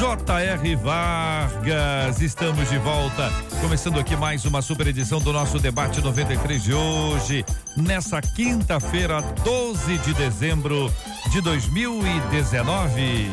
J.R. 0.00 0.76
Vargas. 0.76 2.22
Estamos 2.22 2.70
de 2.70 2.78
volta, 2.78 3.30
começando 3.60 4.00
aqui 4.00 4.16
mais 4.16 4.46
uma 4.46 4.62
super 4.62 4.86
edição 4.86 5.20
do 5.20 5.30
nosso 5.30 5.58
debate 5.58 6.00
93 6.00 6.62
de 6.62 6.72
hoje, 6.72 7.44
nessa 7.76 8.22
quinta-feira, 8.22 9.20
12 9.44 9.98
de 9.98 10.14
dezembro 10.14 10.90
de 11.30 11.42
2019. 11.42 13.26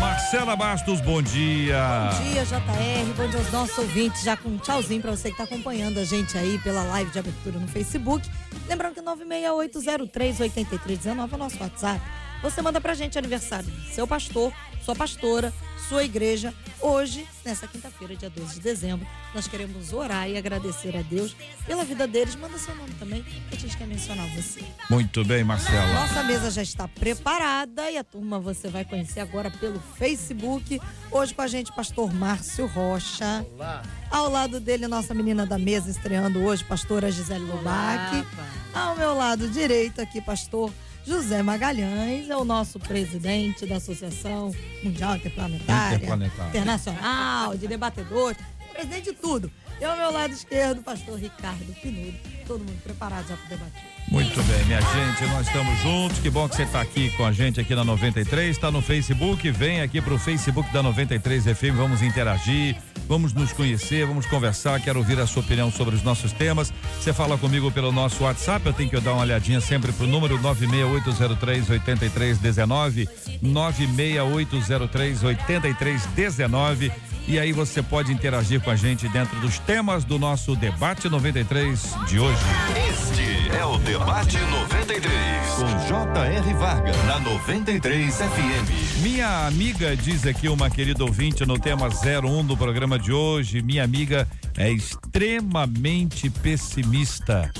Marcela 0.00 0.56
Bastos, 0.56 1.02
bom 1.02 1.20
dia. 1.20 2.10
Bom 2.14 2.32
dia, 2.32 2.46
JR. 2.46 3.12
Bom 3.14 3.28
dia 3.28 3.40
aos 3.40 3.52
nossos 3.52 3.76
ouvintes. 3.76 4.22
Já 4.22 4.38
com 4.38 4.48
um 4.48 4.56
tchauzinho 4.56 5.02
para 5.02 5.10
você 5.10 5.24
que 5.24 5.34
está 5.34 5.44
acompanhando 5.44 5.98
a 5.98 6.04
gente 6.04 6.38
aí 6.38 6.58
pela 6.60 6.82
live 6.82 7.10
de 7.10 7.18
abertura 7.18 7.58
no 7.58 7.68
Facebook. 7.68 8.26
Lembrando 8.66 8.94
que 8.94 9.02
968038319 9.02 11.30
é 11.30 11.34
o 11.34 11.38
nosso 11.38 11.62
WhatsApp. 11.62 12.00
Você 12.42 12.62
manda 12.62 12.80
pra 12.80 12.94
gente 12.94 13.18
aniversário 13.18 13.68
do 13.68 13.82
seu 13.92 14.06
pastor, 14.06 14.52
sua 14.84 14.94
pastora, 14.94 15.52
sua 15.88 16.04
igreja. 16.04 16.54
Hoje, 16.80 17.26
nessa 17.44 17.66
quinta-feira, 17.66 18.14
dia 18.14 18.30
12 18.30 18.54
de 18.54 18.60
dezembro, 18.60 19.06
nós 19.34 19.48
queremos 19.48 19.92
orar 19.92 20.28
e 20.28 20.36
agradecer 20.36 20.96
a 20.96 21.02
Deus 21.02 21.34
pela 21.66 21.84
vida 21.84 22.06
deles. 22.06 22.36
Manda 22.36 22.56
seu 22.58 22.74
nome 22.76 22.92
também, 22.94 23.22
que 23.22 23.56
a 23.56 23.58
gente 23.58 23.76
quer 23.76 23.86
mencionar 23.86 24.26
você. 24.28 24.60
Muito 24.88 25.24
bem, 25.24 25.42
Marcela. 25.42 25.92
Nossa 25.94 26.22
mesa 26.22 26.50
já 26.50 26.62
está 26.62 26.86
preparada 26.86 27.90
e 27.90 27.96
a 27.96 28.04
turma 28.04 28.38
você 28.38 28.68
vai 28.68 28.84
conhecer 28.84 29.20
agora 29.20 29.50
pelo 29.50 29.80
Facebook. 29.96 30.80
Hoje 31.10 31.34
com 31.34 31.42
a 31.42 31.48
gente, 31.48 31.72
pastor 31.72 32.14
Márcio 32.14 32.66
Rocha. 32.66 33.44
Olá. 33.54 33.82
Ao 34.10 34.30
lado 34.30 34.60
dele, 34.60 34.86
nossa 34.86 35.12
menina 35.12 35.44
da 35.44 35.58
mesa 35.58 35.90
estreando 35.90 36.40
hoje, 36.40 36.62
pastora 36.64 37.10
Gisele 37.10 37.44
Lubac. 37.44 38.24
Ao 38.72 38.94
meu 38.94 39.14
lado 39.14 39.48
direito 39.48 40.00
aqui, 40.00 40.20
pastor 40.20 40.72
José 41.08 41.42
Magalhães, 41.42 42.28
é 42.28 42.36
o 42.36 42.44
nosso 42.44 42.78
presidente 42.78 43.64
da 43.64 43.76
Associação 43.76 44.54
Mundial 44.84 45.16
Interplanetária, 45.16 45.96
Interplanetária. 45.96 46.50
Internacional, 46.50 47.56
de 47.56 47.66
debatedores, 47.66 48.36
presidente 48.74 49.04
de 49.04 49.12
tudo. 49.14 49.50
E 49.80 49.84
ao 49.86 49.96
meu 49.96 50.12
lado 50.12 50.34
esquerdo, 50.34 50.82
pastor 50.82 51.18
Ricardo 51.18 51.72
Pinudo. 51.80 52.18
Todo 52.46 52.60
mundo 52.60 52.82
preparado 52.82 53.26
já 53.26 53.38
para 53.38 53.48
debater. 53.48 53.87
Muito 54.10 54.42
bem, 54.44 54.64
minha 54.64 54.80
gente, 54.80 55.30
nós 55.32 55.46
estamos 55.46 55.78
juntos. 55.80 56.18
Que 56.20 56.30
bom 56.30 56.48
que 56.48 56.56
você 56.56 56.62
está 56.62 56.80
aqui 56.80 57.10
com 57.10 57.26
a 57.26 57.32
gente 57.32 57.60
aqui 57.60 57.74
na 57.74 57.84
93, 57.84 58.50
está 58.50 58.70
no 58.70 58.80
Facebook. 58.80 59.50
Vem 59.50 59.82
aqui 59.82 60.00
para 60.00 60.14
o 60.14 60.18
Facebook 60.18 60.72
da 60.72 60.82
93 60.82 61.44
FM, 61.44 61.76
vamos 61.76 62.00
interagir, 62.00 62.74
vamos 63.06 63.34
nos 63.34 63.52
conhecer, 63.52 64.06
vamos 64.06 64.24
conversar. 64.24 64.80
Quero 64.80 64.98
ouvir 64.98 65.20
a 65.20 65.26
sua 65.26 65.42
opinião 65.42 65.70
sobre 65.70 65.94
os 65.94 66.02
nossos 66.02 66.32
temas. 66.32 66.72
Você 66.98 67.12
fala 67.12 67.36
comigo 67.36 67.70
pelo 67.70 67.92
nosso 67.92 68.24
WhatsApp, 68.24 68.64
eu 68.64 68.72
tenho 68.72 68.88
que 68.88 68.98
dar 68.98 69.12
uma 69.12 69.22
olhadinha 69.22 69.60
sempre 69.60 69.92
pro 69.92 70.06
número 70.06 70.40
96803 70.40 71.68
8319, 71.68 73.08
96803 73.42 75.22
8319. 75.22 76.90
E 77.28 77.38
aí 77.38 77.52
você 77.52 77.82
pode 77.82 78.10
interagir 78.10 78.58
com 78.58 78.70
a 78.70 78.74
gente 78.74 79.06
dentro 79.06 79.38
dos 79.38 79.58
temas 79.58 80.02
do 80.02 80.18
nosso 80.18 80.56
debate 80.56 81.10
93 81.10 81.94
de 82.08 82.18
hoje. 82.18 82.40
Este 82.88 83.54
é 83.54 83.62
o 83.66 83.76
Debate 83.76 84.38
93. 84.38 85.12
Com 85.56 85.86
J.R. 85.86 86.54
Vargas. 86.54 86.96
Na 87.04 87.20
93 87.20 88.16
FM. 88.16 89.02
Minha 89.02 89.46
amiga, 89.46 89.94
diz 89.94 90.26
aqui 90.26 90.48
uma 90.48 90.70
querida 90.70 91.04
ouvinte 91.04 91.44
no 91.44 91.58
tema 91.58 91.88
01 91.88 92.46
do 92.46 92.56
programa 92.56 92.98
de 92.98 93.12
hoje, 93.12 93.60
minha 93.60 93.84
amiga 93.84 94.26
é 94.56 94.70
extremamente 94.70 96.30
pessimista. 96.30 97.52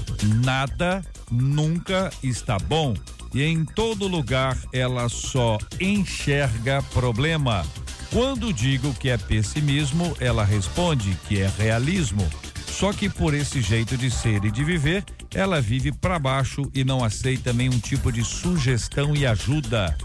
Nada 0.42 1.04
nunca 1.30 2.10
está 2.22 2.58
bom. 2.58 2.94
E 3.34 3.42
em 3.42 3.66
todo 3.66 4.08
lugar 4.08 4.56
ela 4.72 5.10
só 5.10 5.58
enxerga 5.78 6.82
problema. 6.94 7.66
Quando 8.10 8.52
digo 8.54 8.94
que 8.94 9.10
é 9.10 9.18
pessimismo, 9.18 10.16
ela 10.18 10.42
responde 10.42 11.14
que 11.28 11.40
é 11.40 11.50
realismo. 11.58 12.26
Só 12.66 12.92
que 12.92 13.08
por 13.08 13.34
esse 13.34 13.60
jeito 13.60 13.96
de 13.98 14.10
ser 14.10 14.44
e 14.44 14.50
de 14.50 14.64
viver, 14.64 15.04
ela 15.34 15.60
vive 15.60 15.92
para 15.92 16.18
baixo 16.18 16.62
e 16.74 16.84
não 16.84 17.04
aceita 17.04 17.52
nenhum 17.52 17.78
tipo 17.78 18.10
de 18.10 18.24
sugestão 18.24 19.14
e 19.14 19.26
ajuda. 19.26 19.96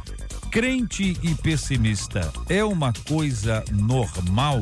Crente 0.51 1.17
e 1.23 1.33
pessimista 1.35 2.31
é 2.49 2.63
uma 2.63 2.91
coisa 3.07 3.63
normal? 3.71 4.61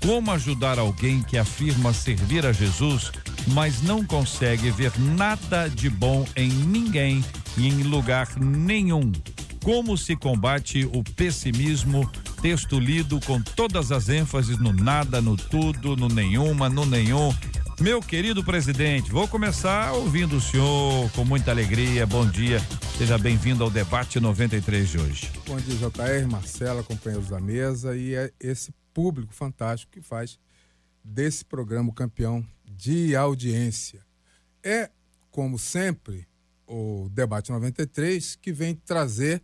Como 0.00 0.30
ajudar 0.30 0.78
alguém 0.78 1.22
que 1.22 1.36
afirma 1.36 1.92
servir 1.92 2.46
a 2.46 2.52
Jesus, 2.52 3.10
mas 3.48 3.82
não 3.82 4.04
consegue 4.04 4.70
ver 4.70 4.92
nada 4.98 5.68
de 5.68 5.90
bom 5.90 6.24
em 6.36 6.48
ninguém 6.48 7.24
e 7.56 7.66
em 7.66 7.82
lugar 7.82 8.28
nenhum? 8.38 9.10
Como 9.62 9.94
se 9.96 10.16
combate 10.16 10.86
o 10.86 11.04
pessimismo? 11.04 12.10
Texto 12.40 12.80
lido 12.80 13.20
com 13.20 13.42
todas 13.42 13.92
as 13.92 14.08
ênfases 14.08 14.58
no 14.58 14.72
nada, 14.72 15.20
no 15.20 15.36
tudo, 15.36 15.94
no 15.96 16.08
nenhuma, 16.08 16.70
no 16.70 16.86
nenhum. 16.86 17.30
Meu 17.78 18.00
querido 18.00 18.42
presidente, 18.42 19.10
vou 19.10 19.28
começar 19.28 19.92
ouvindo 19.92 20.36
o 20.36 20.40
senhor 20.40 21.10
com 21.12 21.26
muita 21.26 21.50
alegria. 21.50 22.06
Bom 22.06 22.26
dia, 22.26 22.58
seja 22.96 23.18
bem-vindo 23.18 23.62
ao 23.62 23.70
debate 23.70 24.18
93 24.18 24.88
de 24.88 24.98
hoje. 24.98 25.30
Bom 25.46 25.58
dia, 25.58 25.76
JR, 25.76 26.26
Marcela, 26.30 26.82
companheiros 26.82 27.28
da 27.28 27.38
mesa 27.38 27.94
e 27.94 28.14
é 28.14 28.32
esse 28.40 28.72
público 28.94 29.34
fantástico 29.34 29.92
que 29.92 30.00
faz 30.00 30.38
desse 31.04 31.44
programa 31.44 31.92
campeão 31.92 32.42
de 32.64 33.14
audiência. 33.14 34.00
É, 34.62 34.90
como 35.30 35.58
sempre, 35.58 36.26
o 36.66 37.10
debate 37.10 37.50
93 37.50 38.36
que 38.36 38.52
vem 38.52 38.74
trazer 38.74 39.42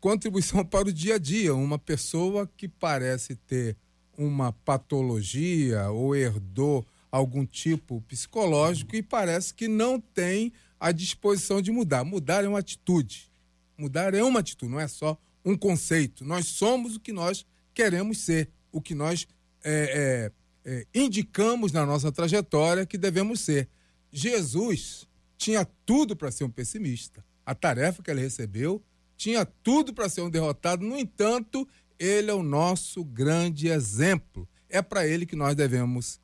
contribuição 0.00 0.64
para 0.66 0.88
o 0.88 0.92
dia 0.92 1.16
a 1.16 1.18
dia. 1.18 1.54
Uma 1.54 1.78
pessoa 1.78 2.48
que 2.56 2.68
parece 2.68 3.34
ter 3.34 3.76
uma 4.16 4.52
patologia 4.52 5.90
ou 5.90 6.14
herdou 6.14 6.84
algum 7.10 7.46
tipo 7.46 8.00
psicológico 8.02 8.96
e 8.96 9.02
parece 9.02 9.54
que 9.54 9.68
não 9.68 10.00
tem 10.00 10.52
a 10.78 10.92
disposição 10.92 11.62
de 11.62 11.70
mudar. 11.70 12.04
Mudar 12.04 12.44
é 12.44 12.48
uma 12.48 12.58
atitude. 12.58 13.30
Mudar 13.76 14.14
é 14.14 14.22
uma 14.22 14.40
atitude, 14.40 14.70
não 14.70 14.80
é 14.80 14.88
só 14.88 15.16
um 15.44 15.56
conceito. 15.56 16.24
Nós 16.24 16.46
somos 16.46 16.96
o 16.96 17.00
que 17.00 17.12
nós 17.12 17.46
queremos 17.72 18.18
ser, 18.18 18.50
o 18.72 18.80
que 18.80 18.94
nós 18.94 19.26
é, 19.64 20.32
é, 20.64 20.70
é, 20.70 20.86
indicamos 20.94 21.72
na 21.72 21.86
nossa 21.86 22.10
trajetória 22.10 22.84
que 22.84 22.98
devemos 22.98 23.40
ser. 23.40 23.68
Jesus 24.12 25.06
tinha 25.36 25.64
tudo 25.86 26.16
para 26.16 26.30
ser 26.30 26.44
um 26.44 26.50
pessimista. 26.50 27.24
A 27.46 27.54
tarefa 27.54 28.02
que 28.02 28.10
ele 28.10 28.20
recebeu 28.20 28.82
tinha 29.18 29.44
tudo 29.44 29.92
para 29.92 30.08
ser 30.08 30.22
um 30.22 30.30
derrotado, 30.30 30.86
no 30.86 30.96
entanto, 30.96 31.68
ele 31.98 32.30
é 32.30 32.34
o 32.34 32.42
nosso 32.42 33.04
grande 33.04 33.68
exemplo. 33.68 34.48
É 34.70 34.80
para 34.80 35.06
ele 35.06 35.26
que 35.26 35.34
nós 35.34 35.56
devemos 35.56 36.20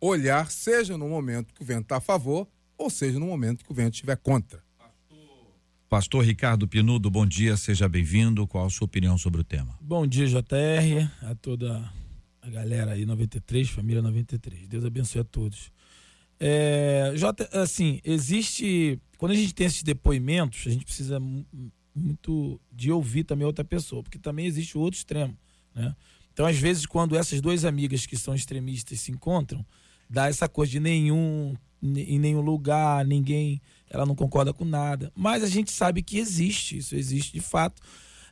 olhar, 0.00 0.50
seja 0.50 0.96
no 0.96 1.08
momento 1.08 1.52
que 1.52 1.62
o 1.62 1.64
vento 1.64 1.82
está 1.82 1.98
a 1.98 2.00
favor, 2.00 2.48
ou 2.76 2.88
seja 2.88 3.18
no 3.18 3.26
momento 3.26 3.64
que 3.64 3.70
o 3.70 3.74
vento 3.74 3.94
estiver 3.94 4.16
contra. 4.16 4.66
Pastor 5.90 6.24
Ricardo 6.24 6.66
Pinudo, 6.66 7.10
bom 7.10 7.26
dia, 7.26 7.56
seja 7.56 7.88
bem-vindo. 7.88 8.46
Qual 8.46 8.66
a 8.66 8.70
sua 8.70 8.86
opinião 8.86 9.18
sobre 9.18 9.40
o 9.40 9.44
tema? 9.44 9.78
Bom 9.80 10.06
dia, 10.06 10.26
JR, 10.26 11.10
a 11.22 11.34
toda 11.34 11.92
a 12.40 12.48
galera 12.48 12.92
aí, 12.92 13.04
93, 13.04 13.68
família 13.70 14.00
93. 14.00 14.68
Deus 14.68 14.84
abençoe 14.84 15.20
a 15.20 15.24
todos. 15.24 15.70
É, 16.40 17.12
J, 17.14 17.48
assim, 17.52 18.00
existe. 18.04 18.98
Quando 19.16 19.32
a 19.32 19.34
gente 19.34 19.54
tem 19.54 19.66
esses 19.66 19.82
depoimentos, 19.82 20.66
a 20.66 20.70
gente 20.70 20.84
precisa 20.84 21.18
muito 21.98 22.60
de 22.72 22.90
ouvir 22.90 23.24
também 23.24 23.46
outra 23.46 23.64
pessoa, 23.64 24.02
porque 24.02 24.18
também 24.18 24.46
existe 24.46 24.78
o 24.78 24.80
outro 24.80 24.98
extremo, 24.98 25.36
né? 25.74 25.94
Então, 26.32 26.46
às 26.46 26.56
vezes, 26.56 26.86
quando 26.86 27.16
essas 27.16 27.40
duas 27.40 27.64
amigas 27.64 28.06
que 28.06 28.16
são 28.16 28.32
extremistas 28.32 29.00
se 29.00 29.10
encontram, 29.10 29.66
dá 30.08 30.28
essa 30.28 30.48
coisa 30.48 30.70
de 30.70 30.78
nenhum, 30.78 31.56
em 31.82 32.16
nenhum 32.16 32.40
lugar, 32.40 33.04
ninguém, 33.04 33.60
ela 33.90 34.06
não 34.06 34.14
concorda 34.14 34.52
com 34.52 34.64
nada. 34.64 35.12
Mas 35.16 35.42
a 35.42 35.48
gente 35.48 35.72
sabe 35.72 36.00
que 36.00 36.16
existe, 36.16 36.78
isso 36.78 36.94
existe 36.94 37.32
de 37.32 37.40
fato. 37.40 37.82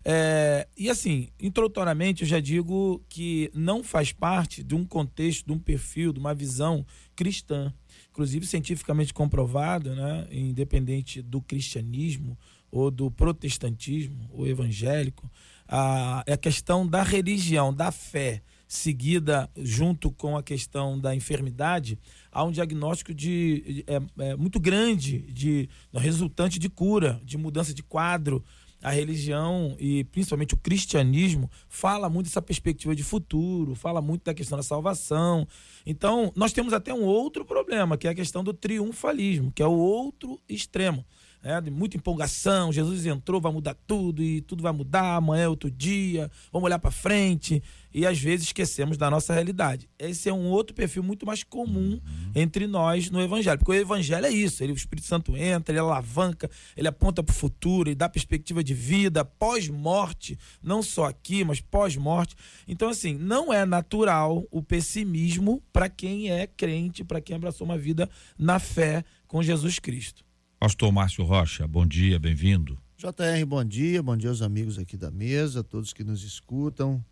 É, 0.04 0.68
e 0.76 0.88
assim, 0.88 1.30
introdutoriamente, 1.40 2.22
eu 2.22 2.28
já 2.28 2.38
digo 2.38 3.04
que 3.08 3.50
não 3.52 3.82
faz 3.82 4.12
parte 4.12 4.62
de 4.62 4.76
um 4.76 4.84
contexto, 4.84 5.44
de 5.44 5.52
um 5.52 5.58
perfil, 5.58 6.12
de 6.12 6.20
uma 6.20 6.32
visão 6.32 6.86
cristã. 7.16 7.74
Inclusive, 8.12 8.46
cientificamente 8.46 9.12
comprovado, 9.12 9.96
né, 9.96 10.28
independente 10.30 11.20
do 11.20 11.42
cristianismo 11.42 12.38
ou 12.70 12.90
do 12.90 13.10
protestantismo, 13.10 14.28
ou 14.32 14.46
evangélico, 14.46 15.30
a, 15.68 16.22
é 16.26 16.32
a 16.32 16.36
questão 16.36 16.86
da 16.86 17.02
religião, 17.02 17.72
da 17.72 17.90
fé, 17.90 18.42
seguida 18.68 19.48
junto 19.56 20.10
com 20.10 20.36
a 20.36 20.42
questão 20.42 20.98
da 20.98 21.14
enfermidade, 21.14 21.98
há 22.32 22.42
um 22.44 22.50
diagnóstico 22.50 23.14
de, 23.14 23.84
é, 23.86 24.00
é, 24.24 24.36
muito 24.36 24.58
grande 24.58 25.20
de 25.32 25.68
resultante 25.94 26.58
de 26.58 26.68
cura, 26.68 27.20
de 27.24 27.38
mudança 27.38 27.72
de 27.72 27.82
quadro. 27.82 28.44
A 28.82 28.90
religião 28.90 29.74
e 29.80 30.04
principalmente 30.04 30.54
o 30.54 30.58
cristianismo 30.58 31.50
fala 31.68 32.10
muito 32.10 32.26
dessa 32.26 32.42
perspectiva 32.42 32.94
de 32.94 33.02
futuro, 33.02 33.74
fala 33.74 34.02
muito 34.02 34.24
da 34.24 34.34
questão 34.34 34.56
da 34.56 34.62
salvação. 34.62 35.48
Então, 35.84 36.30
nós 36.36 36.52
temos 36.52 36.72
até 36.72 36.92
um 36.92 37.02
outro 37.02 37.44
problema, 37.44 37.96
que 37.96 38.06
é 38.06 38.10
a 38.10 38.14
questão 38.14 38.44
do 38.44 38.52
triunfalismo, 38.52 39.50
que 39.50 39.62
é 39.62 39.66
o 39.66 39.72
outro 39.72 40.38
extremo 40.48 41.04
é, 41.46 41.60
de 41.60 41.70
muita 41.70 41.96
empolgação. 41.96 42.72
Jesus 42.72 43.06
entrou, 43.06 43.40
vai 43.40 43.52
mudar 43.52 43.76
tudo 43.86 44.20
e 44.20 44.40
tudo 44.40 44.64
vai 44.64 44.72
mudar. 44.72 45.14
Amanhã 45.14 45.44
é 45.44 45.48
outro 45.48 45.70
dia, 45.70 46.28
vamos 46.52 46.66
olhar 46.66 46.80
para 46.80 46.90
frente. 46.90 47.62
E 47.94 48.04
às 48.04 48.18
vezes 48.18 48.46
esquecemos 48.46 48.98
da 48.98 49.08
nossa 49.08 49.32
realidade. 49.32 49.88
Esse 49.96 50.28
é 50.28 50.32
um 50.32 50.48
outro 50.48 50.74
perfil 50.74 51.04
muito 51.04 51.24
mais 51.24 51.44
comum 51.44 51.92
uhum. 51.92 52.32
entre 52.34 52.66
nós 52.66 53.10
no 53.10 53.22
Evangelho. 53.22 53.58
Porque 53.58 53.70
o 53.70 53.74
Evangelho 53.74 54.26
é 54.26 54.30
isso: 54.30 54.62
ele, 54.62 54.72
o 54.72 54.76
Espírito 54.76 55.06
Santo 55.06 55.36
entra, 55.36 55.72
ele 55.72 55.78
alavanca, 55.78 56.50
ele 56.76 56.88
aponta 56.88 57.22
para 57.22 57.32
o 57.32 57.36
futuro, 57.36 57.88
ele 57.88 57.94
dá 57.94 58.08
perspectiva 58.08 58.62
de 58.62 58.74
vida, 58.74 59.24
pós-morte, 59.24 60.36
não 60.60 60.82
só 60.82 61.04
aqui, 61.04 61.44
mas 61.44 61.60
pós-morte. 61.60 62.34
Então, 62.66 62.88
assim, 62.88 63.14
não 63.14 63.52
é 63.52 63.64
natural 63.64 64.44
o 64.50 64.62
pessimismo 64.62 65.62
para 65.72 65.88
quem 65.88 66.28
é 66.28 66.46
crente, 66.46 67.04
para 67.04 67.20
quem 67.20 67.36
abraçou 67.36 67.64
uma 67.64 67.78
vida 67.78 68.10
na 68.36 68.58
fé 68.58 69.04
com 69.28 69.42
Jesus 69.42 69.78
Cristo. 69.78 70.25
Pastor 70.58 70.90
Márcio 70.90 71.22
Rocha, 71.22 71.68
bom 71.68 71.86
dia, 71.86 72.18
bem-vindo. 72.18 72.78
JR, 72.96 73.44
bom 73.46 73.62
dia, 73.62 74.02
bom 74.02 74.16
dia 74.16 74.30
aos 74.30 74.40
amigos 74.40 74.78
aqui 74.78 74.96
da 74.96 75.10
mesa, 75.10 75.62
todos 75.62 75.92
que 75.92 76.02
nos 76.02 76.22
escutam. 76.22 77.04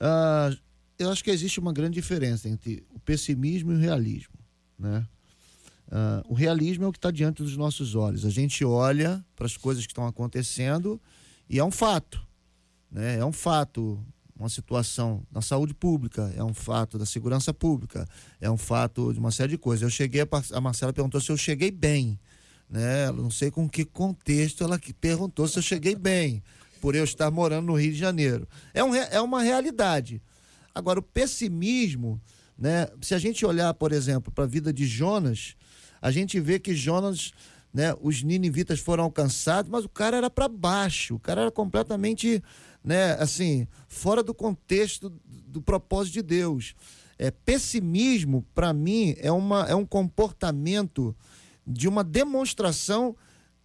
Ah, 0.00 0.50
eu 0.98 1.08
acho 1.08 1.22
que 1.22 1.30
existe 1.30 1.60
uma 1.60 1.72
grande 1.72 1.94
diferença 1.94 2.48
entre 2.48 2.84
o 2.90 2.98
pessimismo 2.98 3.70
e 3.70 3.76
o 3.76 3.78
realismo, 3.78 4.34
né? 4.76 5.06
Ah, 5.92 6.24
o 6.28 6.34
realismo 6.34 6.84
é 6.84 6.88
o 6.88 6.92
que 6.92 6.98
está 6.98 7.12
diante 7.12 7.40
dos 7.40 7.56
nossos 7.56 7.94
olhos. 7.94 8.24
A 8.24 8.30
gente 8.30 8.64
olha 8.64 9.24
para 9.36 9.46
as 9.46 9.56
coisas 9.56 9.86
que 9.86 9.92
estão 9.92 10.06
acontecendo 10.06 11.00
e 11.48 11.60
é 11.60 11.64
um 11.64 11.70
fato, 11.70 12.20
né? 12.90 13.16
É 13.16 13.24
um 13.24 13.32
fato 13.32 14.04
uma 14.36 14.48
situação 14.48 15.26
na 15.32 15.40
saúde 15.40 15.74
pública, 15.74 16.32
é 16.36 16.42
um 16.44 16.54
fato 16.54 16.96
da 16.96 17.06
segurança 17.06 17.52
pública, 17.52 18.06
é 18.40 18.50
um 18.50 18.56
fato 18.56 19.12
de 19.12 19.18
uma 19.18 19.32
série 19.32 19.50
de 19.50 19.58
coisas. 19.58 19.82
Eu 19.82 19.90
cheguei, 19.90 20.20
a 20.52 20.60
Marcela 20.60 20.92
perguntou 20.92 21.20
se 21.20 21.30
eu 21.30 21.36
cheguei 21.36 21.70
bem 21.70 22.18
né? 22.68 23.10
Não 23.12 23.30
sei 23.30 23.50
com 23.50 23.68
que 23.68 23.84
contexto 23.84 24.62
ela 24.62 24.78
perguntou 25.00 25.48
se 25.48 25.58
eu 25.58 25.62
cheguei 25.62 25.94
bem, 25.94 26.42
por 26.80 26.94
eu 26.94 27.04
estar 27.04 27.30
morando 27.30 27.66
no 27.66 27.74
Rio 27.74 27.92
de 27.92 27.98
Janeiro. 27.98 28.48
É, 28.72 28.82
um, 28.84 28.94
é 28.94 29.20
uma 29.20 29.42
realidade. 29.42 30.22
Agora, 30.74 31.00
o 31.00 31.02
pessimismo, 31.02 32.20
né? 32.56 32.88
Se 33.00 33.14
a 33.14 33.18
gente 33.18 33.44
olhar, 33.44 33.72
por 33.74 33.92
exemplo, 33.92 34.32
para 34.32 34.44
a 34.44 34.46
vida 34.46 34.72
de 34.72 34.86
Jonas, 34.86 35.56
a 36.00 36.10
gente 36.10 36.38
vê 36.38 36.58
que 36.58 36.74
Jonas, 36.74 37.32
né? 37.72 37.94
Os 38.00 38.22
ninivitas 38.22 38.78
foram 38.80 39.04
alcançados, 39.04 39.70
mas 39.70 39.84
o 39.84 39.88
cara 39.88 40.16
era 40.16 40.30
para 40.30 40.48
baixo, 40.48 41.16
o 41.16 41.18
cara 41.18 41.42
era 41.42 41.50
completamente, 41.50 42.42
né? 42.84 43.12
Assim, 43.14 43.66
fora 43.88 44.22
do 44.22 44.34
contexto 44.34 45.12
do 45.24 45.60
propósito 45.60 46.14
de 46.14 46.22
Deus. 46.22 46.74
É, 47.18 47.32
pessimismo, 47.32 48.46
para 48.54 48.72
mim, 48.72 49.16
é, 49.18 49.32
uma, 49.32 49.66
é 49.66 49.74
um 49.74 49.84
comportamento 49.84 51.16
de 51.68 51.86
uma 51.86 52.02
demonstração 52.02 53.14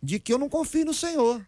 de 0.02 0.20
que 0.20 0.34
eu 0.34 0.38
não 0.38 0.50
confio 0.50 0.86
no 0.86 0.94
Senhor. 0.94 1.42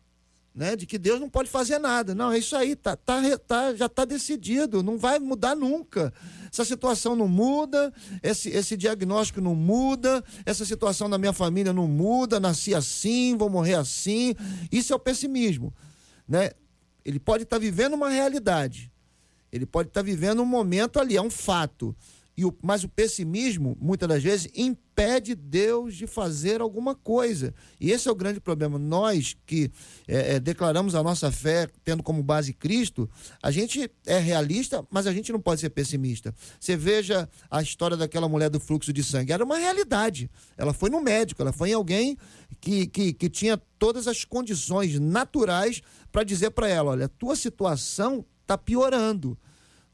Né, 0.54 0.74
de 0.74 0.86
que 0.86 0.98
Deus 0.98 1.20
não 1.20 1.30
pode 1.30 1.50
fazer 1.50 1.80
nada. 1.80 2.16
Não, 2.16 2.32
é 2.32 2.38
isso 2.38 2.56
aí, 2.56 2.78
tá, 2.78 2.96
tá, 2.96 3.20
tá 3.40 3.76
já 3.76 3.88
está 3.88 4.06
decidido, 4.06 4.82
não 4.82 4.98
vai 4.98 5.20
mudar 5.20 5.54
nunca. 5.54 6.14
Essa 6.50 6.64
situação 6.64 7.14
não 7.14 7.28
muda, 7.28 7.94
esse, 8.24 8.48
esse 8.52 8.78
diagnóstico 8.78 9.42
não 9.42 9.54
muda, 9.54 10.24
essa 10.46 10.64
situação 10.64 11.10
da 11.10 11.18
minha 11.18 11.34
família 11.34 11.74
não 11.74 11.90
muda, 11.90 12.40
nasci 12.40 12.74
assim, 12.74 13.36
vou 13.36 13.50
morrer 13.50 13.74
assim. 13.74 14.34
Isso 14.72 14.94
é 14.94 14.96
o 14.96 15.00
pessimismo. 15.00 15.74
Né? 16.26 16.52
Ele 17.04 17.20
pode 17.20 17.44
estar 17.44 17.58
tá 17.58 17.60
vivendo 17.60 17.94
uma 17.94 18.10
realidade, 18.10 18.90
ele 19.52 19.66
pode 19.66 19.90
estar 19.90 20.00
tá 20.00 20.06
vivendo 20.06 20.42
um 20.42 20.46
momento 20.46 21.02
ali, 21.02 21.18
é 21.18 21.22
um 21.22 21.30
fato. 21.30 21.94
E 22.38 22.44
o, 22.44 22.54
mas 22.62 22.84
o 22.84 22.90
pessimismo, 22.90 23.78
muitas 23.80 24.10
das 24.10 24.22
vezes, 24.22 24.50
impede 24.54 25.36
Deus 25.36 25.96
de 25.96 26.06
fazer 26.06 26.60
alguma 26.60 26.94
coisa. 26.94 27.54
E 27.80 27.92
esse 27.92 28.10
é 28.10 28.12
o 28.12 28.16
grande 28.16 28.42
problema. 28.42 28.78
Nós 28.78 29.38
que 29.46 29.72
é, 30.06 30.36
é, 30.36 30.40
declaramos 30.40 30.96
a 30.96 31.04
nossa 31.04 31.32
fé 31.32 31.70
tendo 31.86 32.04
como 32.04 32.22
base 32.22 32.52
Cristo, 32.52 33.10
a 33.42 33.52
gente 33.52 33.90
é 34.06 34.20
realista, 34.20 34.86
mas 34.92 35.08
a 35.08 35.14
gente 35.14 35.32
não 35.32 35.40
pode 35.40 35.62
ser 35.62 35.70
pessimista. 35.70 36.36
Você 36.60 36.76
veja 36.76 37.30
a 37.50 37.62
história 37.62 37.96
daquela 37.96 38.28
mulher 38.28 38.50
do 38.50 38.60
fluxo 38.60 38.92
de 38.92 39.04
sangue. 39.04 39.32
Era 39.32 39.44
uma 39.44 39.58
realidade. 39.58 40.30
Ela 40.58 40.74
foi 40.74 40.90
no 40.90 41.02
médico, 41.02 41.42
ela 41.42 41.54
foi 41.54 41.70
em 41.70 41.74
alguém 41.74 42.18
que, 42.60 42.86
que, 42.88 43.14
que 43.14 43.30
tinha 43.30 43.58
todas 43.80 44.10
as 44.10 44.26
condições 44.26 45.00
naturais 45.00 45.82
para 46.12 46.24
dizer 46.24 46.52
para 46.52 46.68
ela: 46.68 46.92
olha, 46.92 47.06
a 47.06 47.10
tua 47.10 47.36
situação 47.36 48.26
está 48.42 48.58
piorando 48.58 49.38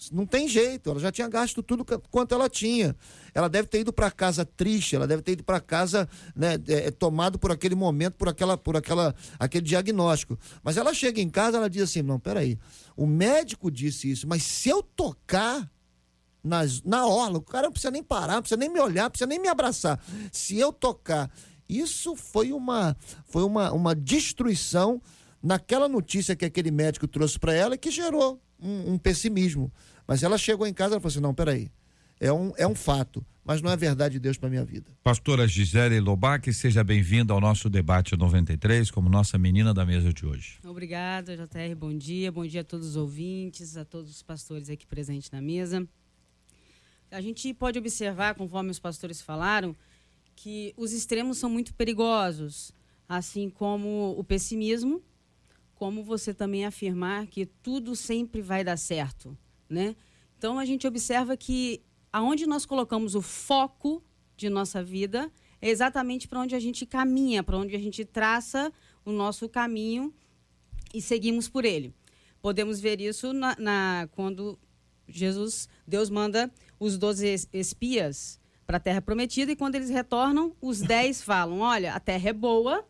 não 0.10 0.26
tem 0.26 0.48
jeito, 0.48 0.90
ela 0.90 1.00
já 1.00 1.12
tinha 1.12 1.28
gasto 1.28 1.62
tudo 1.62 1.86
quanto 2.10 2.34
ela 2.34 2.50
tinha. 2.50 2.96
Ela 3.34 3.48
deve 3.48 3.68
ter 3.68 3.82
ido 3.82 3.94
para 3.94 4.10
casa 4.10 4.46
triste, 4.46 4.96
ela 4.96 5.06
deve 5.06 5.22
ter 5.22 5.34
ido 5.34 5.44
para 5.44 5.60
casa 5.60 6.08
né, 6.36 6.56
é, 6.68 6.88
é, 6.88 6.92
tomado 6.92 7.38
por 7.38 7.52
aquele 7.52 7.76
momento, 7.76 8.16
por 8.16 8.30
aquela, 8.30 8.58
por 8.58 8.76
aquela, 8.76 9.14
aquele 9.38 9.66
diagnóstico. 9.66 10.40
Mas 10.64 10.78
ela 10.78 10.94
chega 10.94 11.22
em 11.22 11.30
casa, 11.30 11.58
ela 11.58 11.70
diz 11.70 11.84
assim: 11.84 12.02
não, 12.02 12.20
peraí, 12.20 12.58
o 12.96 13.06
médico 13.06 13.70
disse 13.70 14.10
isso, 14.10 14.28
mas 14.28 14.44
se 14.44 14.70
eu 14.70 14.82
tocar 14.82 15.70
nas, 16.44 16.82
na 16.82 17.06
orla, 17.06 17.38
o 17.38 17.42
cara 17.42 17.68
não 17.68 17.72
precisa 17.72 17.92
nem 17.92 18.04
parar, 18.04 18.36
não 18.36 18.42
precisa 18.42 18.60
nem 18.60 18.70
me 18.70 18.80
olhar, 18.80 19.04
não 19.04 19.12
precisa 19.12 19.28
nem 19.28 19.40
me 19.40 19.48
abraçar. 19.48 20.00
Se 20.32 20.58
eu 20.58 20.74
tocar, 20.74 21.30
isso 21.70 22.16
foi 22.16 22.52
uma, 22.52 22.98
foi 23.26 23.44
uma, 23.44 23.72
uma 23.72 23.94
destruição 23.94 25.02
naquela 25.42 25.88
notícia 25.88 26.36
que 26.36 26.46
aquele 26.46 26.72
médico 26.72 27.08
trouxe 27.08 27.38
para 27.38 27.54
ela 27.54 27.78
que 27.78 27.92
gerou 27.92 28.42
um, 28.62 28.94
um 28.94 28.98
pessimismo. 28.98 29.72
Mas 30.08 30.24
ela 30.24 30.38
chegou 30.38 30.68
em 30.68 30.74
casa 30.74 30.96
e 30.96 31.00
falou 31.00 31.08
assim: 31.08 31.20
não, 31.20 31.34
peraí. 31.34 31.72
É 32.20 32.32
um, 32.32 32.54
é 32.56 32.68
um 32.68 32.76
fato, 32.76 33.26
mas 33.44 33.64
não 33.64 33.72
é 33.72 33.76
verdade 33.76 34.14
de 34.14 34.20
Deus 34.20 34.38
para 34.38 34.48
minha 34.48 34.64
vida. 34.64 34.92
Pastora 35.04 35.48
Gisele 35.48 36.00
Lobac, 36.00 36.54
seja 36.54 36.84
bem-vinda 36.84 37.34
ao 37.34 37.42
nosso 37.42 37.68
debate 37.68 38.16
93, 38.16 38.92
como 38.92 39.10
nossa 39.10 39.40
menina 39.40 39.74
da 39.74 39.84
mesa 39.84 40.14
de 40.14 40.24
hoje. 40.24 40.60
Obrigada, 40.64 41.36
JR. 41.36 41.76
Bom 41.76 41.98
dia. 41.98 42.32
Bom 42.32 42.46
dia 42.46 42.62
a 42.62 42.64
todos 42.64 42.90
os 42.90 42.96
ouvintes, 42.96 43.76
a 43.76 43.84
todos 43.84 44.12
os 44.12 44.22
pastores 44.22 44.70
aqui 44.70 44.86
presentes 44.86 45.32
na 45.32 45.42
mesa. 45.42 45.88
A 47.10 47.20
gente 47.20 47.52
pode 47.56 47.80
observar, 47.80 48.36
conforme 48.36 48.70
os 48.70 48.78
pastores 48.78 49.20
falaram, 49.20 49.76
que 50.36 50.76
os 50.78 50.94
extremos 50.94 51.40
são 51.40 51.50
muito 51.50 51.74
perigosos, 51.74 52.72
assim 53.10 53.50
como 53.50 54.16
o 54.16 54.24
pessimismo, 54.24 55.02
como 55.82 56.04
você 56.04 56.32
também 56.32 56.64
afirmar 56.64 57.26
que 57.26 57.44
tudo 57.46 57.96
sempre 57.96 58.42
vai 58.42 58.64
dar 58.64 58.78
certo 58.78 59.36
né? 59.72 59.96
Então 60.38 60.60
a 60.60 60.66
gente 60.66 60.86
observa 60.86 61.38
que 61.38 61.82
aonde 62.12 62.46
nós 62.46 62.66
colocamos 62.66 63.16
o 63.16 63.22
foco 63.22 64.04
de 64.36 64.50
nossa 64.50 64.84
vida 64.84 65.32
é 65.62 65.70
exatamente 65.70 66.28
para 66.28 66.42
onde 66.42 66.54
a 66.54 66.60
gente 66.60 66.86
caminha, 66.86 67.42
para 67.42 67.58
onde 67.58 67.76
a 67.76 67.80
gente 67.80 68.04
traça 68.04 68.72
o 69.06 69.12
nosso 69.12 69.48
caminho 69.48 70.14
e 70.94 71.02
seguimos 71.02 71.48
por 71.48 71.64
ele. 71.64 71.96
Podemos 72.42 72.80
ver 72.80 73.00
isso 73.00 73.32
na, 73.32 73.56
na 73.58 74.10
quando 74.12 74.60
Jesus, 75.08 75.70
Deus 75.88 76.10
manda 76.10 76.52
os 76.80 76.98
doze 76.98 77.48
espias 77.54 78.40
para 78.66 78.78
a 78.78 78.80
terra 78.80 79.02
prometida 79.02 79.52
e 79.52 79.56
quando 79.56 79.76
eles 79.76 79.90
retornam, 79.90 80.56
os 80.60 80.82
dez 80.82 81.22
falam: 81.22 81.60
olha, 81.60 81.94
a 81.94 82.00
terra 82.00 82.30
é 82.30 82.34
boa, 82.34 82.86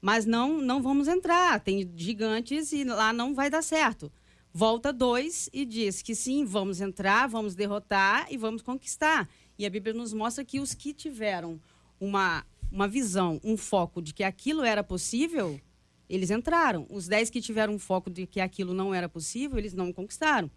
mas 0.00 0.24
não 0.24 0.60
não 0.60 0.82
vamos 0.82 1.08
entrar, 1.08 1.60
tem 1.60 1.90
gigantes 1.96 2.72
e 2.72 2.84
lá 2.84 3.12
não 3.12 3.34
vai 3.34 3.50
dar 3.50 3.62
certo 3.62 4.10
volta 4.52 4.92
dois 4.92 5.48
e 5.52 5.64
diz 5.64 6.02
que 6.02 6.14
sim, 6.14 6.44
vamos 6.44 6.80
entrar, 6.80 7.28
vamos 7.28 7.54
derrotar 7.54 8.26
e 8.28 8.36
vamos 8.36 8.62
conquistar. 8.62 9.28
E 9.58 9.66
a 9.66 9.70
Bíblia 9.70 9.94
nos 9.94 10.12
mostra 10.12 10.44
que 10.44 10.60
os 10.60 10.74
que 10.74 10.92
tiveram 10.92 11.60
uma, 12.00 12.44
uma 12.70 12.88
visão, 12.88 13.40
um 13.44 13.56
foco 13.56 14.00
de 14.00 14.12
que 14.12 14.24
aquilo 14.24 14.64
era 14.64 14.82
possível, 14.82 15.60
eles 16.08 16.30
entraram. 16.30 16.86
Os 16.90 17.06
dez 17.06 17.30
que 17.30 17.40
tiveram 17.40 17.74
um 17.74 17.78
foco 17.78 18.10
de 18.10 18.26
que 18.26 18.40
aquilo 18.40 18.72
não 18.72 18.94
era 18.94 19.08
possível, 19.08 19.58
eles 19.58 19.74
não 19.74 19.92
conquistaram. 19.92 20.50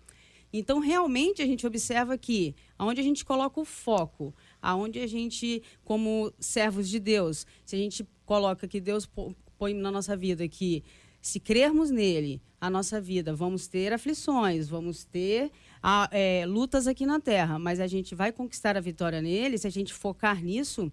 Então, 0.53 0.79
realmente, 0.79 1.41
a 1.41 1.45
gente 1.45 1.65
observa 1.65 2.17
que 2.17 2.55
aonde 2.77 2.99
a 2.99 3.03
gente 3.03 3.23
coloca 3.23 3.59
o 3.59 3.65
foco, 3.65 4.33
aonde 4.61 4.99
a 4.99 5.07
gente, 5.07 5.61
como 5.83 6.31
servos 6.39 6.87
de 6.89 6.99
Deus, 6.99 7.45
se 7.65 7.75
a 7.75 7.79
gente 7.79 8.05
coloca 8.25 8.67
que 8.67 8.79
Deus 8.79 9.09
põe 9.57 9.73
na 9.73 9.91
nossa 9.91 10.15
vida 10.15 10.47
que 10.47 10.83
se 11.21 11.39
crermos 11.39 11.91
nele, 11.91 12.41
a 12.59 12.69
nossa 12.69 13.01
vida, 13.01 13.33
vamos 13.33 13.67
ter 13.67 13.91
aflições, 13.93 14.69
vamos 14.69 15.03
ter 15.03 15.51
a, 15.81 16.07
é, 16.11 16.45
lutas 16.45 16.87
aqui 16.87 17.05
na 17.05 17.19
Terra, 17.19 17.57
mas 17.57 17.79
a 17.79 17.87
gente 17.87 18.13
vai 18.13 18.31
conquistar 18.31 18.77
a 18.77 18.79
vitória 18.79 19.21
nele, 19.21 19.57
se 19.57 19.67
a 19.67 19.71
gente 19.71 19.93
focar 19.93 20.43
nisso, 20.43 20.91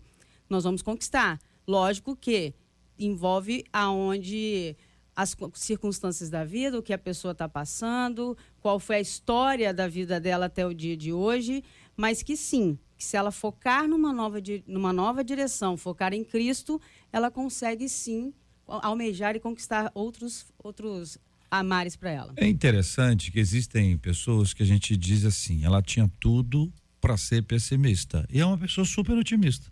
nós 0.49 0.65
vamos 0.65 0.83
conquistar. 0.83 1.39
Lógico 1.67 2.17
que 2.17 2.55
envolve 2.99 3.65
aonde 3.73 4.77
as 5.15 5.37
circunstâncias 5.55 6.31
da 6.31 6.45
vida, 6.45 6.79
o 6.79 6.83
que 6.83 6.93
a 6.93 6.99
pessoa 6.99 7.33
está 7.33 7.49
passando, 7.49 8.37
qual 8.61 8.79
foi 8.79 8.97
a 8.97 9.01
história 9.01 9.75
da 9.75 9.89
vida 9.89 10.21
dela 10.21 10.47
até 10.47 10.67
o 10.67 10.73
dia 10.73 10.97
de 10.97 11.13
hoje, 11.13 11.63
mas 11.97 12.23
que 12.23 12.37
sim, 12.37 12.79
que 12.99 13.05
se 13.05 13.17
ela 13.17 13.31
focar 13.31 13.87
numa 13.87 14.12
nova, 14.12 14.38
numa 14.67 14.93
nova 14.93 15.23
direção, 15.23 15.76
focar 15.76 16.12
em 16.12 16.25
Cristo, 16.25 16.81
ela 17.12 17.31
consegue 17.31 17.88
sim 17.88 18.35
almejar 18.67 19.37
e 19.37 19.40
conquistar 19.40 19.90
outros, 19.95 20.47
outros 20.59 21.17
amares 21.50 21.97
para 21.97 22.11
ela. 22.11 22.35
É 22.37 22.47
interessante 22.47 23.31
que 23.31 23.38
existem 23.38 23.97
pessoas 23.97 24.52
que 24.52 24.62
a 24.62 24.67
gente 24.67 24.97
diz 24.97 25.25
assim, 25.25 25.64
ela 25.64 25.81
tinha 25.81 26.11
tudo 26.21 26.71
para 27.00 27.17
ser 27.17 27.45
pessimista 27.45 28.26
e 28.31 28.40
é 28.40 28.45
uma 28.45 28.59
pessoa 28.59 28.85
super 28.85 29.17
otimista. 29.17 29.71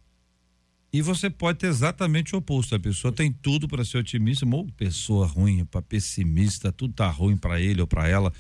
E 0.92 1.02
você 1.02 1.28
pode 1.28 1.58
ter 1.58 1.66
exatamente 1.66 2.34
o 2.34 2.38
oposto. 2.38 2.74
A 2.74 2.80
pessoa 2.80 3.12
tem 3.12 3.30
tudo 3.30 3.68
para 3.68 3.84
ser 3.84 3.98
otimista, 3.98 4.46
ou 4.46 4.66
pessoa 4.76 5.26
ruim, 5.26 5.64
para 5.66 5.82
pessimista, 5.82 6.72
tudo 6.72 6.94
tá 6.94 7.10
ruim 7.10 7.36
para 7.36 7.60
ele 7.60 7.80
ou 7.82 7.86
para 7.86 8.08
ela. 8.08 8.32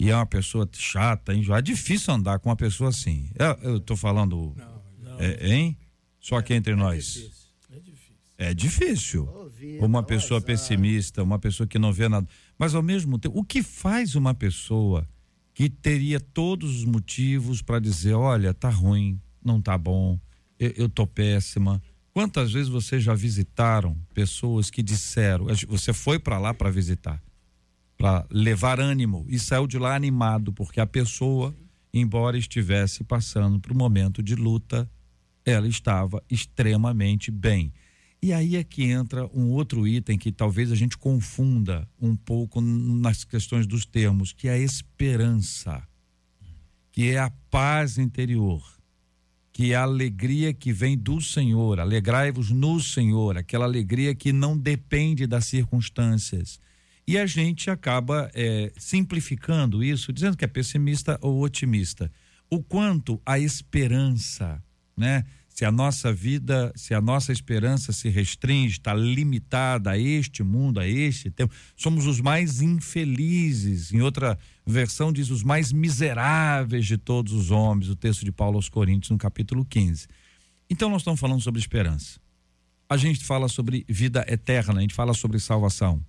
E 0.00 0.10
é 0.10 0.16
uma 0.16 0.26
pessoa 0.26 0.68
chata, 0.72 1.34
enjoada. 1.34 1.60
É 1.60 1.62
difícil 1.62 2.14
andar 2.14 2.38
com 2.38 2.48
uma 2.48 2.56
pessoa 2.56 2.88
assim. 2.90 3.30
Eu, 3.34 3.72
eu 3.72 3.80
tô 3.80 3.94
falando. 3.94 4.54
Não, 4.56 4.82
não. 5.12 5.20
É, 5.20 5.54
hein? 5.54 5.76
Só 6.18 6.36
aqui 6.36 6.54
entre 6.54 6.72
é 6.72 6.76
nós. 6.76 7.04
Difícil. 7.04 7.30
É 7.68 7.80
difícil. 7.80 8.16
É 8.38 8.54
difícil. 8.54 9.28
uma 9.80 10.02
pessoa 10.02 10.40
pessimista, 10.40 11.22
uma 11.22 11.38
pessoa 11.38 11.66
que 11.66 11.78
não 11.78 11.92
vê 11.92 12.08
nada. 12.08 12.26
Mas 12.58 12.74
ao 12.74 12.82
mesmo 12.82 13.18
tempo, 13.18 13.38
o 13.38 13.44
que 13.44 13.62
faz 13.62 14.14
uma 14.14 14.34
pessoa 14.34 15.06
que 15.52 15.68
teria 15.68 16.18
todos 16.18 16.78
os 16.78 16.84
motivos 16.84 17.60
para 17.60 17.78
dizer: 17.78 18.14
olha, 18.14 18.54
tá 18.54 18.70
ruim, 18.70 19.20
não 19.44 19.60
tá 19.60 19.76
bom, 19.76 20.18
eu, 20.58 20.72
eu 20.76 20.88
tô 20.88 21.06
péssima, 21.06 21.82
Quantas 22.12 22.52
vezes 22.52 22.68
vocês 22.68 23.02
já 23.02 23.14
visitaram 23.14 23.96
pessoas 24.12 24.68
que 24.68 24.82
disseram, 24.82 25.46
você 25.68 25.92
foi 25.92 26.18
para 26.18 26.38
lá 26.38 26.52
para 26.52 26.70
visitar, 26.70 27.22
para 28.00 28.26
levar 28.30 28.80
ânimo 28.80 29.26
e 29.28 29.38
saiu 29.38 29.66
de 29.66 29.78
lá 29.78 29.94
animado, 29.94 30.54
porque 30.54 30.80
a 30.80 30.86
pessoa, 30.86 31.54
embora 31.92 32.38
estivesse 32.38 33.04
passando 33.04 33.60
por 33.60 33.72
um 33.72 33.76
momento 33.76 34.22
de 34.22 34.34
luta, 34.34 34.90
ela 35.44 35.68
estava 35.68 36.24
extremamente 36.30 37.30
bem. 37.30 37.70
E 38.22 38.32
aí 38.32 38.56
é 38.56 38.64
que 38.64 38.84
entra 38.84 39.26
um 39.34 39.50
outro 39.50 39.86
item 39.86 40.16
que 40.16 40.32
talvez 40.32 40.72
a 40.72 40.74
gente 40.74 40.96
confunda 40.96 41.86
um 42.00 42.16
pouco 42.16 42.62
nas 42.62 43.22
questões 43.22 43.66
dos 43.66 43.84
termos, 43.84 44.32
que 44.32 44.48
é 44.48 44.52
a 44.52 44.58
esperança, 44.58 45.86
que 46.90 47.10
é 47.10 47.18
a 47.18 47.30
paz 47.50 47.98
interior 47.98 48.62
que 49.52 49.72
é 49.72 49.76
a 49.76 49.82
alegria 49.82 50.54
que 50.54 50.72
vem 50.72 50.96
do 50.96 51.20
Senhor, 51.20 51.80
alegrai-vos 51.80 52.50
no 52.50 52.80
Senhor, 52.80 53.36
aquela 53.36 53.66
alegria 53.66 54.14
que 54.14 54.32
não 54.32 54.56
depende 54.56 55.26
das 55.26 55.44
circunstâncias. 55.44 56.58
E 57.10 57.18
a 57.18 57.26
gente 57.26 57.68
acaba 57.68 58.30
é, 58.34 58.72
simplificando 58.78 59.82
isso, 59.82 60.12
dizendo 60.12 60.36
que 60.36 60.44
é 60.44 60.46
pessimista 60.46 61.18
ou 61.20 61.42
otimista. 61.42 62.08
O 62.48 62.62
quanto 62.62 63.20
a 63.26 63.36
esperança, 63.36 64.62
né? 64.96 65.24
se 65.48 65.64
a 65.64 65.72
nossa 65.72 66.12
vida, 66.12 66.72
se 66.76 66.94
a 66.94 67.00
nossa 67.00 67.32
esperança 67.32 67.92
se 67.92 68.08
restringe, 68.08 68.74
está 68.74 68.94
limitada 68.94 69.90
a 69.90 69.98
este 69.98 70.44
mundo, 70.44 70.78
a 70.78 70.86
este 70.86 71.32
tempo, 71.32 71.52
somos 71.74 72.06
os 72.06 72.20
mais 72.20 72.62
infelizes. 72.62 73.92
Em 73.92 74.02
outra 74.02 74.38
versão 74.64 75.12
diz 75.12 75.30
os 75.30 75.42
mais 75.42 75.72
miseráveis 75.72 76.86
de 76.86 76.96
todos 76.96 77.32
os 77.32 77.50
homens, 77.50 77.88
o 77.88 77.96
texto 77.96 78.24
de 78.24 78.30
Paulo 78.30 78.54
aos 78.54 78.68
Coríntios, 78.68 79.10
no 79.10 79.18
capítulo 79.18 79.64
15. 79.64 80.06
Então 80.70 80.88
nós 80.88 81.00
estamos 81.00 81.18
falando 81.18 81.40
sobre 81.40 81.60
esperança. 81.60 82.20
A 82.88 82.96
gente 82.96 83.24
fala 83.24 83.48
sobre 83.48 83.84
vida 83.88 84.24
eterna, 84.28 84.78
a 84.78 84.80
gente 84.80 84.94
fala 84.94 85.12
sobre 85.12 85.40
salvação 85.40 86.00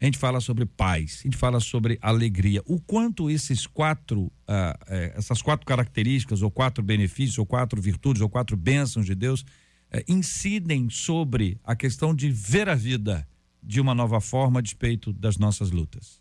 a 0.00 0.04
gente 0.06 0.18
fala 0.18 0.40
sobre 0.40 0.64
paz, 0.64 1.18
a 1.20 1.22
gente 1.24 1.36
fala 1.36 1.60
sobre 1.60 1.98
alegria. 2.00 2.62
O 2.64 2.80
quanto 2.80 3.30
esses 3.30 3.66
quatro, 3.66 4.22
uh, 4.22 4.32
essas 5.14 5.42
quatro 5.42 5.66
características, 5.66 6.40
ou 6.40 6.50
quatro 6.50 6.82
benefícios, 6.82 7.38
ou 7.38 7.44
quatro 7.44 7.80
virtudes, 7.80 8.22
ou 8.22 8.28
quatro 8.28 8.56
bênçãos 8.56 9.04
de 9.04 9.14
Deus, 9.14 9.42
uh, 9.42 10.02
incidem 10.08 10.88
sobre 10.88 11.60
a 11.62 11.76
questão 11.76 12.14
de 12.14 12.30
ver 12.30 12.68
a 12.68 12.74
vida 12.74 13.28
de 13.62 13.78
uma 13.78 13.94
nova 13.94 14.20
forma 14.22 14.60
a 14.60 14.62
despeito 14.62 15.12
das 15.12 15.36
nossas 15.36 15.70
lutas. 15.70 16.20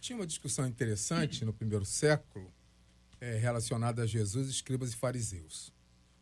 Tinha 0.00 0.18
uma 0.18 0.26
discussão 0.26 0.66
interessante 0.66 1.44
no 1.44 1.52
primeiro 1.52 1.84
século 1.84 2.52
é, 3.20 3.36
relacionada 3.36 4.02
a 4.02 4.06
Jesus, 4.06 4.48
escribas 4.48 4.92
e 4.92 4.96
fariseus. 4.96 5.72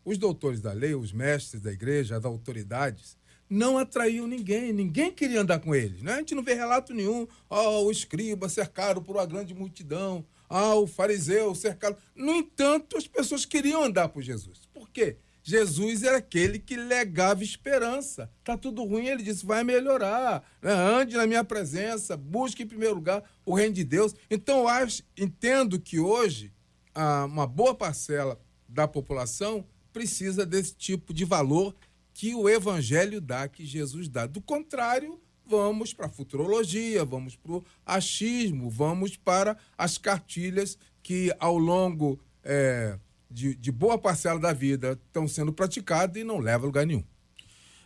Os 0.05 0.19
doutores 0.19 0.61
da 0.61 0.73
lei, 0.73 0.95
os 0.95 1.13
mestres 1.13 1.63
da 1.63 1.73
igreja, 1.73 2.17
as 2.17 2.25
autoridades, 2.25 3.17
não 3.51 3.77
atraiu 3.77 4.29
ninguém, 4.29 4.73
ninguém 4.73 5.11
queria 5.11 5.41
andar 5.41 5.59
com 5.59 5.75
eles. 5.75 6.01
Né? 6.03 6.13
A 6.13 6.19
gente 6.19 6.37
não 6.37 6.43
vê 6.43 6.55
relato 6.55 6.95
nenhum. 6.95 7.27
Oh, 7.49 7.87
o 7.87 7.91
escriba 7.91 8.49
cercado 8.49 9.03
por 9.03 9.17
uma 9.17 9.27
grande 9.27 9.53
multidão. 9.53 10.25
Ah, 10.49 10.77
o 10.77 10.87
fariseu 10.87 11.53
cercado. 11.55 11.97
No 12.15 12.33
entanto, 12.33 12.97
as 12.97 13.09
pessoas 13.09 13.45
queriam 13.45 13.83
andar 13.83 14.09
por 14.09 14.23
Jesus. 14.23 14.69
Por 14.73 14.89
quê? 14.89 15.17
Jesus 15.43 16.05
era 16.05 16.19
aquele 16.19 16.61
que 16.61 16.77
legava 16.77 17.43
esperança. 17.43 18.31
Tá 18.45 18.57
tudo 18.57 18.85
ruim, 18.85 19.07
ele 19.07 19.23
disse, 19.23 19.45
vai 19.45 19.65
melhorar. 19.65 20.45
Né? 20.63 20.73
Ande 20.73 21.17
na 21.17 21.27
minha 21.27 21.43
presença, 21.43 22.17
busque 22.17 22.63
em 22.63 22.69
primeiro 22.69 22.95
lugar 22.95 23.25
o 23.45 23.55
reino 23.55 23.75
de 23.75 23.83
Deus. 23.83 24.15
Então, 24.31 24.61
eu 24.61 24.69
acho, 24.69 25.03
entendo 25.17 25.81
que 25.81 25.99
hoje 25.99 26.53
ah, 26.95 27.25
uma 27.25 27.47
boa 27.47 27.75
parcela 27.75 28.41
da 28.69 28.87
população 28.87 29.67
precisa 29.93 30.47
desse 30.47 30.75
tipo 30.75 31.13
de 31.13 31.25
valor 31.25 31.75
que 32.21 32.35
o 32.35 32.51
evangelho 32.51 33.19
dá, 33.19 33.49
que 33.49 33.65
Jesus 33.65 34.07
dá. 34.07 34.27
Do 34.27 34.43
contrário, 34.43 35.19
vamos 35.47 35.95
para 35.95 36.05
a 36.05 36.11
futurologia, 36.11 37.03
vamos 37.03 37.35
para 37.35 37.53
o 37.53 37.65
achismo, 37.87 38.69
vamos 38.69 39.17
para 39.17 39.57
as 39.79 39.97
cartilhas 39.97 40.77
que 41.03 41.35
ao 41.39 41.57
longo 41.57 42.21
é, 42.45 42.99
de, 43.31 43.55
de, 43.55 43.73
boa 43.73 43.97
parcela 43.97 44.39
da 44.39 44.53
vida 44.53 45.01
estão 45.07 45.27
sendo 45.27 45.51
praticadas 45.51 46.21
e 46.21 46.23
não 46.23 46.37
levam 46.37 46.65
a 46.65 46.67
lugar 46.67 46.87
nenhum. 46.87 47.03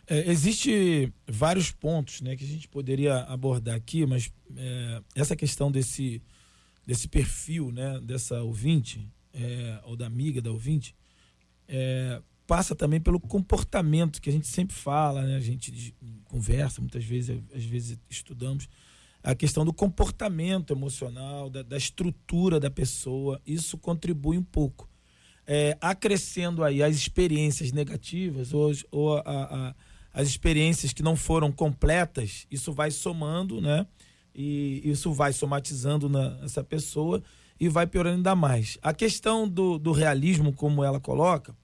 É, 0.05 0.29
existe 0.29 1.13
vários 1.25 1.71
pontos 1.71 2.19
né, 2.19 2.35
que 2.35 2.43
a 2.43 2.47
gente 2.47 2.67
poderia 2.67 3.19
abordar 3.19 3.75
aqui, 3.75 4.05
mas 4.05 4.29
é, 4.53 5.01
essa 5.15 5.33
questão 5.33 5.71
desse, 5.71 6.21
desse 6.85 7.07
perfil 7.07 7.71
né, 7.71 8.01
dessa 8.01 8.43
ouvinte, 8.43 9.09
é, 9.33 9.79
ou 9.85 9.95
da 9.95 10.05
amiga 10.05 10.41
da 10.41 10.51
ouvinte, 10.51 10.93
é, 11.69 12.21
passa 12.47 12.75
também 12.75 12.99
pelo 12.99 13.19
comportamento 13.19 14.21
que 14.21 14.29
a 14.29 14.33
gente 14.33 14.47
sempre 14.47 14.75
fala, 14.75 15.21
né? 15.23 15.35
A 15.35 15.39
gente 15.39 15.95
conversa 16.25 16.81
muitas 16.81 17.03
vezes, 17.03 17.41
às 17.53 17.63
vezes 17.63 17.99
estudamos 18.09 18.67
a 19.25 19.33
questão 19.33 19.65
do 19.65 19.73
comportamento 19.73 20.71
emocional, 20.71 21.49
da, 21.49 21.63
da 21.63 21.77
estrutura 21.77 22.59
da 22.59 22.69
pessoa. 22.69 23.41
Isso 23.45 23.77
contribui 23.77 24.37
um 24.37 24.43
pouco. 24.43 24.87
É, 25.47 25.77
acrescendo 25.81 26.63
aí 26.63 26.81
as 26.81 26.95
experiências 26.95 27.71
negativas 27.71 28.53
ou, 28.53 28.71
ou 28.91 29.17
a, 29.17 29.21
a, 29.25 29.75
as 30.13 30.27
experiências 30.27 30.93
que 30.93 31.03
não 31.03 31.15
foram 31.15 31.51
completas, 31.51 32.47
isso 32.49 32.71
vai 32.71 32.91
somando, 32.91 33.59
né? 33.59 33.85
E 34.33 34.81
isso 34.83 35.11
vai 35.13 35.33
somatizando 35.33 36.09
nessa 36.09 36.63
pessoa 36.63 37.23
e 37.59 37.67
vai 37.69 37.87
piorando 37.87 38.17
ainda 38.17 38.35
mais. 38.35 38.77
A 38.81 38.93
questão 38.93 39.47
do, 39.47 39.79
do 39.79 39.91
realismo, 39.91 40.53
como 40.53 40.83
ela 40.83 40.99
coloca, 40.99 41.55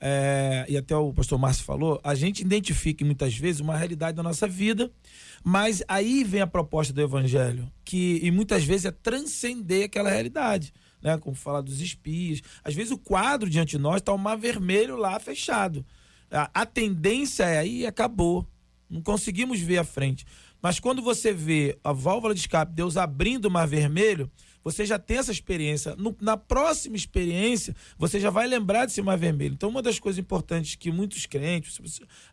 é, 0.00 0.66
e 0.68 0.76
até 0.76 0.94
o 0.94 1.12
pastor 1.12 1.38
Márcio 1.38 1.64
falou, 1.64 2.00
a 2.04 2.14
gente 2.14 2.40
identifica 2.40 3.04
muitas 3.04 3.36
vezes 3.36 3.60
uma 3.60 3.76
realidade 3.76 4.16
da 4.16 4.22
nossa 4.22 4.46
vida, 4.46 4.90
mas 5.42 5.82
aí 5.88 6.22
vem 6.22 6.40
a 6.40 6.46
proposta 6.46 6.92
do 6.92 7.00
evangelho, 7.00 7.70
que 7.84 8.20
e 8.22 8.30
muitas 8.30 8.64
vezes 8.64 8.86
é 8.86 8.90
transcender 8.90 9.86
aquela 9.86 10.10
realidade. 10.10 10.72
Né, 11.02 11.16
como 11.18 11.36
falar 11.36 11.60
dos 11.60 11.80
espias. 11.80 12.42
Às 12.64 12.74
vezes 12.74 12.90
o 12.90 12.98
quadro 12.98 13.48
diante 13.48 13.72
de 13.72 13.78
nós 13.78 13.96
está 13.96 14.12
um 14.12 14.18
mar 14.18 14.36
vermelho 14.36 14.96
lá 14.96 15.20
fechado. 15.20 15.84
A, 16.30 16.50
a 16.52 16.66
tendência 16.66 17.44
é 17.44 17.58
aí 17.58 17.86
acabou. 17.86 18.44
Não 18.90 19.00
conseguimos 19.02 19.60
ver 19.60 19.78
a 19.78 19.84
frente. 19.84 20.24
Mas 20.60 20.80
quando 20.80 21.02
você 21.02 21.32
vê 21.32 21.78
a 21.84 21.92
válvula 21.92 22.34
de 22.34 22.40
escape, 22.40 22.72
Deus 22.72 22.96
abrindo 22.96 23.44
o 23.44 23.50
mar 23.50 23.68
vermelho, 23.68 24.28
você 24.66 24.84
já 24.84 24.98
tem 24.98 25.18
essa 25.18 25.30
experiência. 25.30 25.94
No, 25.94 26.16
na 26.20 26.36
próxima 26.36 26.96
experiência, 26.96 27.72
você 27.96 28.18
já 28.18 28.30
vai 28.30 28.48
lembrar 28.48 28.84
desse 28.84 29.00
mar 29.00 29.16
vermelho. 29.16 29.54
Então, 29.54 29.68
uma 29.68 29.80
das 29.80 30.00
coisas 30.00 30.18
importantes 30.18 30.74
que 30.74 30.90
muitos 30.90 31.24
crentes, 31.24 31.78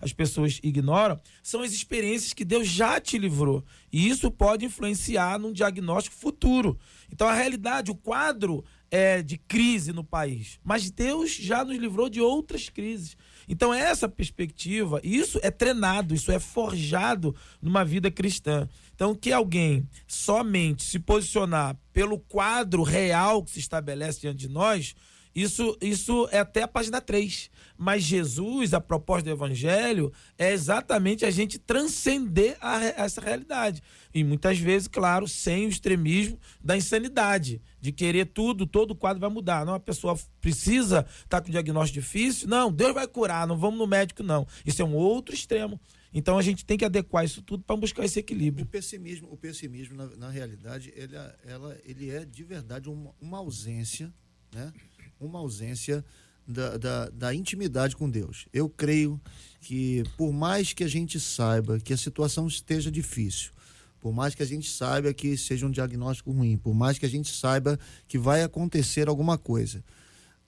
as 0.02 0.12
pessoas 0.12 0.60
ignoram, 0.64 1.22
são 1.44 1.62
as 1.62 1.72
experiências 1.72 2.34
que 2.34 2.44
Deus 2.44 2.68
já 2.68 3.00
te 3.00 3.20
livrou. 3.20 3.64
E 3.92 4.10
isso 4.10 4.32
pode 4.32 4.66
influenciar 4.66 5.38
num 5.38 5.54
diagnóstico 5.54 6.16
futuro. 6.16 6.80
Então, 7.12 7.28
a 7.28 7.36
realidade, 7.36 7.92
o 7.92 7.96
quadro 7.96 8.66
é 8.90 9.22
de 9.22 9.38
crise 9.38 9.94
no 9.94 10.04
país. 10.04 10.60
Mas 10.64 10.90
Deus 10.90 11.36
já 11.36 11.64
nos 11.64 11.78
livrou 11.78 12.10
de 12.10 12.20
outras 12.20 12.68
crises. 12.68 13.16
Então, 13.48 13.72
essa 13.72 14.10
perspectiva, 14.10 15.00
isso 15.04 15.40
é 15.44 15.52
treinado, 15.52 16.16
isso 16.16 16.32
é 16.32 16.40
forjado 16.40 17.36
numa 17.62 17.86
vida 17.86 18.10
cristã. 18.10 18.68
Então, 18.96 19.16
que 19.16 19.32
alguém 19.32 19.88
somente 20.08 20.84
se 20.84 21.00
posicionar 21.00 21.76
pelo 21.92 22.20
quadro 22.20 22.84
real 22.84 23.44
que 23.44 23.52
se 23.52 23.60
estabelece 23.60 24.22
diante 24.22 24.38
de 24.38 24.50
nós, 24.50 24.96
Isso, 25.36 25.76
isso 25.82 26.28
é 26.32 26.38
até 26.40 26.62
a 26.62 26.68
página 26.68 27.02
3. 27.02 27.50
Mas 27.76 28.04
Jesus, 28.04 28.72
a 28.72 28.80
proposta 28.80 29.24
do 29.24 29.32
Evangelho, 29.32 30.14
é 30.38 30.52
exatamente 30.54 31.26
a 31.26 31.32
gente 31.32 31.58
transcender 31.58 32.56
a, 32.62 32.84
essa 32.84 33.20
realidade. 33.20 33.82
E 34.14 34.24
muitas 34.24 34.60
vezes, 34.60 34.88
claro, 34.88 35.28
sem 35.28 35.66
o 35.66 35.70
extremismo 35.70 36.38
da 36.64 36.78
insanidade, 36.78 37.60
de 37.82 37.92
querer 37.92 38.28
tudo, 38.28 38.68
todo 38.68 38.92
o 38.92 38.96
quadro 38.96 39.20
vai 39.20 39.30
mudar. 39.30 39.66
Não, 39.66 39.74
a 39.74 39.80
pessoa 39.80 40.16
precisa 40.40 41.00
estar 41.00 41.40
tá 41.40 41.42
com 41.42 41.50
diagnóstico 41.50 42.00
difícil. 42.00 42.48
Não, 42.48 42.72
Deus 42.72 42.94
vai 42.94 43.08
curar, 43.08 43.48
não 43.48 43.58
vamos 43.58 43.80
no 43.80 43.88
médico, 43.88 44.22
não. 44.22 44.46
Isso 44.64 44.84
é 44.84 44.86
um 44.86 44.94
outro 44.94 45.34
extremo. 45.34 45.80
Então 46.14 46.38
a 46.38 46.42
gente 46.42 46.64
tem 46.64 46.78
que 46.78 46.86
adequar 46.86 47.26
isso 47.26 47.42
tudo 47.42 47.64
para 47.64 47.76
buscar 47.76 48.06
esse 48.06 48.20
equilíbrio. 48.20 48.66
O 48.66 48.70
pessimismo, 48.70 49.28
o 49.32 49.38
pessimismo 49.38 49.96
na, 49.96 50.08
na 50.16 50.30
realidade, 50.30 50.94
ele, 50.96 51.16
é, 51.16 51.36
ela, 51.46 51.78
ele 51.84 52.10
é 52.10 52.24
de 52.24 52.44
verdade 52.44 52.88
uma, 52.88 53.14
uma 53.20 53.40
ausência, 53.40 54.14
né? 54.54 54.72
Uma 55.20 55.40
ausência 55.40 56.06
da, 56.48 56.78
da, 56.78 57.10
da, 57.10 57.34
intimidade 57.34 57.96
com 57.96 58.10
Deus. 58.10 58.46
Eu 58.54 58.70
creio 58.70 59.20
que 59.62 60.04
por 60.18 60.32
mais 60.32 60.74
que 60.74 60.84
a 60.84 60.88
gente 60.88 61.20
saiba 61.20 61.80
que 61.80 61.94
a 61.94 61.98
situação 61.98 62.48
esteja 62.48 62.92
difícil, 62.92 63.52
por 64.00 64.14
mais 64.14 64.36
que 64.36 64.44
a 64.44 64.46
gente 64.46 64.70
saiba 64.70 65.14
que 65.14 65.38
seja 65.38 65.66
um 65.66 65.72
diagnóstico 65.72 66.32
ruim, 66.32 66.58
por 66.58 66.74
mais 66.74 67.00
que 67.00 67.06
a 67.06 67.10
gente 67.10 67.34
saiba 67.34 67.80
que 68.08 68.18
vai 68.18 68.44
acontecer 68.44 69.08
alguma 69.08 69.38
coisa, 69.38 69.84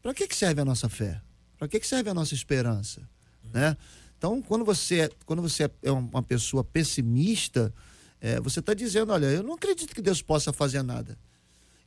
para 0.02 0.14
que, 0.14 0.28
que 0.28 0.36
serve 0.36 0.62
a 0.62 0.66
nossa 0.66 0.90
fé? 0.90 1.22
Para 1.58 1.68
que, 1.68 1.80
que 1.80 1.88
serve 1.88 2.10
a 2.10 2.14
nossa 2.14 2.34
esperança? 2.34 3.10
Né? 3.54 3.78
Então, 4.26 4.42
quando 4.42 4.66
você, 4.66 5.02
é, 5.02 5.10
quando 5.24 5.40
você 5.44 5.70
é 5.84 5.92
uma 5.92 6.24
pessoa 6.24 6.64
pessimista, 6.64 7.72
é, 8.20 8.40
você 8.40 8.60
está 8.60 8.74
dizendo: 8.74 9.14
olha, 9.14 9.28
eu 9.28 9.44
não 9.44 9.54
acredito 9.54 9.94
que 9.94 10.02
Deus 10.02 10.20
possa 10.20 10.52
fazer 10.52 10.82
nada. 10.82 11.16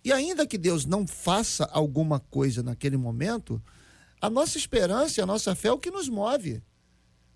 E 0.05 0.13
ainda 0.13 0.47
que 0.47 0.57
Deus 0.57 0.85
não 0.85 1.05
faça 1.05 1.65
alguma 1.73 2.21
coisa 2.21 2.63
naquele 2.63 2.97
momento, 2.97 3.61
a 4.21 4.31
nossa 4.31 4.57
esperança 4.57 5.21
e 5.21 5.23
a 5.23 5.27
nossa 5.27 5.53
fé 5.57 5.67
é 5.67 5.73
o 5.73 5.81
que 5.81 5.91
nos 5.91 6.09
move. 6.09 6.63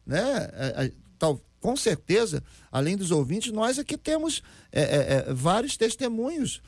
Né? 0.06 0.20
É, 0.52 0.84
é, 0.84 0.92
tal, 1.18 1.40
com 1.58 1.76
certeza, 1.76 2.40
além 2.70 2.96
dos 2.96 3.10
ouvintes, 3.10 3.50
nós 3.50 3.80
aqui 3.80 3.98
temos 3.98 4.40
é, 4.70 4.82
é, 4.82 5.24
é 5.28 5.34
vários 5.34 5.76
testemunhos 5.76 6.62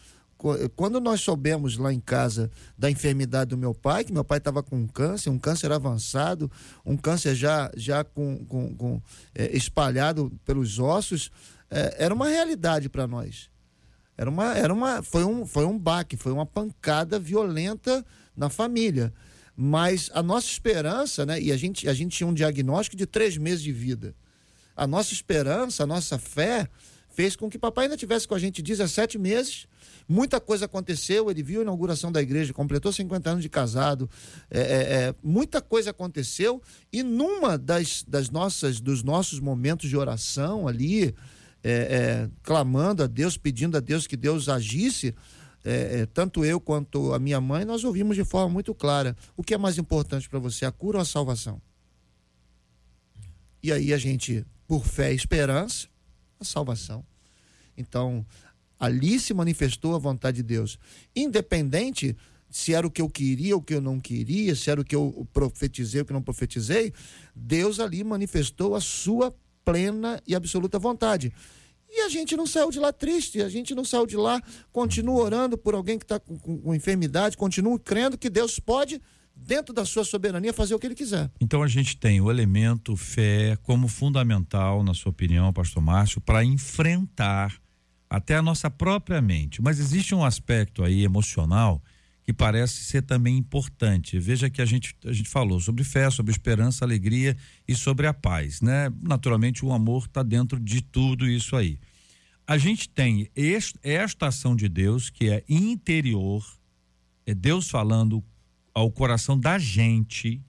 quando 0.76 1.00
nós 1.00 1.20
soubemos 1.20 1.76
lá 1.76 1.92
em 1.92 2.00
casa 2.00 2.50
da 2.76 2.90
enfermidade 2.90 3.50
do 3.50 3.56
meu 3.56 3.74
pai, 3.74 4.04
que 4.04 4.12
meu 4.12 4.24
pai 4.24 4.38
estava 4.38 4.62
com 4.62 4.76
um 4.76 4.86
câncer, 4.86 5.30
um 5.30 5.38
câncer 5.38 5.72
avançado, 5.72 6.50
um 6.84 6.96
câncer 6.96 7.34
já, 7.34 7.70
já 7.76 8.04
com, 8.04 8.44
com, 8.44 8.74
com 8.76 9.02
é, 9.34 9.56
espalhado 9.56 10.30
pelos 10.44 10.78
ossos, 10.78 11.30
é, 11.70 12.04
era 12.04 12.12
uma 12.12 12.28
realidade 12.28 12.88
para 12.88 13.06
nós. 13.06 13.48
Era 14.16 14.30
uma, 14.30 14.54
era 14.54 14.72
uma, 14.72 15.02
foi, 15.02 15.24
um, 15.24 15.46
foi 15.46 15.64
um 15.64 15.78
baque, 15.78 16.16
foi 16.16 16.32
uma 16.32 16.46
pancada 16.46 17.18
violenta 17.18 18.04
na 18.36 18.48
família. 18.48 19.12
Mas 19.56 20.10
a 20.12 20.22
nossa 20.22 20.48
esperança, 20.48 21.24
né? 21.24 21.40
E 21.40 21.52
a 21.52 21.56
gente, 21.56 21.88
a 21.88 21.94
gente 21.94 22.16
tinha 22.16 22.26
um 22.26 22.34
diagnóstico 22.34 22.96
de 22.96 23.06
três 23.06 23.36
meses 23.36 23.62
de 23.62 23.72
vida. 23.72 24.14
A 24.76 24.86
nossa 24.86 25.12
esperança, 25.12 25.84
a 25.84 25.86
nossa 25.86 26.18
fé, 26.18 26.68
fez 27.08 27.36
com 27.36 27.48
que 27.48 27.58
papai 27.58 27.84
ainda 27.84 27.96
tivesse 27.96 28.26
com 28.26 28.34
a 28.34 28.38
gente 28.38 28.60
17 28.60 29.16
meses 29.18 29.66
Muita 30.08 30.38
coisa 30.40 30.66
aconteceu, 30.66 31.30
ele 31.30 31.42
viu 31.42 31.60
a 31.60 31.62
inauguração 31.62 32.12
da 32.12 32.20
igreja, 32.20 32.52
completou 32.52 32.92
50 32.92 33.30
anos 33.30 33.42
de 33.42 33.48
casado, 33.48 34.08
é, 34.50 34.60
é, 34.60 34.64
é, 34.64 35.14
muita 35.22 35.62
coisa 35.62 35.90
aconteceu, 35.90 36.60
e 36.92 37.02
numa 37.02 37.56
das, 37.56 38.04
das 38.06 38.28
nossas, 38.28 38.80
dos 38.80 39.02
nossos 39.02 39.40
momentos 39.40 39.88
de 39.88 39.96
oração 39.96 40.68
ali, 40.68 41.14
é, 41.62 41.72
é, 41.72 42.30
clamando 42.42 43.02
a 43.02 43.06
Deus, 43.06 43.38
pedindo 43.38 43.78
a 43.78 43.80
Deus 43.80 44.06
que 44.06 44.16
Deus 44.16 44.50
agisse, 44.50 45.14
é, 45.64 46.04
tanto 46.12 46.44
eu 46.44 46.60
quanto 46.60 47.14
a 47.14 47.18
minha 47.18 47.40
mãe, 47.40 47.64
nós 47.64 47.84
ouvimos 47.84 48.16
de 48.16 48.24
forma 48.24 48.50
muito 48.50 48.74
clara: 48.74 49.16
o 49.34 49.42
que 49.42 49.54
é 49.54 49.58
mais 49.58 49.78
importante 49.78 50.28
para 50.28 50.38
você, 50.38 50.66
a 50.66 50.70
cura 50.70 50.98
ou 50.98 51.02
a 51.02 51.06
salvação? 51.06 51.60
E 53.62 53.72
aí 53.72 53.94
a 53.94 53.96
gente, 53.96 54.44
por 54.66 54.84
fé 54.84 55.10
e 55.10 55.16
esperança, 55.16 55.88
a 56.38 56.44
salvação. 56.44 57.02
Então, 57.74 58.26
Ali 58.78 59.18
se 59.18 59.32
manifestou 59.32 59.94
a 59.94 59.98
vontade 59.98 60.38
de 60.38 60.42
Deus. 60.42 60.78
Independente 61.14 62.16
se 62.54 62.72
era 62.72 62.86
o 62.86 62.90
que 62.90 63.02
eu 63.02 63.10
queria, 63.10 63.56
o 63.56 63.60
que 63.60 63.74
eu 63.74 63.80
não 63.80 63.98
queria, 63.98 64.54
se 64.54 64.70
era 64.70 64.80
o 64.80 64.84
que 64.84 64.94
eu 64.94 65.26
profetizei, 65.32 66.02
o 66.02 66.04
que 66.04 66.12
não 66.12 66.22
profetizei, 66.22 66.92
Deus 67.34 67.80
ali 67.80 68.04
manifestou 68.04 68.76
a 68.76 68.80
sua 68.80 69.34
plena 69.64 70.22
e 70.24 70.36
absoluta 70.36 70.78
vontade. 70.78 71.32
E 71.90 72.02
a 72.02 72.08
gente 72.08 72.36
não 72.36 72.46
saiu 72.46 72.70
de 72.70 72.78
lá 72.78 72.92
triste, 72.92 73.42
a 73.42 73.48
gente 73.48 73.74
não 73.74 73.84
saiu 73.84 74.06
de 74.06 74.16
lá, 74.16 74.40
continua 74.72 75.20
orando 75.20 75.58
por 75.58 75.74
alguém 75.74 75.98
que 75.98 76.04
está 76.04 76.20
com, 76.20 76.38
com, 76.38 76.58
com, 76.58 76.74
enfermidade, 76.74 77.36
continua 77.36 77.76
crendo 77.76 78.16
que 78.16 78.30
Deus 78.30 78.60
pode, 78.60 79.02
dentro 79.34 79.74
da 79.74 79.84
sua 79.84 80.04
soberania, 80.04 80.52
fazer 80.52 80.76
o 80.76 80.78
que 80.78 80.86
ele 80.86 80.94
quiser. 80.94 81.30
Então 81.40 81.60
a 81.60 81.68
gente 81.68 81.96
tem 81.96 82.20
o 82.20 82.30
elemento 82.30 82.96
fé 82.96 83.56
como 83.62 83.88
fundamental, 83.88 84.84
na 84.84 84.94
sua 84.94 85.10
opinião, 85.10 85.52
pastor 85.52 85.82
Márcio, 85.82 86.20
para 86.20 86.44
enfrentar 86.44 87.60
até 88.14 88.36
a 88.36 88.42
nossa 88.42 88.70
própria 88.70 89.20
mente. 89.20 89.60
Mas 89.60 89.80
existe 89.80 90.14
um 90.14 90.24
aspecto 90.24 90.84
aí 90.84 91.02
emocional 91.02 91.82
que 92.22 92.32
parece 92.32 92.84
ser 92.84 93.02
também 93.02 93.36
importante. 93.36 94.18
Veja 94.18 94.48
que 94.48 94.62
a 94.62 94.64
gente, 94.64 94.96
a 95.04 95.12
gente 95.12 95.28
falou 95.28 95.60
sobre 95.60 95.84
fé, 95.84 96.08
sobre 96.10 96.32
esperança, 96.32 96.84
alegria 96.84 97.36
e 97.68 97.74
sobre 97.74 98.06
a 98.06 98.14
paz, 98.14 98.62
né? 98.62 98.90
Naturalmente 99.02 99.64
o 99.64 99.72
amor 99.72 100.04
está 100.06 100.22
dentro 100.22 100.58
de 100.58 100.80
tudo 100.80 101.28
isso 101.28 101.54
aí. 101.54 101.78
A 102.46 102.56
gente 102.56 102.88
tem 102.88 103.28
esta 103.82 104.28
ação 104.28 104.54
de 104.54 104.68
Deus 104.68 105.10
que 105.10 105.28
é 105.28 105.44
interior, 105.48 106.44
é 107.26 107.34
Deus 107.34 107.68
falando 107.68 108.24
ao 108.72 108.90
coração 108.90 109.38
da 109.38 109.58
gente, 109.58 110.40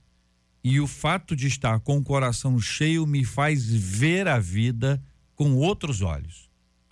e 0.64 0.80
o 0.80 0.88
fato 0.88 1.36
de 1.36 1.48
estar 1.48 1.80
com 1.80 1.98
o 1.98 2.04
coração 2.04 2.60
cheio 2.60 3.06
me 3.06 3.24
faz 3.24 3.66
ver 3.66 4.28
a 4.28 4.40
vida 4.40 5.02
com 5.36 5.56
outros 5.56 6.02
olhos 6.02 6.45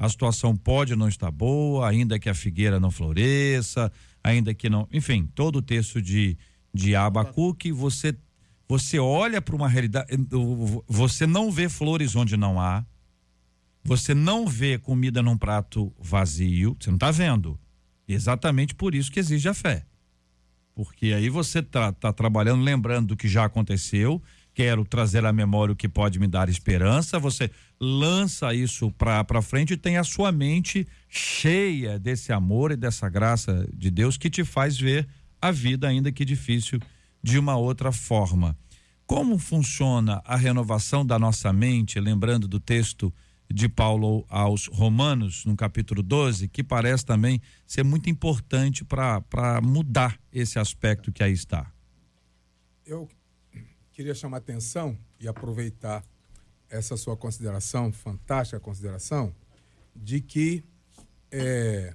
a 0.04 0.10
situação 0.10 0.54
pode 0.54 0.98
não 0.98 1.08
estar 1.08 1.32
boa, 1.32 1.88
ainda 1.88 2.20
que 2.20 2.30
a 2.30 2.36
figueira 2.36 2.78
não 2.78 2.92
floresça, 2.92 3.90
ainda 4.22 4.54
que 4.54 4.70
não. 4.70 4.86
Enfim, 4.92 5.30
todo 5.34 5.60
o 5.60 5.62
texto 5.62 6.02
de, 6.02 6.38
de 6.74 6.94
Abacuque, 6.94 7.72
você, 7.72 8.14
você 8.68 9.00
olha 9.00 9.42
para 9.42 9.56
uma 9.56 9.70
realidade. 9.70 10.08
Você 10.90 11.26
não 11.26 11.50
vê 11.50 11.70
flores 11.70 12.18
onde 12.18 12.36
não 12.36 12.60
há, 12.60 12.86
você 13.82 14.14
não 14.14 14.46
vê 14.46 14.78
comida 14.78 15.24
num 15.24 15.38
prato 15.38 15.94
vazio, 15.98 16.76
você 16.78 16.90
não 16.90 16.98
está 16.98 17.10
vendo. 17.10 17.58
Exatamente 18.06 18.76
por 18.76 18.94
isso 18.94 19.10
que 19.10 19.22
exige 19.22 19.48
a 19.48 19.54
fé. 19.54 19.86
Porque 20.76 21.14
aí 21.14 21.30
você 21.30 21.60
está 21.60 21.94
tá 21.94 22.12
trabalhando, 22.12 22.62
lembrando 22.62 23.08
do 23.08 23.16
que 23.16 23.30
já 23.30 23.46
aconteceu 23.46 24.22
quero 24.54 24.86
trazer 24.86 25.26
à 25.26 25.34
memória 25.34 25.74
o 25.74 25.76
que 25.76 25.90
pode 25.90 26.20
me 26.20 26.28
dar 26.28 26.48
esperança, 26.48 27.18
você 27.18 27.50
lança 27.80 28.54
isso 28.54 28.92
para 28.92 29.42
frente 29.42 29.74
e 29.74 29.78
tem 29.78 29.98
a 29.98 30.04
sua 30.04 30.32
mente 30.32 30.88
cheia 31.10 31.98
desse 31.98 32.32
amor 32.32 32.72
e 32.72 32.76
dessa 32.76 33.10
graça 33.10 33.68
de 33.74 33.90
Deus 33.90 34.18
que 34.18 34.30
te 34.30 34.44
faz 34.44 34.78
ver 34.78 35.08
a 35.42 35.52
vida, 35.52 35.88
ainda 35.88 36.12
que 36.12 36.24
difícil, 36.24 36.80
de 37.22 37.38
uma 37.40 37.58
outra 37.58 37.92
forma. 37.92 38.58
Como 39.06 39.38
funciona 39.38 40.22
a 40.24 40.36
renovação 40.36 41.06
da 41.06 41.20
nossa 41.20 41.52
mente, 41.52 42.00
lembrando 42.00 42.48
do 42.48 42.60
texto 42.60 43.14
de 43.52 43.68
Paulo 43.68 44.26
aos 44.30 44.68
Romanos, 44.68 45.46
no 45.46 45.56
capítulo 45.56 46.02
12, 46.02 46.48
que 46.48 46.64
parece 46.64 47.06
também 47.06 47.42
ser 47.68 47.84
muito 47.84 48.10
importante 48.10 48.86
para 48.86 49.62
mudar 49.62 50.18
esse 50.32 50.58
aspecto 50.58 51.12
que 51.12 51.24
aí 51.24 51.34
está? 51.34 51.72
Eu 52.86 53.08
queria 53.94 54.16
chamar 54.16 54.38
atenção 54.38 54.98
e 55.20 55.28
aproveitar 55.28 56.04
essa 56.70 56.98
sua 56.98 57.16
consideração, 57.16 57.94
fantástica 57.94 58.60
consideração, 58.60 59.34
de 59.96 60.20
que 60.20 60.64
é, 61.32 61.94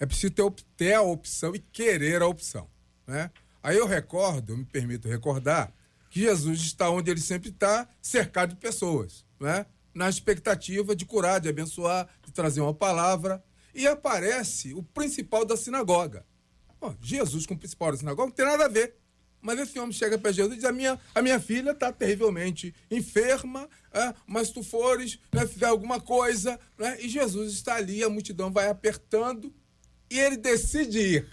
é 0.00 0.06
preciso 0.06 0.32
ter, 0.32 0.50
ter 0.76 0.94
a 0.94 1.02
opção 1.02 1.54
e 1.54 1.60
querer 1.60 2.20
a 2.20 2.26
opção. 2.26 2.68
Né? 3.06 3.30
Aí 3.62 3.76
eu 3.76 3.86
recordo, 3.86 4.52
eu 4.52 4.56
me 4.58 4.64
permito 4.64 5.08
recordar, 5.08 5.72
que 6.10 6.20
Jesus 6.20 6.60
está 6.60 6.90
onde 6.90 7.10
ele 7.10 7.20
sempre 7.20 7.50
está, 7.50 7.88
cercado 8.02 8.50
de 8.50 8.56
pessoas, 8.56 9.24
né? 9.38 9.64
na 9.94 10.08
expectativa 10.08 10.94
de 10.94 11.04
curar, 11.06 11.40
de 11.40 11.48
abençoar, 11.48 12.08
de 12.24 12.32
trazer 12.32 12.60
uma 12.60 12.74
palavra. 12.74 13.42
E 13.74 13.86
aparece 13.86 14.74
o 14.74 14.82
principal 14.82 15.44
da 15.44 15.56
sinagoga. 15.56 16.24
Bom, 16.80 16.96
Jesus 17.00 17.46
com 17.46 17.54
o 17.54 17.58
principal 17.58 17.92
da 17.92 17.98
sinagoga 17.98 18.28
não 18.28 18.34
tem 18.34 18.44
nada 18.44 18.64
a 18.64 18.68
ver. 18.68 18.96
Mas 19.40 19.58
esse 19.60 19.78
homem 19.78 19.92
chega 19.92 20.18
para 20.18 20.32
Jesus 20.32 20.54
e 20.54 20.56
diz: 20.56 20.64
A 20.64 20.72
minha, 20.72 20.98
a 21.14 21.22
minha 21.22 21.38
filha 21.38 21.70
está 21.70 21.92
terrivelmente 21.92 22.74
enferma, 22.90 23.68
é, 23.92 24.14
mas 24.26 24.50
tu 24.50 24.62
fores, 24.62 25.18
né, 25.32 25.46
fizer 25.46 25.66
alguma 25.66 26.00
coisa. 26.00 26.58
Né, 26.76 26.98
e 27.00 27.08
Jesus 27.08 27.52
está 27.52 27.76
ali, 27.76 28.02
a 28.02 28.10
multidão 28.10 28.52
vai 28.52 28.68
apertando, 28.68 29.54
e 30.10 30.18
ele 30.18 30.36
decide 30.36 30.98
ir 30.98 31.28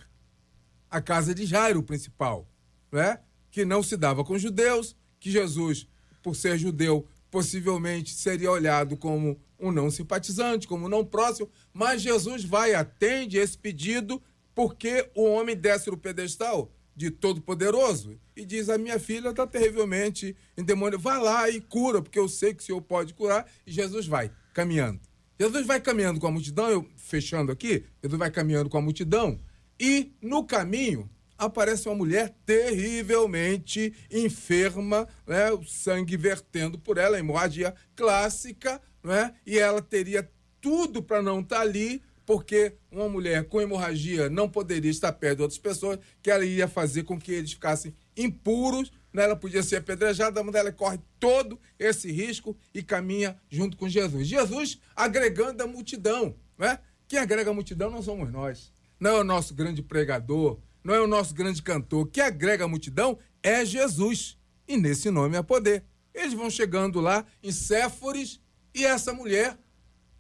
à 0.89 1.01
casa 1.01 1.33
de 1.33 1.45
Jairo, 1.45 1.79
o 1.79 1.83
principal, 1.83 2.47
né, 2.91 3.19
que 3.49 3.65
não 3.65 3.81
se 3.81 3.97
dava 3.97 4.23
com 4.23 4.37
judeus, 4.37 4.95
que 5.19 5.31
Jesus, 5.31 5.87
por 6.21 6.35
ser 6.35 6.57
judeu, 6.57 7.07
possivelmente 7.31 8.13
seria 8.13 8.51
olhado 8.51 8.95
como 8.95 9.39
um 9.59 9.71
não 9.71 9.89
simpatizante, 9.89 10.67
como 10.67 10.85
um 10.85 10.89
não 10.89 11.03
próximo, 11.03 11.49
mas 11.73 12.01
Jesus 12.01 12.43
vai, 12.43 12.75
atende 12.75 13.37
esse 13.37 13.57
pedido, 13.57 14.21
porque 14.53 15.09
o 15.15 15.23
homem 15.23 15.55
desce 15.55 15.89
no 15.89 15.97
pedestal 15.97 16.71
de 16.95 17.11
Todo-Poderoso 17.11 18.19
e 18.35 18.45
diz: 18.45 18.69
A 18.69 18.77
minha 18.77 18.99
filha 18.99 19.29
está 19.29 19.45
terrivelmente 19.45 20.35
endemoniada. 20.57 20.97
Vai 20.97 21.19
lá 21.19 21.49
e 21.49 21.59
cura, 21.59 22.01
porque 22.01 22.19
eu 22.19 22.29
sei 22.29 22.53
que 22.53 22.63
o 22.63 22.65
Senhor 22.65 22.81
pode 22.81 23.13
curar. 23.13 23.45
E 23.65 23.71
Jesus 23.71 24.07
vai 24.07 24.31
caminhando. 24.53 25.01
Jesus 25.37 25.65
vai 25.65 25.81
caminhando 25.81 26.19
com 26.19 26.27
a 26.27 26.31
multidão, 26.31 26.69
eu 26.69 26.89
fechando 26.95 27.51
aqui, 27.51 27.83
Jesus 28.01 28.17
vai 28.17 28.31
caminhando 28.31 28.69
com 28.69 28.77
a 28.77 28.81
multidão, 28.81 29.37
e 29.77 30.13
no 30.21 30.45
caminho 30.45 31.09
aparece 31.37 31.89
uma 31.89 31.95
mulher 31.95 32.33
terrivelmente 32.45 33.93
enferma, 34.09 35.05
né? 35.27 35.51
o 35.51 35.63
sangue 35.65 36.15
vertendo 36.15 36.79
por 36.79 36.97
ela, 36.97 37.19
hemorragia 37.19 37.75
clássica, 37.97 38.81
né? 39.03 39.33
e 39.45 39.59
ela 39.59 39.81
teria 39.81 40.29
tudo 40.61 41.03
para 41.03 41.21
não 41.21 41.41
estar 41.41 41.57
tá 41.57 41.61
ali, 41.61 42.01
porque 42.25 42.73
uma 42.91 43.07
mulher 43.07 43.47
com 43.47 43.61
hemorragia 43.61 44.29
não 44.29 44.49
poderia 44.49 44.89
estar 44.89 45.13
perto 45.13 45.37
de 45.37 45.41
outras 45.43 45.59
pessoas, 45.59 45.99
que 46.21 46.31
ela 46.31 46.43
ia 46.43 46.67
fazer 46.67 47.03
com 47.03 47.19
que 47.19 47.31
eles 47.31 47.53
ficassem 47.53 47.93
impuros, 48.17 48.91
né? 49.13 49.23
ela 49.23 49.35
podia 49.35 49.61
ser 49.61 49.77
apedrejada, 49.77 50.43
mas 50.43 50.55
ela 50.55 50.71
corre 50.71 50.99
todo 51.19 51.59
esse 51.77 52.11
risco 52.11 52.57
e 52.73 52.81
caminha 52.81 53.37
junto 53.49 53.77
com 53.77 53.87
Jesus. 53.87 54.27
Jesus 54.27 54.79
agregando 54.95 55.63
a 55.63 55.67
multidão. 55.67 56.35
Né? 56.57 56.79
Quem 57.07 57.19
agrega 57.19 57.51
a 57.51 57.53
multidão 57.53 57.91
não 57.91 58.01
somos 58.01 58.31
nós. 58.31 58.73
Não 58.99 59.17
é 59.17 59.19
o 59.19 59.23
nosso 59.23 59.53
grande 59.53 59.81
pregador, 59.83 60.57
não 60.83 60.95
é 60.95 61.01
o 61.01 61.07
nosso 61.07 61.33
grande 61.33 61.61
cantor. 61.61 62.07
Quem 62.07 62.23
agrega 62.23 62.65
a 62.65 62.67
multidão 62.67 63.19
é 63.43 63.63
Jesus. 63.63 64.37
E 64.67 64.77
nesse 64.77 65.11
nome 65.11 65.37
é 65.37 65.43
poder. 65.43 65.83
Eles 66.13 66.33
vão 66.33 66.49
chegando 66.49 66.99
lá 66.99 67.25
em 67.43 67.51
Séforis 67.51 68.39
e 68.73 68.85
essa 68.85 69.13
mulher 69.13 69.57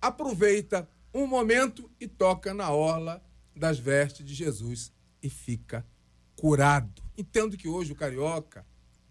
aproveita 0.01 0.87
um 1.15 1.25
momento 1.25 1.89
e 1.97 2.07
toca 2.07 2.53
na 2.53 2.69
orla 2.71 3.23
das 3.55 3.79
vestes 3.79 4.25
de 4.25 4.33
Jesus 4.33 4.91
e 5.23 5.29
fica 5.29 5.85
curado. 6.35 7.01
Entendo 7.17 7.55
que 7.55 7.69
hoje 7.69 7.93
o 7.93 7.95
carioca, 7.95 8.65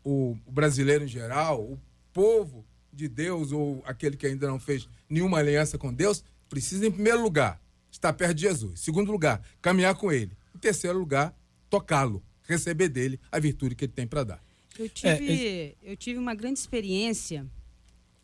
o, 0.04 0.36
brasileiro 0.46 1.04
em 1.04 1.08
geral, 1.08 1.62
o 1.62 1.80
povo 2.12 2.64
de 2.92 3.08
Deus 3.08 3.52
ou 3.52 3.82
aquele 3.86 4.18
que 4.18 4.26
ainda 4.26 4.46
não 4.46 4.60
fez 4.60 4.86
nenhuma 5.08 5.38
aliança 5.38 5.78
com 5.78 5.92
Deus, 5.92 6.22
precisa, 6.46 6.86
em 6.86 6.92
primeiro 6.92 7.22
lugar, 7.22 7.58
estar 7.90 8.12
perto 8.12 8.34
de 8.34 8.42
Jesus. 8.42 8.80
Em 8.80 8.84
segundo 8.84 9.10
lugar, 9.10 9.42
caminhar 9.62 9.94
com 9.94 10.12
ele. 10.12 10.36
Em 10.54 10.58
terceiro 10.58 10.98
lugar, 10.98 11.34
tocá-lo, 11.70 12.22
receber 12.42 12.90
dele 12.90 13.18
a 13.32 13.38
virtude 13.38 13.74
que 13.74 13.86
ele 13.86 13.92
tem 13.92 14.06
para 14.06 14.24
dar. 14.24 14.44
Eu 14.78 14.90
tive, 14.90 15.46
é, 15.46 15.74
eu 15.82 15.96
tive 15.96 16.18
uma 16.18 16.34
grande 16.34 16.58
experiência 16.58 17.46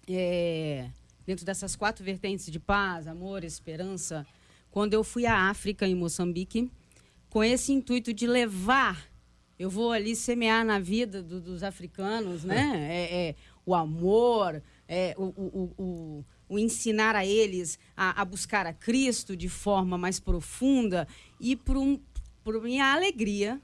é, 0.06 0.90
dentro 1.30 1.46
dessas 1.46 1.76
quatro 1.76 2.04
vertentes 2.04 2.50
de 2.50 2.58
paz, 2.58 3.06
amor, 3.06 3.44
esperança, 3.44 4.26
quando 4.68 4.94
eu 4.94 5.04
fui 5.04 5.26
à 5.26 5.48
África, 5.48 5.86
em 5.86 5.94
Moçambique, 5.94 6.68
com 7.28 7.44
esse 7.44 7.72
intuito 7.72 8.12
de 8.12 8.26
levar, 8.26 9.08
eu 9.56 9.70
vou 9.70 9.92
ali 9.92 10.16
semear 10.16 10.64
na 10.64 10.80
vida 10.80 11.22
do, 11.22 11.40
dos 11.40 11.62
africanos, 11.62 12.42
né? 12.42 12.72
É, 12.90 13.28
é 13.28 13.34
o 13.64 13.76
amor, 13.76 14.60
é, 14.88 15.14
o, 15.16 15.26
o, 15.26 15.74
o, 15.78 16.24
o, 16.48 16.58
ensinar 16.58 17.14
a 17.14 17.24
eles 17.24 17.78
a, 17.96 18.22
a, 18.22 18.24
buscar 18.24 18.66
a 18.66 18.72
Cristo 18.72 19.36
de 19.36 19.48
forma 19.48 19.96
mais 19.96 20.18
profunda 20.18 21.06
e 21.38 21.54
por, 21.54 21.76
um, 21.76 22.00
por 22.42 22.60
minha 22.60 22.92
alegria, 22.92 23.60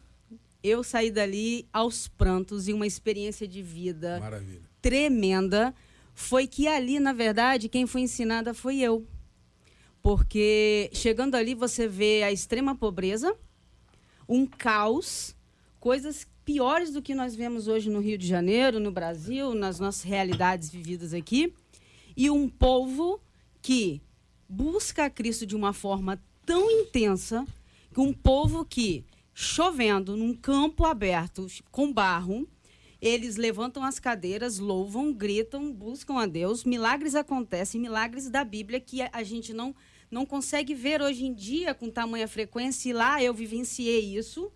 eu 0.62 0.84
saí 0.84 1.10
dali 1.10 1.66
aos 1.72 2.06
prantos 2.06 2.68
e 2.68 2.72
uma 2.72 2.86
experiência 2.86 3.48
de 3.48 3.60
vida 3.60 4.20
Maravilha. 4.20 4.62
tremenda 4.80 5.74
foi 6.18 6.46
que 6.46 6.66
ali, 6.66 6.98
na 6.98 7.12
verdade, 7.12 7.68
quem 7.68 7.86
foi 7.86 8.00
ensinada 8.00 8.54
foi 8.54 8.78
eu. 8.78 9.06
Porque 10.02 10.88
chegando 10.94 11.34
ali 11.34 11.54
você 11.54 11.86
vê 11.86 12.22
a 12.22 12.32
extrema 12.32 12.74
pobreza, 12.74 13.36
um 14.26 14.46
caos, 14.46 15.36
coisas 15.78 16.26
piores 16.42 16.90
do 16.90 17.02
que 17.02 17.14
nós 17.14 17.36
vemos 17.36 17.68
hoje 17.68 17.90
no 17.90 18.00
Rio 18.00 18.16
de 18.16 18.26
Janeiro, 18.26 18.80
no 18.80 18.90
Brasil, 18.90 19.54
nas 19.54 19.78
nossas 19.78 20.04
realidades 20.04 20.70
vividas 20.70 21.12
aqui, 21.12 21.52
e 22.16 22.30
um 22.30 22.48
povo 22.48 23.20
que 23.60 24.00
busca 24.48 25.10
Cristo 25.10 25.44
de 25.44 25.54
uma 25.54 25.74
forma 25.74 26.18
tão 26.46 26.70
intensa, 26.70 27.46
um 27.94 28.12
povo 28.14 28.64
que 28.64 29.04
chovendo 29.34 30.16
num 30.16 30.32
campo 30.32 30.86
aberto 30.86 31.46
com 31.70 31.92
barro, 31.92 32.48
eles 33.00 33.36
levantam 33.36 33.84
as 33.84 33.98
cadeiras, 33.98 34.58
louvam, 34.58 35.12
gritam, 35.12 35.72
buscam 35.72 36.18
a 36.18 36.26
Deus. 36.26 36.64
Milagres 36.64 37.14
acontecem, 37.14 37.80
milagres 37.80 38.30
da 38.30 38.44
Bíblia 38.44 38.80
que 38.80 39.02
a, 39.02 39.22
gente 39.22 39.52
não, 39.52 39.74
não 40.10 40.24
consegue 40.24 40.74
ver 40.74 41.02
hoje 41.02 41.26
em 41.26 41.34
dia 41.34 41.74
com 41.74 41.90
tamanha 41.90 42.26
frequência. 42.26 42.88
E 42.88 42.92
lá 42.92 43.22
eu 43.22 43.34
vivenciei 43.34 44.16
isso. 44.16 44.50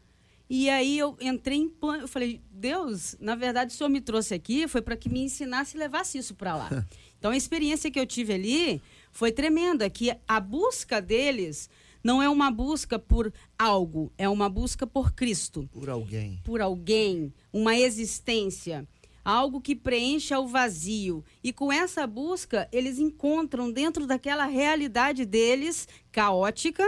E 0.49 0.69
aí 0.69 0.99
eu 0.99 1.17
entrei 1.21 1.59
em 1.59 1.69
plano, 1.69 2.03
eu 2.05 2.09
falei, 2.09 2.41
Deus, 2.51 3.17
na 3.21 3.37
verdade 3.37 3.73
o 3.73 3.77
Senhor 3.77 3.89
me 3.89 4.01
trouxe 4.01 4.35
aqui 4.35 4.67
foi 4.67 4.83
para 4.83 4.97
que 4.97 5.09
me 5.09 5.21
ensinasse 5.21 5.77
e 5.77 5.79
levasse 5.79 6.19
isso 6.19 6.35
para 6.35 6.57
lá. 6.57 6.87
Então 7.21 7.33
a 7.33 7.37
experiência 7.37 7.91
que 7.91 8.01
eu 8.01 8.07
tive 8.07 8.33
ali 8.33 8.81
foi 9.13 9.31
tremenda, 9.31 9.91
que 9.91 10.11
a 10.27 10.41
busca 10.41 11.03
deles 11.03 11.69
não 12.03 12.23
é 12.23 12.29
uma 12.29 12.51
busca 12.51 12.99
por 12.99 13.33
algo, 13.59 14.13
é 14.17 14.29
uma 14.29 14.49
busca 14.49 14.87
por 14.87 15.13
Cristo. 15.13 15.69
Por 15.73 15.89
alguém. 15.89 16.41
Por 16.45 16.61
alguém, 16.61 17.33
uma 17.53 17.77
existência, 17.77 18.87
algo 19.25 19.61
que 19.61 19.77
preencha 19.77 20.39
o 20.39 20.47
vazio. 20.47 21.25
E 21.43 21.53
com 21.53 21.73
essa 21.73 22.07
busca, 22.07 22.69
eles 22.73 22.99
encontram 22.99 23.71
dentro 23.71 24.07
daquela 24.07 24.47
realidade 24.47 25.25
deles 25.25 25.87
caótica, 26.11 26.85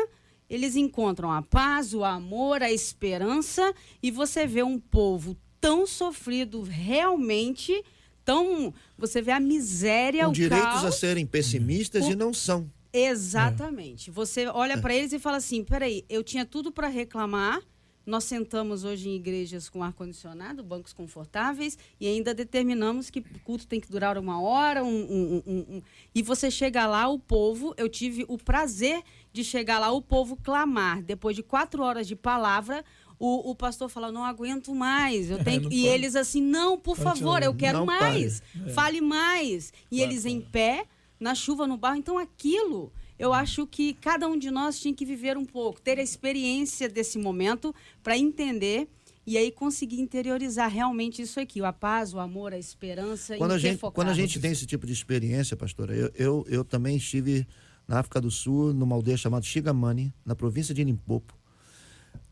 eles 0.49 0.77
encontram 0.77 1.31
a 1.31 1.41
paz, 1.41 1.95
o 1.95 2.05
amor, 2.05 2.63
a 2.63 2.71
esperança, 2.71 3.75
e 4.03 4.11
você 4.11 4.47
vê 4.47 4.63
um 4.63 4.79
povo 4.79 5.37
tão 5.61 5.87
sofrido 5.87 6.63
realmente, 6.63 7.83
tão. 8.25 8.75
Você 8.99 9.23
vê 9.23 9.31
a 9.31 9.41
miséria, 9.41 10.25
Com 10.25 10.31
o 10.31 10.35
direitos 10.35 10.69
caos, 10.69 10.85
a 10.85 10.93
serem 10.93 11.25
pessimistas 11.25 12.07
e 12.07 12.15
não 12.15 12.35
são. 12.35 12.69
Exatamente. 12.93 14.11
É. 14.11 14.13
Você 14.13 14.47
olha 14.49 14.79
para 14.79 14.95
eles 14.95 15.13
e 15.13 15.19
fala 15.19 15.39
assim: 15.39 15.65
peraí, 15.65 16.05
eu 16.09 16.23
tinha 16.23 16.45
tudo 16.45 16.71
para 16.71 16.89
reclamar. 16.89 17.61
Nós 18.05 18.25
sentamos 18.25 18.83
hoje 18.83 19.09
em 19.09 19.15
igrejas 19.15 19.69
com 19.69 19.81
ar-condicionado, 19.81 20.61
bancos 20.61 20.93
confortáveis, 20.93 21.79
e 22.01 22.09
ainda 22.09 22.35
determinamos 22.35 23.11
que 23.11 23.21
o 23.21 23.39
culto 23.45 23.65
tem 23.65 23.79
que 23.79 23.89
durar 23.89 24.19
uma 24.19 24.43
hora. 24.43 24.83
Um, 24.83 24.89
um, 24.89 25.43
um, 25.47 25.83
e 26.13 26.21
você 26.21 26.51
chega 26.51 26.85
lá, 26.85 27.07
o 27.07 27.17
povo, 27.17 27.73
eu 27.77 27.89
tive 27.89 28.25
o 28.27 28.37
prazer 28.37 29.01
de 29.33 29.45
chegar 29.45 29.79
lá, 29.79 29.93
o 29.93 30.03
povo 30.03 30.37
clamar. 30.37 31.01
Depois 31.01 31.37
de 31.37 31.45
quatro 31.45 31.85
horas 31.85 32.09
de 32.09 32.17
palavra, 32.17 32.85
o, 33.21 33.53
o 33.53 33.55
pastor 33.55 33.89
fala, 33.89 34.11
não 34.11 34.25
aguento 34.25 34.75
mais. 34.75 35.31
Eu 35.31 35.39
é, 35.39 35.45
tenho... 35.45 35.61
É, 35.61 35.65
e 35.67 35.83
pode. 35.83 35.87
eles 35.87 36.17
assim, 36.17 36.43
não, 36.43 36.77
por 36.77 36.97
favor, 36.97 37.41
eu 37.41 37.55
quero 37.55 37.87
mais. 37.87 38.43
É. 38.67 38.71
Fale 38.71 39.01
mais. 39.01 39.73
E 39.93 40.03
eles 40.03 40.27
em 40.27 40.41
pé 40.41 40.87
na 41.23 41.35
chuva, 41.35 41.67
no 41.67 41.77
barro. 41.77 41.97
Então, 41.97 42.19
aquilo, 42.19 42.93
eu 43.19 43.33
acho 43.33 43.67
que 43.67 43.95
cada 43.95 44.27
um 44.29 44.37
de 44.37 44.51
nós 44.51 44.81
tinha 44.81 44.93
que 44.93 45.05
viver 45.05 45.39
um 45.39 45.45
pouco, 45.45 45.81
ter 45.81 45.99
a 45.99 46.03
experiência 46.03 46.89
desse 46.89 47.19
momento 47.19 47.75
para 48.03 48.19
entender 48.19 48.89
e 49.25 49.39
aí 49.39 49.53
conseguir 49.53 50.01
interiorizar 50.01 50.69
realmente 50.69 51.23
isso 51.23 51.39
aqui, 51.39 51.63
a 51.63 51.73
paz, 51.73 52.13
o 52.13 52.19
amor, 52.19 52.53
a 52.53 52.59
esperança. 52.59 53.37
Quando, 53.37 53.53
a 53.53 53.59
gente, 53.59 53.79
quando 53.79 54.09
a 54.09 54.15
gente 54.15 54.41
tem 54.41 54.51
esse 54.51 54.67
tipo 54.67 54.85
de 54.85 54.93
experiência, 54.93 55.57
pastora, 55.57 55.95
eu, 55.95 56.11
eu, 56.17 56.45
eu 56.49 56.65
também 56.65 56.97
estive 56.97 57.47
na 57.87 58.01
África 58.01 58.21
do 58.21 58.31
Sul, 58.31 58.75
numa 58.75 58.97
aldeia 58.97 59.17
chamada 59.17 59.45
Chigamani, 59.45 60.13
na 60.25 60.35
província 60.35 60.75
de 60.75 60.83
Limpopo, 60.83 61.39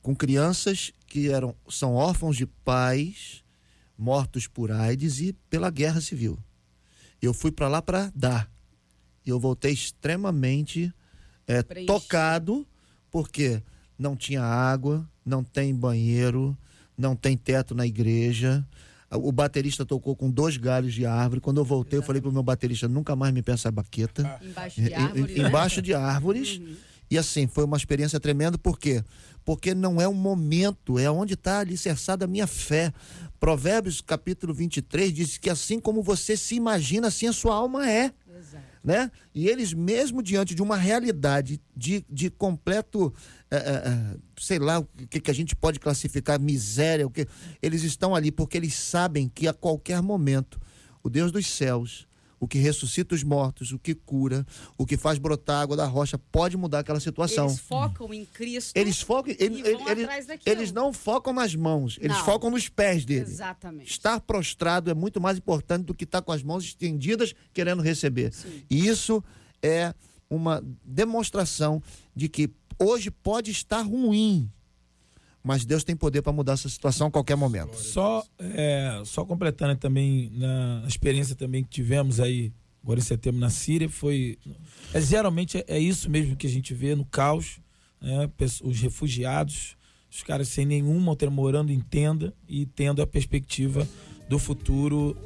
com 0.02 0.16
crianças 0.16 0.92
que 1.06 1.30
eram, 1.30 1.54
são 1.68 1.94
órfãos 1.94 2.36
de 2.36 2.46
pais 2.46 3.44
mortos 3.96 4.48
por 4.48 4.72
AIDS 4.72 5.20
e 5.20 5.32
pela 5.48 5.70
guerra 5.70 6.00
civil. 6.00 6.36
Eu 7.22 7.34
fui 7.34 7.52
para 7.52 7.68
lá 7.68 7.82
para 7.82 8.10
dar 8.16 8.50
e 9.24 9.30
eu 9.30 9.38
voltei 9.38 9.72
extremamente 9.72 10.92
é, 11.46 11.62
tocado, 11.62 12.66
porque 13.10 13.62
não 13.98 14.16
tinha 14.16 14.42
água, 14.42 15.08
não 15.24 15.44
tem 15.44 15.74
banheiro, 15.74 16.56
não 16.96 17.14
tem 17.16 17.36
teto 17.36 17.74
na 17.74 17.86
igreja. 17.86 18.66
O 19.10 19.32
baterista 19.32 19.84
tocou 19.84 20.14
com 20.14 20.30
dois 20.30 20.56
galhos 20.56 20.94
de 20.94 21.04
árvore. 21.04 21.40
Quando 21.40 21.58
eu 21.58 21.64
voltei, 21.64 21.98
Exatamente. 21.98 22.02
eu 22.02 22.06
falei 22.06 22.22
pro 22.22 22.32
meu 22.32 22.42
baterista: 22.42 22.86
nunca 22.86 23.16
mais 23.16 23.34
me 23.34 23.42
peça 23.42 23.68
a 23.68 23.72
baqueta. 23.72 24.38
Embaixo 24.40 24.80
de 24.80 24.94
árvores. 24.94 25.36
Né? 25.36 25.48
Embaixo 25.48 25.82
de 25.82 25.94
árvores. 25.94 26.58
Uhum. 26.58 26.76
E 27.10 27.18
assim, 27.18 27.48
foi 27.48 27.64
uma 27.64 27.76
experiência 27.76 28.20
tremenda, 28.20 28.56
por 28.56 28.78
quê? 28.78 29.02
Porque 29.44 29.74
não 29.74 30.00
é 30.00 30.06
um 30.06 30.14
momento, 30.14 30.96
é 30.96 31.10
onde 31.10 31.34
está 31.34 31.58
alicerçada 31.58 32.24
a 32.24 32.28
minha 32.28 32.46
fé. 32.46 32.92
Provérbios 33.40 34.00
capítulo 34.00 34.54
23 34.54 35.12
diz 35.12 35.36
que 35.36 35.50
assim 35.50 35.80
como 35.80 36.04
você 36.04 36.36
se 36.36 36.54
imagina, 36.54 37.08
assim 37.08 37.26
a 37.26 37.32
sua 37.32 37.56
alma 37.56 37.90
é 37.90 38.12
né? 38.82 39.10
E 39.34 39.48
eles, 39.48 39.72
mesmo 39.72 40.22
diante 40.22 40.54
de 40.54 40.62
uma 40.62 40.76
realidade 40.76 41.60
de, 41.76 42.04
de 42.08 42.30
completo, 42.30 43.12
é, 43.50 43.56
é, 43.56 44.16
sei 44.38 44.58
lá, 44.58 44.78
o 44.80 44.84
que, 45.08 45.20
que 45.20 45.30
a 45.30 45.34
gente 45.34 45.54
pode 45.54 45.78
classificar, 45.78 46.40
miséria, 46.40 47.06
o 47.06 47.10
que, 47.10 47.26
eles 47.60 47.82
estão 47.82 48.14
ali 48.14 48.30
porque 48.30 48.56
eles 48.56 48.74
sabem 48.74 49.28
que 49.28 49.46
a 49.46 49.52
qualquer 49.52 50.02
momento 50.02 50.60
o 51.02 51.08
Deus 51.08 51.30
dos 51.30 51.46
céus 51.46 52.06
o 52.40 52.48
que 52.48 52.58
ressuscita 52.58 53.14
os 53.14 53.22
mortos, 53.22 53.70
o 53.70 53.78
que 53.78 53.94
cura, 53.94 54.46
o 54.78 54.86
que 54.86 54.96
faz 54.96 55.18
brotar 55.18 55.60
água 55.62 55.76
da 55.76 55.84
rocha, 55.86 56.18
pode 56.18 56.56
mudar 56.56 56.78
aquela 56.80 56.98
situação. 56.98 57.46
Eles 57.48 57.58
focam 57.60 58.14
em 58.14 58.24
Cristo. 58.24 58.74
Eles 58.74 59.00
focam, 59.02 59.34
ele- 59.38 59.58
e 59.60 59.62
vão 59.74 59.88
ele- 59.90 60.02
atrás 60.04 60.26
daquilo. 60.26 60.56
eles 60.56 60.72
não 60.72 60.90
focam 60.92 61.32
nas 61.34 61.54
mãos, 61.54 61.98
eles 62.00 62.16
Não. 62.16 62.24
focam 62.24 62.50
nos 62.50 62.66
pés 62.68 63.04
dele. 63.04 63.20
Exatamente. 63.30 63.90
Estar 63.90 64.18
prostrado 64.20 64.90
é 64.90 64.94
muito 64.94 65.20
mais 65.20 65.36
importante 65.36 65.84
do 65.84 65.94
que 65.94 66.04
estar 66.04 66.22
com 66.22 66.32
as 66.32 66.42
mãos 66.42 66.64
estendidas 66.64 67.34
querendo 67.52 67.82
receber. 67.82 68.32
E 68.70 68.86
isso 68.88 69.22
é 69.62 69.94
uma 70.30 70.64
demonstração 70.82 71.82
de 72.16 72.28
que 72.28 72.48
hoje 72.78 73.10
pode 73.10 73.50
estar 73.50 73.82
ruim, 73.82 74.50
mas 75.42 75.64
Deus 75.64 75.84
tem 75.84 75.96
poder 75.96 76.22
para 76.22 76.32
mudar 76.32 76.52
essa 76.52 76.68
situação 76.68 77.06
a 77.06 77.10
qualquer 77.10 77.36
momento. 77.36 77.76
Só, 77.76 78.24
é, 78.38 79.02
só 79.04 79.24
completando 79.24 79.76
também 79.76 80.30
na 80.34 80.84
experiência 80.86 81.34
também 81.34 81.62
que 81.64 81.70
tivemos 81.70 82.20
aí 82.20 82.52
agora 82.82 83.00
em 83.00 83.02
setembro 83.02 83.40
na 83.40 83.50
Síria, 83.50 83.88
foi. 83.88 84.38
É, 84.92 85.00
geralmente 85.00 85.58
é, 85.58 85.64
é 85.68 85.78
isso 85.78 86.10
mesmo 86.10 86.36
que 86.36 86.46
a 86.46 86.50
gente 86.50 86.74
vê 86.74 86.94
no 86.94 87.04
caos, 87.04 87.60
né? 88.00 88.30
Os 88.62 88.80
refugiados, 88.80 89.76
os 90.10 90.22
caras 90.22 90.48
sem 90.48 90.66
nenhuma 90.66 91.16
morando 91.30 91.72
em 91.72 91.80
tenda 91.80 92.34
e 92.48 92.66
tendo 92.66 93.00
a 93.02 93.06
perspectiva 93.06 93.86
do 94.28 94.38
futuro 94.38 95.16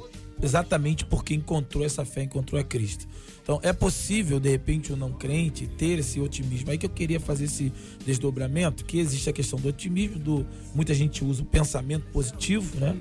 exatamente 0.41 1.05
porque 1.05 1.33
encontrou 1.33 1.85
essa 1.85 2.05
fé, 2.05 2.23
encontrou 2.23 2.59
a 2.59 2.63
Cristo. 2.63 3.07
Então 3.41 3.59
é 3.61 3.71
possível, 3.71 4.39
de 4.39 4.49
repente, 4.49 4.91
um 4.91 4.95
não 4.95 5.11
crente 5.11 5.67
ter 5.67 5.99
esse 5.99 6.19
otimismo. 6.19 6.71
Aí 6.71 6.77
que 6.77 6.85
eu 6.85 6.89
queria 6.89 7.19
fazer 7.19 7.45
esse 7.45 7.71
desdobramento, 8.05 8.83
que 8.83 8.97
existe 8.97 9.29
a 9.29 9.33
questão 9.33 9.59
do 9.59 9.67
otimismo, 9.67 10.17
do 10.17 10.45
muita 10.73 10.93
gente 10.93 11.23
usa 11.23 11.43
o 11.43 11.45
pensamento 11.45 12.05
positivo, 12.11 12.79
né? 12.79 12.97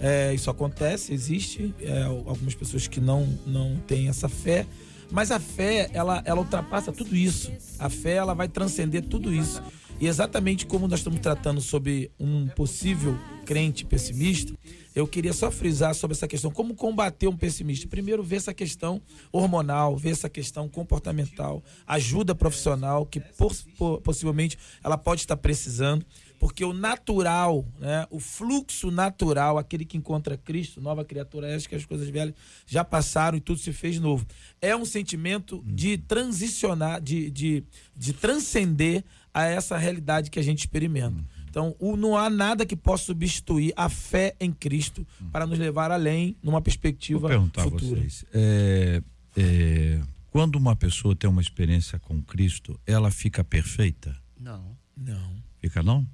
É, 0.00 0.34
isso 0.34 0.50
acontece, 0.50 1.12
existe. 1.12 1.74
é, 1.80 2.02
algumas 2.02 2.54
pessoas 2.54 2.88
que 2.88 3.00
não, 3.00 3.28
não 3.46 3.76
têm 3.86 4.08
essa 4.08 4.28
fé. 4.28 4.66
Mas 5.12 5.30
a 5.30 5.38
fé, 5.38 5.90
ela, 5.92 6.22
ela 6.24 6.40
ultrapassa 6.40 6.90
tudo 6.90 7.14
isso. 7.14 7.52
A 7.78 7.90
fé, 7.90 8.14
ela 8.14 8.32
vai 8.32 8.48
transcender 8.48 9.02
tudo 9.02 9.32
isso. 9.32 9.62
E 10.02 10.08
exatamente 10.08 10.66
como 10.66 10.88
nós 10.88 10.98
estamos 10.98 11.20
tratando 11.20 11.60
sobre 11.60 12.10
um 12.18 12.48
possível 12.48 13.16
crente 13.46 13.84
pessimista, 13.84 14.52
eu 14.96 15.06
queria 15.06 15.32
só 15.32 15.48
frisar 15.48 15.94
sobre 15.94 16.16
essa 16.16 16.26
questão, 16.26 16.50
como 16.50 16.74
combater 16.74 17.28
um 17.28 17.36
pessimista. 17.36 17.86
Primeiro, 17.86 18.20
ver 18.20 18.34
essa 18.34 18.52
questão 18.52 19.00
hormonal, 19.30 19.96
ver 19.96 20.10
essa 20.10 20.28
questão 20.28 20.68
comportamental, 20.68 21.62
ajuda 21.86 22.34
profissional, 22.34 23.06
que 23.06 23.20
poss- 23.20 23.64
po- 23.78 24.00
possivelmente 24.00 24.58
ela 24.82 24.98
pode 24.98 25.20
estar 25.20 25.36
precisando, 25.36 26.04
porque 26.42 26.64
o 26.64 26.72
natural, 26.72 27.64
né, 27.78 28.04
o 28.10 28.18
fluxo 28.18 28.90
natural, 28.90 29.58
aquele 29.58 29.84
que 29.84 29.96
encontra 29.96 30.36
Cristo, 30.36 30.80
nova 30.80 31.04
criatura, 31.04 31.46
é, 31.48 31.54
acho 31.54 31.68
que 31.68 31.76
as 31.76 31.84
coisas 31.84 32.08
velhas 32.08 32.34
já 32.66 32.82
passaram 32.82 33.38
e 33.38 33.40
tudo 33.40 33.60
se 33.60 33.72
fez 33.72 34.00
novo. 34.00 34.26
É 34.60 34.74
um 34.74 34.84
sentimento 34.84 35.62
de 35.64 35.96
transicionar, 35.98 37.00
de, 37.00 37.30
de, 37.30 37.62
de 37.96 38.12
transcender 38.12 39.04
a 39.32 39.44
essa 39.44 39.78
realidade 39.78 40.32
que 40.32 40.38
a 40.40 40.42
gente 40.42 40.58
experimenta. 40.58 41.24
Então, 41.48 41.76
o- 41.78 41.96
não 41.96 42.16
há 42.16 42.28
nada 42.28 42.66
que 42.66 42.74
possa 42.74 43.04
substituir 43.04 43.72
a 43.76 43.88
fé 43.88 44.34
em 44.40 44.50
Cristo 44.50 45.06
para 45.30 45.46
nos 45.46 45.60
levar 45.60 45.92
além 45.92 46.34
numa 46.42 46.60
perspectiva 46.60 47.20
Vou 47.20 47.28
perguntar 47.28 47.62
futura. 47.62 47.84
a 47.84 47.88
vocês. 48.02 48.24
é, 48.34 49.00
é, 49.36 50.00
quando 50.32 50.56
uma 50.56 50.74
pessoa 50.74 51.14
tem 51.14 51.30
uma 51.30 51.40
experiência 51.40 52.00
com 52.00 52.20
Cristo, 52.20 52.80
ela 52.84 53.12
fica 53.12 53.44
perfeita? 53.44 54.16
Não. 54.40 54.76
Não. 54.96 55.36
Fica 55.60 55.84
não? 55.84 56.04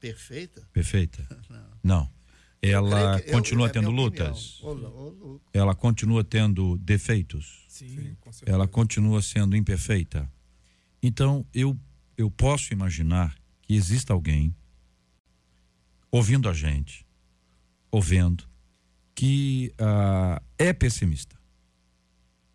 Perfeita? 0.00 0.68
Perfeita? 0.72 1.26
Não. 1.48 1.70
Não. 1.82 2.20
Ela 2.62 3.20
que- 3.20 3.30
eu- 3.30 3.32
continua 3.32 3.68
é 3.68 3.70
tendo 3.70 3.90
lutas? 3.90 4.60
Ô, 4.62 4.68
ô, 4.68 4.72
louco. 4.74 5.40
Ela 5.52 5.74
continua 5.74 6.22
tendo 6.22 6.76
defeitos? 6.78 7.64
Sim. 7.68 8.16
com 8.20 8.30
certeza. 8.32 8.54
Ela 8.54 8.68
continua 8.68 9.22
sendo 9.22 9.56
imperfeita? 9.56 10.30
Então, 11.02 11.46
eu, 11.54 11.78
eu 12.18 12.30
posso 12.30 12.72
imaginar 12.74 13.34
que 13.62 13.74
exista 13.74 14.12
alguém 14.12 14.54
ouvindo 16.10 16.48
a 16.48 16.52
gente, 16.52 17.06
ouvindo, 17.90 18.44
que 19.14 19.72
ah, 19.78 20.42
é 20.58 20.72
pessimista. 20.74 21.38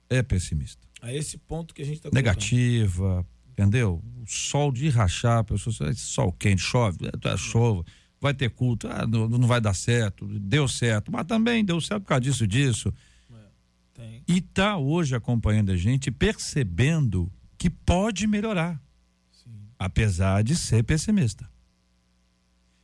É 0.09 0.21
pessimista. 0.21 0.85
A 1.01 1.11
esse 1.13 1.37
ponto 1.37 1.73
que 1.73 1.81
a 1.81 1.85
gente 1.85 1.97
está 1.97 2.09
Negativa, 2.13 3.25
entendeu? 3.55 4.03
O 4.21 4.25
sol 4.27 4.71
de 4.71 4.89
rachar, 4.89 5.39
a 5.39 5.43
pessoa, 5.43 5.89
esse 5.89 6.01
sol 6.01 6.31
quente, 6.33 6.61
chove, 6.61 6.97
é, 7.05 7.37
chova, 7.37 7.85
vai 8.19 8.33
ter 8.33 8.49
culto, 8.49 8.87
ah, 8.87 9.07
não, 9.07 9.29
não 9.29 9.47
vai 9.47 9.61
dar 9.61 9.73
certo, 9.73 10.27
deu 10.27 10.67
certo, 10.67 11.11
mas 11.11 11.25
também 11.25 11.63
deu 11.63 11.79
certo 11.79 12.03
por 12.03 12.09
causa 12.09 12.21
disso, 12.21 12.45
disso. 12.45 12.93
Tem. 13.93 14.23
E 14.27 14.41
tá 14.41 14.77
hoje 14.77 15.15
acompanhando 15.15 15.71
a 15.71 15.77
gente, 15.77 16.11
percebendo 16.11 17.31
que 17.57 17.69
pode 17.69 18.27
melhorar, 18.27 18.81
apesar 19.79 20.43
de 20.43 20.55
ser 20.55 20.83
pessimista. 20.83 21.49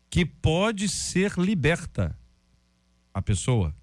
Que 0.10 0.26
pode 0.26 0.88
ser 0.88 1.38
liberta 1.38 2.18
a 3.14 3.22
pessoa 3.22 3.76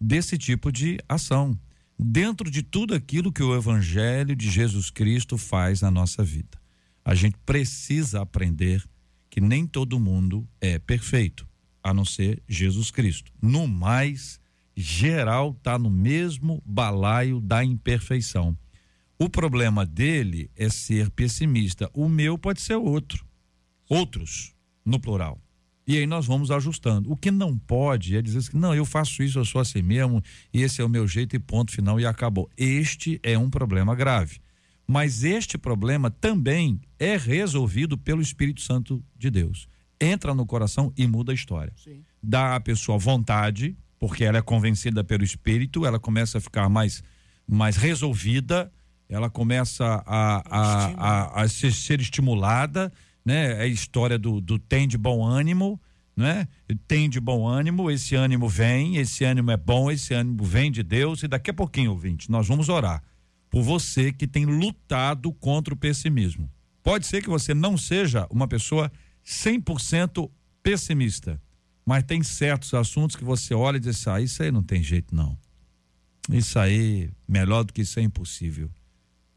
desse 0.00 0.38
tipo 0.38 0.72
de 0.72 0.98
ação, 1.08 1.58
dentro 1.98 2.50
de 2.50 2.62
tudo 2.62 2.94
aquilo 2.94 3.32
que 3.32 3.42
o 3.42 3.54
Evangelho 3.54 4.34
de 4.34 4.50
Jesus 4.50 4.90
Cristo 4.90 5.38
faz 5.38 5.80
na 5.80 5.90
nossa 5.90 6.22
vida. 6.24 6.60
A 7.04 7.14
gente 7.14 7.36
precisa 7.44 8.22
aprender 8.22 8.84
que 9.30 9.40
nem 9.40 9.66
todo 9.66 9.98
mundo 9.98 10.48
é 10.60 10.78
perfeito, 10.78 11.48
a 11.82 11.92
não 11.92 12.04
ser 12.04 12.42
Jesus 12.48 12.90
Cristo. 12.90 13.32
No 13.40 13.66
mais, 13.66 14.40
geral 14.76 15.54
está 15.56 15.78
no 15.78 15.90
mesmo 15.90 16.62
balaio 16.64 17.40
da 17.40 17.64
imperfeição. 17.64 18.56
O 19.18 19.28
problema 19.28 19.86
dele 19.86 20.50
é 20.56 20.68
ser 20.68 21.10
pessimista. 21.10 21.90
O 21.94 22.08
meu 22.08 22.36
pode 22.36 22.60
ser 22.60 22.74
outro. 22.74 23.24
Outros, 23.88 24.54
no 24.84 24.98
plural. 24.98 25.40
E 25.92 25.98
aí 25.98 26.06
nós 26.06 26.24
vamos 26.24 26.50
ajustando. 26.50 27.12
O 27.12 27.16
que 27.18 27.30
não 27.30 27.54
pode 27.54 28.16
é 28.16 28.22
dizer 28.22 28.38
assim, 28.38 28.56
não, 28.56 28.74
eu 28.74 28.86
faço 28.86 29.22
isso, 29.22 29.38
eu 29.38 29.44
sou 29.44 29.60
assim 29.60 29.82
mesmo, 29.82 30.22
e 30.50 30.62
esse 30.62 30.80
é 30.80 30.84
o 30.84 30.88
meu 30.88 31.06
jeito 31.06 31.36
e 31.36 31.38
ponto 31.38 31.70
final 31.70 32.00
e 32.00 32.06
acabou. 32.06 32.48
Este 32.56 33.20
é 33.22 33.36
um 33.36 33.50
problema 33.50 33.94
grave. 33.94 34.40
Mas 34.86 35.22
este 35.22 35.58
problema 35.58 36.10
também 36.10 36.80
é 36.98 37.18
resolvido 37.18 37.98
pelo 37.98 38.22
Espírito 38.22 38.62
Santo 38.62 39.04
de 39.18 39.30
Deus. 39.30 39.68
Entra 40.00 40.34
no 40.34 40.46
coração 40.46 40.90
e 40.96 41.06
muda 41.06 41.30
a 41.30 41.34
história. 41.34 41.74
Dá 42.22 42.56
à 42.56 42.60
pessoa 42.60 42.96
vontade, 42.96 43.76
porque 43.98 44.24
ela 44.24 44.38
é 44.38 44.42
convencida 44.42 45.04
pelo 45.04 45.22
Espírito, 45.22 45.84
ela 45.84 46.00
começa 46.00 46.38
a 46.38 46.40
ficar 46.40 46.70
mais, 46.70 47.04
mais 47.46 47.76
resolvida, 47.76 48.72
ela 49.10 49.28
começa 49.28 50.02
a, 50.06 50.42
a, 50.48 50.86
a, 50.86 51.42
a 51.42 51.48
ser, 51.48 51.70
ser 51.70 52.00
estimulada, 52.00 52.90
né? 53.24 53.58
É 53.58 53.62
a 53.62 53.66
história 53.66 54.18
do, 54.18 54.40
do 54.40 54.58
tem 54.58 54.86
de 54.86 54.98
bom 54.98 55.24
ânimo, 55.24 55.80
né? 56.16 56.46
Tem 56.86 57.08
de 57.08 57.20
bom 57.20 57.46
ânimo, 57.46 57.90
esse 57.90 58.14
ânimo 58.14 58.48
vem, 58.48 58.96
esse 58.96 59.24
ânimo 59.24 59.50
é 59.50 59.56
bom, 59.56 59.90
esse 59.90 60.14
ânimo 60.14 60.44
vem 60.44 60.70
de 60.70 60.82
Deus, 60.82 61.22
e 61.22 61.28
daqui 61.28 61.50
a 61.50 61.54
pouquinho, 61.54 61.92
ouvinte, 61.92 62.30
nós 62.30 62.46
vamos 62.46 62.68
orar 62.68 63.02
por 63.50 63.62
você 63.62 64.12
que 64.12 64.26
tem 64.26 64.46
lutado 64.46 65.32
contra 65.32 65.74
o 65.74 65.76
pessimismo. 65.76 66.50
Pode 66.82 67.06
ser 67.06 67.22
que 67.22 67.28
você 67.28 67.54
não 67.54 67.76
seja 67.76 68.26
uma 68.30 68.48
pessoa 68.48 68.90
100% 69.24 70.30
pessimista, 70.62 71.40
mas 71.84 72.04
tem 72.04 72.22
certos 72.22 72.72
assuntos 72.74 73.14
que 73.16 73.24
você 73.24 73.54
olha 73.54 73.76
e 73.76 73.80
diz 73.80 74.06
ah, 74.06 74.20
isso 74.20 74.42
aí 74.42 74.50
não 74.50 74.62
tem 74.62 74.82
jeito 74.82 75.14
não. 75.14 75.38
Isso 76.30 76.58
aí, 76.58 77.10
melhor 77.26 77.64
do 77.64 77.72
que 77.72 77.82
isso 77.82 77.98
é 77.98 78.02
impossível. 78.02 78.70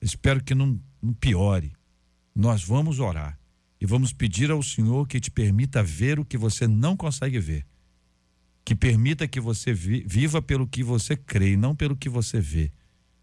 Espero 0.01 0.43
que 0.43 0.53
não, 0.53 0.79
não 1.01 1.13
piore. 1.13 1.73
Nós 2.35 2.63
vamos 2.63 2.99
orar 2.99 3.39
e 3.79 3.85
vamos 3.85 4.13
pedir 4.13 4.51
ao 4.51 4.63
Senhor 4.63 5.07
que 5.07 5.19
te 5.19 5.29
permita 5.29 5.83
ver 5.83 6.19
o 6.19 6.25
que 6.25 6.37
você 6.37 6.67
não 6.67 6.95
consegue 6.95 7.39
ver. 7.39 7.65
Que 8.63 8.73
permita 8.73 9.27
que 9.27 9.39
você 9.39 9.73
vi, 9.73 10.03
viva 10.07 10.41
pelo 10.41 10.65
que 10.65 10.83
você 10.83 11.15
crê 11.15 11.51
e 11.51 11.57
não 11.57 11.75
pelo 11.75 11.95
que 11.95 12.09
você 12.09 12.39
vê. 12.39 12.71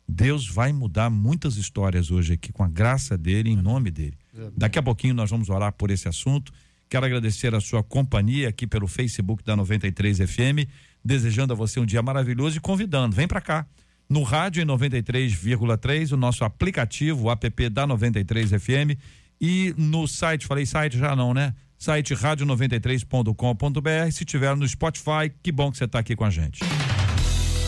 Deus 0.07 0.47
vai 0.47 0.73
mudar 0.73 1.09
muitas 1.09 1.57
histórias 1.57 2.11
hoje 2.11 2.35
aqui 2.35 2.53
com 2.53 2.63
a 2.63 2.69
graça 2.69 3.17
dele, 3.17 3.51
em 3.51 3.57
nome 3.57 3.91
dele. 3.91 4.17
Daqui 4.57 4.79
a 4.79 4.83
pouquinho 4.83 5.15
nós 5.15 5.31
vamos 5.31 5.49
orar 5.49 5.73
por 5.73 5.91
esse 5.91 6.07
assunto. 6.07 6.53
Quero 6.89 7.07
agradecer 7.07 7.55
a 7.55 7.61
sua 7.61 7.83
companhia 7.83 8.51
aqui 8.51 8.67
pelo 8.67 8.87
Facebook 8.87 9.43
da 9.43 9.57
93 9.57 10.19
FM, 10.19 10.69
desejando 11.03 11.55
a 11.55 11.57
você 11.57 11.81
um 11.81 11.87
dia 11.87 12.03
maravilhoso 12.03 12.59
e 12.59 12.61
convidando, 12.61 13.17
vem 13.17 13.27
para 13.27 13.41
cá. 13.41 13.67
No 14.09 14.23
rádio 14.23 14.63
em 14.63 14.67
93,3, 14.67 16.13
o 16.13 16.17
nosso 16.19 16.45
aplicativo, 16.45 17.29
o 17.29 17.31
app 17.31 17.69
da 17.71 17.87
93 17.87 18.51
FM 18.51 19.01
e 19.43 19.75
no 19.77 20.07
site, 20.07 20.47
falei 20.47 20.65
site 20.65 20.97
já 20.97 21.17
não, 21.17 21.35
né? 21.35 21.53
Site 21.77 22.15
rádio93.com.br. 22.15 24.13
Se 24.13 24.25
tiver 24.25 24.55
no 24.55 24.69
Spotify, 24.69 25.33
que 25.43 25.51
bom 25.51 25.73
que 25.73 25.79
você 25.79 25.85
está 25.85 25.99
aqui 25.99 26.15
com 26.15 26.25
a 26.25 26.31
gente. 26.31 26.61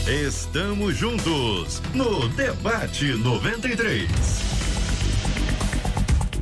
Estamos 0.06 0.96
juntos 0.96 1.82
no 1.92 2.28
Debate 2.28 3.06
93. 3.14 4.08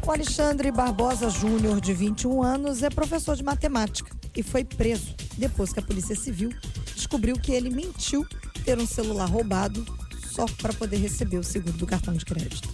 O 0.05 0.11
Alexandre 0.11 0.71
Barbosa 0.71 1.31
Júnior, 1.31 1.81
de 1.81 1.95
21 1.95 2.43
anos, 2.43 2.83
é 2.83 2.91
professor 2.91 3.35
de 3.35 3.43
matemática 3.43 4.15
e 4.37 4.43
foi 4.43 4.65
preso 4.65 5.15
depois 5.39 5.73
que 5.73 5.79
a 5.81 5.83
Polícia 5.83 6.15
Civil 6.15 6.51
descobriu 6.95 7.37
que 7.37 7.53
ele 7.53 7.71
mentiu 7.71 8.27
ter 8.67 8.77
um 8.79 8.87
celular 8.87 9.31
roubado 9.31 9.87
só 10.27 10.45
para 10.61 10.75
poder 10.75 10.97
receber 10.97 11.39
o 11.39 11.45
seguro 11.45 11.79
do 11.79 11.87
cartão 11.87 12.13
de 12.13 12.25
crédito. 12.27 12.69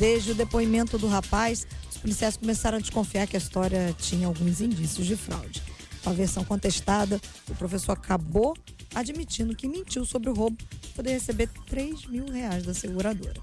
Desde 0.00 0.30
o 0.30 0.34
depoimento 0.34 0.96
do 0.96 1.06
rapaz, 1.06 1.66
os 1.90 1.98
policiais 1.98 2.34
começaram 2.34 2.78
a 2.78 2.80
desconfiar 2.80 3.26
que 3.26 3.36
a 3.36 3.38
história 3.38 3.94
tinha 3.98 4.26
alguns 4.26 4.62
indícios 4.62 5.06
de 5.06 5.14
fraude. 5.14 5.62
Com 6.02 6.08
a 6.08 6.14
versão 6.14 6.42
contestada, 6.42 7.20
o 7.46 7.54
professor 7.54 7.92
acabou 7.92 8.56
admitindo 8.94 9.54
que 9.54 9.68
mentiu 9.68 10.06
sobre 10.06 10.30
o 10.30 10.34
roubo 10.34 10.56
para 10.56 10.90
poder 10.96 11.10
receber 11.10 11.50
3 11.68 12.06
mil 12.06 12.24
reais 12.24 12.64
da 12.64 12.72
seguradora. 12.72 13.42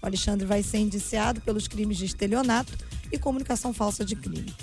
O 0.00 0.06
Alexandre 0.06 0.46
vai 0.46 0.62
ser 0.62 0.78
indiciado 0.78 1.42
pelos 1.42 1.68
crimes 1.68 1.98
de 1.98 2.06
estelionato 2.06 2.72
e 3.12 3.18
comunicação 3.18 3.74
falsa 3.74 4.02
de 4.02 4.16
crime. 4.16 4.54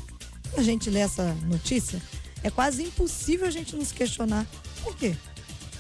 Quando 0.50 0.62
a 0.62 0.64
gente 0.64 0.90
lê 0.90 1.02
essa 1.02 1.32
notícia, 1.46 2.02
é 2.42 2.50
quase 2.50 2.82
impossível 2.82 3.46
a 3.46 3.52
gente 3.52 3.76
não 3.76 3.86
se 3.86 3.94
questionar 3.94 4.48
por 4.82 4.98
quê? 4.98 5.16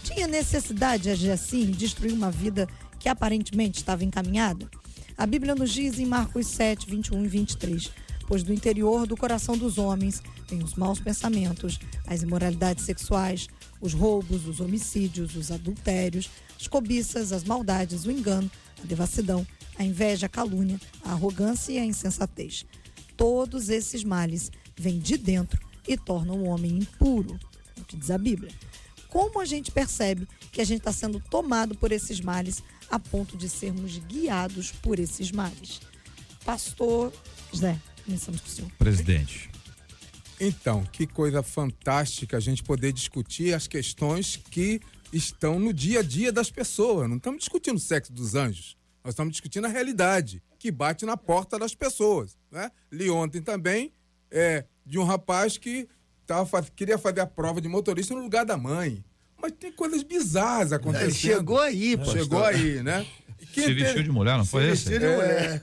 Tinha 0.03 0.27
necessidade 0.27 1.03
de 1.03 1.09
agir 1.09 1.31
assim, 1.31 1.71
destruir 1.71 2.13
uma 2.13 2.29
vida 2.29 2.69
que 2.99 3.09
aparentemente 3.09 3.79
estava 3.79 4.03
encaminhada? 4.03 4.69
A 5.17 5.25
Bíblia 5.25 5.55
nos 5.55 5.71
diz 5.71 5.97
em 5.97 6.05
Marcos 6.05 6.45
7, 6.47 6.89
21 6.89 7.23
e 7.23 7.27
23: 7.29 7.89
Pois 8.27 8.43
do 8.43 8.51
interior 8.51 9.07
do 9.07 9.15
coração 9.15 9.57
dos 9.57 9.77
homens 9.77 10.21
vêm 10.49 10.61
os 10.61 10.75
maus 10.75 10.99
pensamentos, 10.99 11.79
as 12.05 12.21
imoralidades 12.21 12.83
sexuais, 12.83 13.47
os 13.79 13.93
roubos, 13.93 14.45
os 14.45 14.59
homicídios, 14.59 15.37
os 15.37 15.51
adultérios, 15.51 16.29
as 16.59 16.67
cobiças, 16.67 17.31
as 17.31 17.45
maldades, 17.45 18.05
o 18.05 18.11
engano, 18.11 18.51
a 18.83 18.85
devassidão, 18.85 19.47
a 19.79 19.85
inveja, 19.85 20.25
a 20.25 20.29
calúnia, 20.29 20.79
a 21.01 21.13
arrogância 21.13 21.71
e 21.71 21.79
a 21.79 21.85
insensatez. 21.85 22.65
Todos 23.15 23.69
esses 23.69 24.03
males 24.03 24.51
vêm 24.75 24.99
de 24.99 25.17
dentro 25.17 25.65
e 25.87 25.95
tornam 25.95 26.41
o 26.41 26.47
homem 26.49 26.79
impuro, 26.79 27.39
é 27.77 27.79
o 27.79 27.85
que 27.85 27.95
diz 27.95 28.11
a 28.11 28.17
Bíblia. 28.17 28.51
Como 29.07 29.39
a 29.39 29.45
gente 29.45 29.71
percebe 29.71 30.27
que 30.51 30.59
a 30.59 30.65
gente 30.65 30.79
está 30.79 30.91
sendo 30.91 31.21
tomado 31.21 31.73
por 31.75 31.93
esses 31.93 32.19
males 32.19 32.61
a 32.89 32.99
ponto 32.99 33.37
de 33.37 33.49
sermos 33.49 33.97
guiados 33.97 34.71
por 34.71 34.99
esses 34.99 35.31
males? 35.31 35.81
Pastor 36.43 37.11
José, 37.51 37.79
começamos 38.03 38.41
com 38.41 38.47
o 38.47 38.51
senhor. 38.51 38.71
Presidente. 38.77 39.49
Então, 40.39 40.83
que 40.83 41.07
coisa 41.07 41.41
fantástica 41.41 42.37
a 42.37 42.39
gente 42.39 42.61
poder 42.61 42.91
discutir 42.91 43.53
as 43.53 43.67
questões 43.67 44.35
que 44.35 44.81
estão 45.11 45.57
no 45.59 45.73
dia 45.73 45.99
a 45.99 46.03
dia 46.03 46.31
das 46.31 46.51
pessoas. 46.51 47.09
Não 47.09 47.17
estamos 47.17 47.39
discutindo 47.39 47.77
o 47.77 47.79
sexo 47.79 48.11
dos 48.11 48.35
anjos. 48.35 48.77
Nós 49.03 49.13
estamos 49.13 49.31
discutindo 49.31 49.65
a 49.65 49.69
realidade 49.69 50.43
que 50.59 50.71
bate 50.71 51.05
na 51.05 51.15
porta 51.15 51.57
das 51.57 51.73
pessoas. 51.73 52.37
Né? 52.51 52.69
Li 52.91 53.09
ontem 53.09 53.41
também 53.41 53.93
é, 54.29 54.65
de 54.85 54.99
um 54.99 55.03
rapaz 55.03 55.57
que 55.57 55.87
tava, 56.25 56.61
queria 56.63 56.97
fazer 56.97 57.21
a 57.21 57.27
prova 57.27 57.61
de 57.61 57.67
motorista 57.67 58.13
no 58.13 58.21
lugar 58.21 58.45
da 58.45 58.57
mãe. 58.57 59.03
Mas 59.41 59.51
tem 59.53 59.71
coisas 59.71 60.03
bizarras 60.03 60.71
acontecendo. 60.71 61.13
Chegou 61.13 61.59
aí, 61.59 61.97
pastor. 61.97 62.17
Chegou 62.17 62.43
aí, 62.43 62.83
né? 62.83 63.05
Que 63.53 63.61
Se 63.61 63.73
vestiu 63.73 64.03
de 64.03 64.11
mulher, 64.11 64.37
não 64.37 64.45
foi 64.45 64.69
esse? 64.69 64.95
É, 64.95 65.61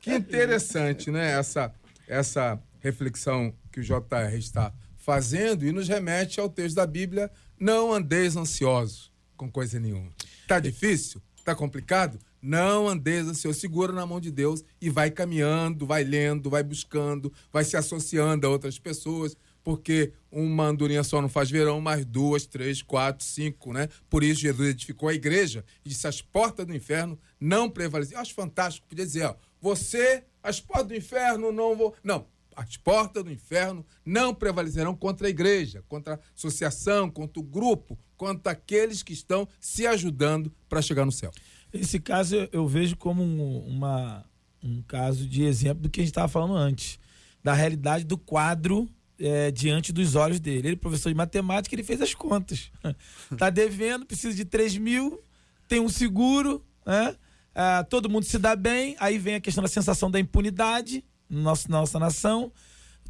que 0.00 0.12
interessante, 0.12 1.10
né? 1.10 1.38
Essa, 1.38 1.72
essa 2.06 2.60
reflexão 2.80 3.52
que 3.70 3.80
o 3.80 3.82
JR 3.82 4.34
está 4.36 4.72
fazendo 4.96 5.64
e 5.64 5.72
nos 5.72 5.88
remete 5.88 6.40
ao 6.40 6.48
texto 6.48 6.76
da 6.76 6.86
Bíblia: 6.86 7.30
não 7.58 7.92
andeis 7.92 8.36
ansiosos 8.36 9.12
com 9.36 9.50
coisa 9.50 9.78
nenhuma. 9.78 10.10
Tá 10.46 10.58
difícil? 10.58 11.22
Tá 11.44 11.54
complicado? 11.54 12.18
Não 12.40 12.88
andeis 12.88 13.26
ansioso, 13.26 13.58
segura 13.58 13.92
na 13.92 14.06
mão 14.06 14.20
de 14.20 14.30
Deus 14.30 14.64
e 14.80 14.90
vai 14.90 15.10
caminhando, 15.10 15.86
vai 15.86 16.04
lendo, 16.04 16.50
vai 16.50 16.62
buscando, 16.62 17.32
vai 17.52 17.64
se 17.64 17.76
associando 17.76 18.46
a 18.46 18.50
outras 18.50 18.78
pessoas, 18.78 19.36
porque 19.68 20.14
uma 20.32 20.64
andorinha 20.64 21.04
só 21.04 21.20
não 21.20 21.28
faz 21.28 21.50
verão, 21.50 21.78
mas 21.78 22.02
duas, 22.02 22.46
três, 22.46 22.80
quatro, 22.80 23.22
cinco, 23.22 23.70
né? 23.70 23.86
Por 24.08 24.24
isso 24.24 24.40
Jesus 24.40 24.70
edificou 24.70 25.10
a 25.10 25.12
igreja 25.12 25.62
e 25.84 25.90
disse: 25.90 26.06
as 26.06 26.22
portas 26.22 26.64
do 26.64 26.74
inferno 26.74 27.18
não 27.38 27.68
prevalecem. 27.68 28.14
Eu 28.14 28.22
acho 28.22 28.32
fantástico, 28.32 28.86
podia 28.88 29.04
dizer, 29.04 29.26
ó, 29.26 29.34
você, 29.60 30.24
as 30.42 30.58
portas 30.58 30.86
do 30.86 30.96
inferno 30.96 31.52
não 31.52 31.76
vou. 31.76 31.94
Não, 32.02 32.24
as 32.56 32.78
portas 32.78 33.22
do 33.22 33.30
inferno 33.30 33.84
não 34.06 34.34
prevalecerão 34.34 34.96
contra 34.96 35.26
a 35.26 35.30
igreja, 35.30 35.84
contra 35.86 36.14
a 36.14 36.18
associação, 36.34 37.10
contra 37.10 37.38
o 37.38 37.42
grupo, 37.42 37.98
contra 38.16 38.52
aqueles 38.52 39.02
que 39.02 39.12
estão 39.12 39.46
se 39.60 39.86
ajudando 39.86 40.50
para 40.66 40.80
chegar 40.80 41.04
no 41.04 41.12
céu. 41.12 41.30
Esse 41.74 42.00
caso 42.00 42.48
eu 42.52 42.66
vejo 42.66 42.96
como 42.96 43.22
um, 43.22 43.58
uma, 43.66 44.24
um 44.64 44.80
caso 44.80 45.28
de 45.28 45.42
exemplo 45.42 45.82
do 45.82 45.90
que 45.90 46.00
a 46.00 46.04
gente 46.04 46.12
estava 46.12 46.26
falando 46.26 46.56
antes, 46.56 46.98
da 47.44 47.52
realidade 47.52 48.04
do 48.04 48.16
quadro 48.16 48.88
é, 49.20 49.50
diante 49.50 49.92
dos 49.92 50.14
olhos 50.14 50.40
dele. 50.40 50.68
Ele, 50.68 50.76
professor 50.76 51.08
de 51.08 51.14
matemática, 51.14 51.74
ele 51.74 51.82
fez 51.82 52.00
as 52.00 52.14
contas. 52.14 52.70
Tá 53.36 53.50
devendo, 53.50 54.06
precisa 54.06 54.34
de 54.34 54.44
3 54.44 54.78
mil, 54.78 55.20
tem 55.68 55.80
um 55.80 55.88
seguro, 55.88 56.64
né? 56.86 57.14
Ah, 57.54 57.84
todo 57.84 58.08
mundo 58.08 58.24
se 58.24 58.38
dá 58.38 58.54
bem, 58.54 58.96
aí 58.98 59.18
vem 59.18 59.34
a 59.34 59.40
questão 59.40 59.62
da 59.62 59.68
sensação 59.68 60.10
da 60.10 60.18
impunidade 60.18 61.04
na 61.28 61.40
nossa, 61.40 61.68
nossa 61.68 61.98
nação. 61.98 62.52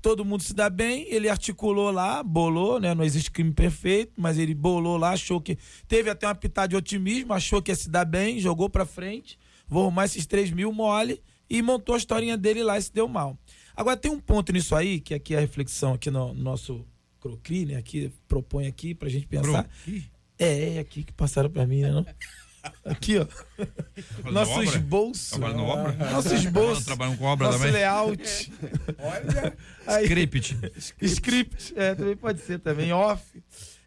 Todo 0.00 0.24
mundo 0.24 0.42
se 0.42 0.54
dá 0.54 0.70
bem, 0.70 1.06
ele 1.08 1.28
articulou 1.28 1.90
lá, 1.90 2.22
bolou, 2.22 2.80
né? 2.80 2.94
Não 2.94 3.04
existe 3.04 3.30
crime 3.30 3.52
perfeito, 3.52 4.12
mas 4.16 4.38
ele 4.38 4.54
bolou 4.54 4.96
lá, 4.96 5.10
achou 5.10 5.40
que. 5.40 5.58
Teve 5.86 6.08
até 6.08 6.26
uma 6.26 6.34
pitada 6.34 6.68
de 6.68 6.76
otimismo, 6.76 7.32
achou 7.32 7.60
que 7.60 7.70
ia 7.70 7.76
se 7.76 7.90
dar 7.90 8.04
bem, 8.04 8.38
jogou 8.38 8.70
pra 8.70 8.86
frente, 8.86 9.38
vou 9.66 9.82
arrumar 9.82 10.04
esses 10.06 10.24
3 10.24 10.50
mil 10.50 10.72
mole 10.72 11.20
e 11.50 11.60
montou 11.62 11.94
a 11.94 11.98
historinha 11.98 12.36
dele 12.36 12.62
lá 12.62 12.78
e 12.78 12.82
se 12.82 12.92
deu 12.92 13.08
mal. 13.08 13.38
Agora 13.78 13.96
tem 13.96 14.10
um 14.10 14.18
ponto 14.18 14.52
nisso 14.52 14.74
aí, 14.74 14.98
que 14.98 15.14
aqui 15.14 15.34
é 15.34 15.36
a 15.38 15.40
reflexão 15.40 15.92
aqui 15.94 16.10
no, 16.10 16.34
no 16.34 16.42
nosso 16.42 16.84
Crocri, 17.20 17.64
né? 17.64 17.76
Aqui 17.76 18.12
propõe 18.26 18.66
aqui 18.66 18.92
pra 18.92 19.08
gente 19.08 19.24
pensar. 19.28 19.70
É, 20.36 20.74
é 20.74 20.78
aqui 20.80 21.04
que 21.04 21.12
passaram 21.12 21.48
pra 21.48 21.64
mim, 21.64 21.82
né? 21.82 21.92
Não? 21.92 22.04
Aqui, 22.84 23.16
ó. 23.18 23.26
Nosso 24.32 24.50
obra? 24.50 24.64
esboço. 24.64 25.30
Trabalhando 25.30 25.56
na 25.58 25.62
obra? 25.62 26.10
Nosso 26.10 26.34
esboço. 26.34 26.84
Trabalhando 26.84 27.16
com 27.16 27.24
obra 27.24 27.46
Nosso 27.46 27.58
também? 27.58 27.72
layout. 27.72 28.52
Aí- 29.86 30.02
Script. 30.04 30.56
Script, 31.00 31.72
é, 31.76 31.94
também 31.94 32.16
pode 32.16 32.40
ser 32.40 32.58
também, 32.58 32.92
off. 32.92 33.22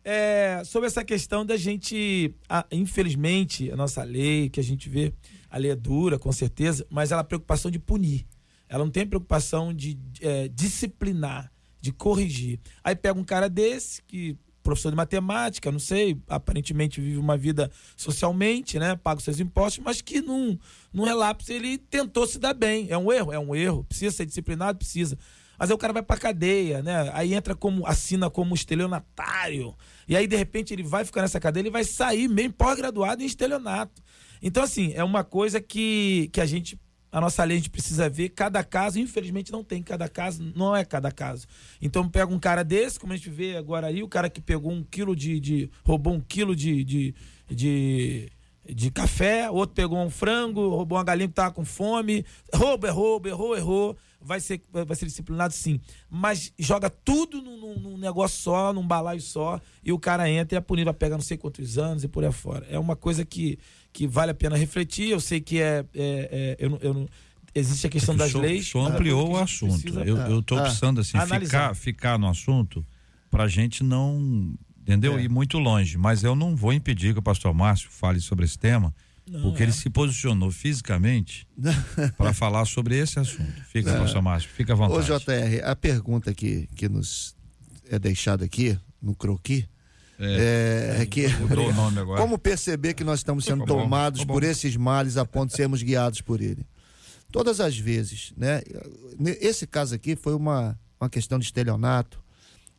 É, 0.06 0.63
sobre 0.65 0.88
essa 0.88 1.04
questão 1.04 1.45
da 1.45 1.58
gente, 1.58 2.34
ah, 2.47 2.65
infelizmente, 2.71 3.69
a 3.69 3.75
nossa 3.75 4.04
lei, 4.04 4.49
que 4.49 4.60
a 4.60 4.63
gente 4.63 4.88
vê, 4.89 5.13
a 5.49 5.58
lei 5.58 5.71
é 5.71 5.75
dura, 5.75 6.17
com 6.17 6.32
certeza, 6.32 6.88
mas 6.89 7.12
ela 7.12 7.19
é 7.19 7.23
a 7.23 7.25
preocupação 7.25 7.69
de 7.69 7.77
punir. 7.77 8.25
Ela 8.71 8.86
não 8.86 8.91
tem 8.91 9.05
preocupação 9.05 9.73
de 9.73 9.99
é, 10.21 10.47
disciplinar, 10.47 11.51
de 11.81 11.91
corrigir. 11.91 12.57
Aí 12.81 12.95
pega 12.95 13.19
um 13.19 13.23
cara 13.23 13.49
desse, 13.49 14.01
que 14.01 14.38
professor 14.63 14.91
de 14.91 14.95
matemática, 14.95 15.69
não 15.69 15.79
sei, 15.79 16.17
aparentemente 16.29 17.01
vive 17.01 17.17
uma 17.17 17.36
vida 17.36 17.69
socialmente, 17.97 18.79
né? 18.79 18.95
Paga 18.95 19.17
os 19.17 19.25
seus 19.25 19.41
impostos, 19.41 19.84
mas 19.84 20.01
que 20.01 20.21
num, 20.21 20.57
num 20.93 21.03
relapso 21.03 21.51
ele 21.51 21.77
tentou 21.77 22.25
se 22.25 22.39
dar 22.39 22.53
bem. 22.53 22.88
É 22.89 22.97
um 22.97 23.12
erro? 23.12 23.34
É 23.34 23.39
um 23.39 23.53
erro. 23.53 23.84
Precisa 23.84 24.15
ser 24.15 24.25
disciplinado? 24.25 24.77
Precisa. 24.77 25.17
Mas 25.60 25.69
aí 25.69 25.75
o 25.75 25.77
cara 25.77 25.91
vai 25.91 26.01
pra 26.01 26.17
cadeia, 26.17 26.81
né? 26.81 27.12
Aí 27.13 27.34
entra 27.34 27.53
como, 27.53 27.86
assina 27.86 28.29
como 28.29 28.55
estelionatário. 28.55 29.75
E 30.07 30.15
aí, 30.15 30.25
de 30.25 30.36
repente, 30.38 30.73
ele 30.73 30.84
vai 30.84 31.03
ficar 31.03 31.21
nessa 31.21 31.39
cadeia, 31.39 31.63
ele 31.63 31.69
vai 31.69 31.84
sair 31.84 32.29
mesmo 32.29 32.53
pós-graduado 32.53 33.21
em 33.21 33.25
estelionato. 33.25 34.01
Então, 34.41 34.63
assim, 34.63 34.93
é 34.95 35.03
uma 35.03 35.23
coisa 35.23 35.62
que, 35.62 36.29
que 36.31 36.41
a 36.41 36.45
gente. 36.45 36.79
A 37.12 37.19
nossa 37.19 37.43
lei 37.43 37.58
a 37.58 37.60
gente 37.60 37.69
precisa 37.69 38.08
ver 38.10 38.30
cada 38.30 38.63
caso, 38.63 38.97
infelizmente 38.97 39.52
não 39.52 39.63
tem 39.63 39.84
cada 39.84 40.08
caso, 40.08 40.41
não 40.56 40.74
é 40.76 40.86
cada 40.86 41.12
caso. 41.12 41.45
Então 41.82 42.08
pega 42.08 42.32
um 42.32 42.39
cara 42.39 42.63
desse, 42.63 42.97
como 43.00 43.12
a 43.12 43.17
gente 43.17 43.30
vê 43.30 43.58
agora 43.58 43.88
aí, 43.88 44.02
o 44.02 44.08
cara 44.08 44.30
que 44.30 44.39
pegou 44.39 44.71
um 44.71 44.82
quilo 44.84 45.15
de. 45.15 45.39
de 45.39 45.69
roubou 45.84 46.13
um 46.13 46.21
quilo 46.21 46.56
de, 46.56 46.84
de, 46.86 47.15
de, 47.50 48.30
de 48.74 48.91
café, 48.91 49.50
outro 49.52 49.76
pegou 49.76 50.00
um 50.00 50.10
frango, 50.10 50.69
roubou 50.69 50.97
uma 50.97 51.04
galinha 51.04 51.28
que 51.28 51.34
tava 51.34 51.52
com 51.54 51.65
fome. 51.65 52.26
Roubo, 52.54 52.89
roubo, 52.89 53.28
errou, 53.28 53.58
errou. 53.58 53.97
Vai 54.24 54.39
ser, 54.39 54.62
vai 54.71 54.95
ser 54.95 55.08
disciplinado 55.08 55.52
sim. 55.52 55.82
Mas 56.08 56.54
joga 56.60 56.91
tudo 56.91 57.41
num, 57.41 57.58
num- 57.58 57.80
num 57.80 57.97
negócio 57.97 58.39
só, 58.39 58.71
num 58.71 58.86
balaio 58.86 59.19
só, 59.19 59.60
e 59.84 59.91
o 59.91 59.97
cara 59.97 60.30
entra 60.30 60.56
e 60.56 60.60
é 60.60 60.62
punido, 60.62 60.85
vai 60.85 60.94
pegar 60.94 61.15
não 61.17 61.23
sei 61.23 61.38
quantos 61.38 61.79
anos 61.79 62.04
e 62.04 62.08
por 62.08 62.23
aí 62.23 62.31
fora. 62.31 62.67
É 62.69 62.77
uma 62.77 62.96
coisa 62.96 63.25
que, 63.25 63.58
que 63.94 64.08
vale 64.08 64.31
a 64.31 64.33
pena 64.33 64.56
refletir. 64.58 65.10
Eu 65.10 65.19
sei 65.19 65.39
que 65.42 65.60
é. 65.62 65.85
é- 65.94 66.29
é- 66.31 66.56
eu, 66.60 66.69
não- 66.69 66.79
eu 66.81 66.94
não- 66.94 67.10
existe 67.54 67.85
a 67.85 67.89
questão 67.89 68.15
das 68.15 68.29
o 68.29 68.31
senhor, 68.33 68.44
leis. 68.46 68.71
é 68.73 68.79
ampliou 68.79 69.31
o 69.33 69.37
assunto. 69.37 69.81
precisa- 69.81 70.04
Eu, 70.06 70.17
eu 70.17 70.42
tô 70.42 70.58
Ah, 70.58 70.63
precisando, 70.63 71.02
assim, 71.02 71.17
analisar. 71.17 71.73
ficar, 71.73 71.75
ficar 71.75 72.17
no 72.19 72.27
assunto 72.29 72.85
pra 73.29 73.48
gente 73.48 73.83
não, 73.83 74.54
entendeu? 74.81 75.17
É. 75.17 75.23
Ir 75.23 75.29
muito 75.29 75.58
longe. 75.60 75.98
Mas 75.98 76.23
eu 76.23 76.35
não 76.35 76.56
vou 76.56 76.71
impedir 76.73 77.13
que 77.13 77.19
o 77.19 77.21
pastor 77.21 77.54
Márcio 77.54 77.89
fale 77.92 78.19
sobre 78.21 78.46
esse 78.46 78.58
tema, 78.58 78.94
porque 79.42 79.63
é. 79.63 79.65
ele 79.65 79.71
se 79.73 79.89
posicionou 79.89 80.52
fisicamente 80.52 81.46
para 82.17 82.33
falar 82.33 82.65
sobre 82.65 82.98
esse 82.98 83.19
assunto. 83.19 83.52
Fica, 83.71 83.94
pastor 83.98 84.21
Márcio, 84.21 84.50
fica 84.50 84.73
à 84.73 84.75
vontade. 84.75 85.12
Ô, 85.12 85.17
JR, 85.19 85.62
a 85.63 85.75
pergunta 85.75 86.33
que, 86.33 86.67
que 86.75 86.87
nos 86.89 87.35
é 87.89 88.00
deixada 88.00 88.46
aqui, 88.46 88.77
no 89.02 89.13
croqui, 89.15 89.65
é, 90.22 90.98
é 91.02 91.06
que. 91.06 91.28
Nome 91.74 92.00
agora. 92.00 92.22
Como 92.22 92.38
perceber 92.38 92.94
que 92.94 93.04
nós 93.04 93.19
estamos 93.19 93.46
sendo 93.46 93.62
Ficou 93.62 93.78
bom, 93.78 93.84
tomados 93.84 94.22
ficou 94.22 94.36
por 94.36 94.44
esses 94.44 94.76
males 94.76 95.17
a 95.17 95.26
ponto 95.26 95.50
de 95.50 95.56
sermos 95.58 95.82
guiados 95.82 96.22
por 96.22 96.42
ele? 96.42 96.65
Todas 97.32 97.60
as 97.60 97.78
vezes, 97.78 98.34
né? 98.36 98.62
Esse 99.40 99.65
caso 99.65 99.96
aqui 99.96 100.15
foi 100.15 100.36
uma, 100.36 100.78
uma 101.00 101.10
questão 101.10 101.40
de 101.40 101.46
estelionato. 101.46 102.22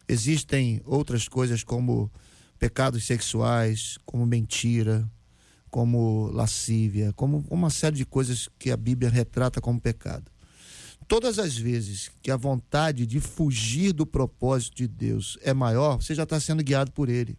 Existem 0.09 0.81
outras 0.85 1.27
coisas 1.29 1.65
como 1.65 2.11
pecados 2.59 3.05
sexuais, 3.05 3.99
como 4.05 4.27
mentira, 4.27 5.09
como 5.71 6.31
lascívia, 6.33 7.13
como 7.15 7.45
uma 7.49 7.71
série 7.71 7.97
de 7.97 8.05
coisas 8.05 8.49
que 8.59 8.71
a 8.71 8.77
Bíblia 8.77 9.11
retrata 9.11 9.61
como 9.61 9.81
pecado. 9.81 10.32
Todas 11.09 11.39
as 11.39 11.57
vezes 11.57 12.11
que 12.23 12.31
a 12.31 12.37
vontade 12.37 13.07
de 13.07 13.21
fugir 13.21 13.93
do 13.93 14.07
propósito 14.07 14.77
de 14.77 14.89
Deus 14.89 15.39
é 15.43 15.53
maior, 15.53 16.03
você 16.03 16.15
já 16.15 16.23
está 16.23 16.39
sendo 16.39 16.63
guiado 16.63 16.91
por 16.93 17.09
Ele. 17.09 17.37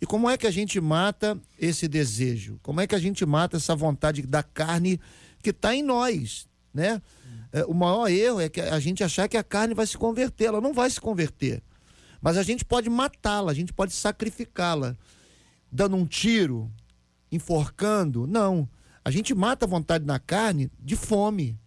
E 0.00 0.06
como 0.06 0.30
é 0.30 0.36
que 0.36 0.46
a 0.46 0.50
gente 0.50 0.80
mata 0.80 1.38
esse 1.58 1.86
desejo? 1.86 2.58
Como 2.62 2.80
é 2.80 2.86
que 2.86 2.94
a 2.94 2.98
gente 2.98 3.26
mata 3.26 3.58
essa 3.58 3.76
vontade 3.76 4.22
da 4.22 4.42
carne 4.42 4.98
que 5.42 5.50
está 5.50 5.74
em 5.74 5.82
nós, 5.82 6.48
né? 6.72 7.02
É, 7.52 7.64
o 7.64 7.74
maior 7.74 8.08
erro 8.08 8.40
é 8.40 8.48
que 8.48 8.60
a 8.60 8.78
gente 8.78 9.04
achar 9.04 9.28
que 9.28 9.36
a 9.36 9.42
carne 9.42 9.74
vai 9.74 9.86
se 9.86 9.98
converter. 9.98 10.46
Ela 10.46 10.60
não 10.60 10.72
vai 10.72 10.88
se 10.88 11.00
converter. 11.00 11.62
Mas 12.20 12.36
a 12.36 12.42
gente 12.42 12.64
pode 12.64 12.88
matá-la, 12.88 13.50
a 13.50 13.54
gente 13.54 13.72
pode 13.72 13.92
sacrificá-la. 13.92 14.96
Dando 15.70 15.96
um 15.96 16.06
tiro, 16.06 16.70
enforcando. 17.30 18.26
Não. 18.26 18.68
A 19.04 19.10
gente 19.10 19.34
mata 19.34 19.66
a 19.66 19.68
vontade 19.68 20.04
na 20.04 20.18
carne 20.18 20.70
de 20.78 20.96
fome. 20.96 21.58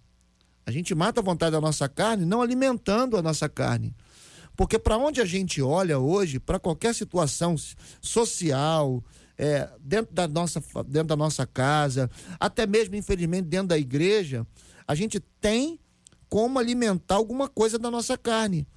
A 0.66 0.72
gente 0.72 0.96
mata 0.96 1.20
a 1.20 1.24
vontade 1.24 1.52
da 1.52 1.62
nossa 1.62 1.90
carne 1.90 2.26
não 2.26 2.42
alimentando 2.42 3.18
a 3.18 3.22
nossa 3.22 3.50
carne. 3.50 3.96
Porque 4.56 4.78
para 4.78 4.98
onde 4.98 5.20
a 5.20 5.26
gente 5.26 5.62
olha 5.62 6.00
hoje, 6.00 6.40
para 6.40 6.60
qualquer 6.60 6.94
situação 6.94 7.56
social, 8.02 9.04
é, 9.38 9.70
dentro, 9.80 10.14
da 10.14 10.28
nossa, 10.28 10.64
dentro 10.86 11.08
da 11.08 11.16
nossa 11.16 11.46
casa, 11.46 12.10
até 12.40 12.68
mesmo, 12.68 12.96
infelizmente, 12.96 13.48
dentro 13.48 13.68
da 13.68 13.78
igreja, 13.78 14.46
a 14.88 14.94
gente 14.94 15.20
tem 15.42 15.80
como 16.30 16.60
alimentar 16.60 17.16
alguma 17.16 17.48
coisa 17.48 17.78
da 17.80 17.90
nossa 17.90 18.18
carne. 18.18 18.68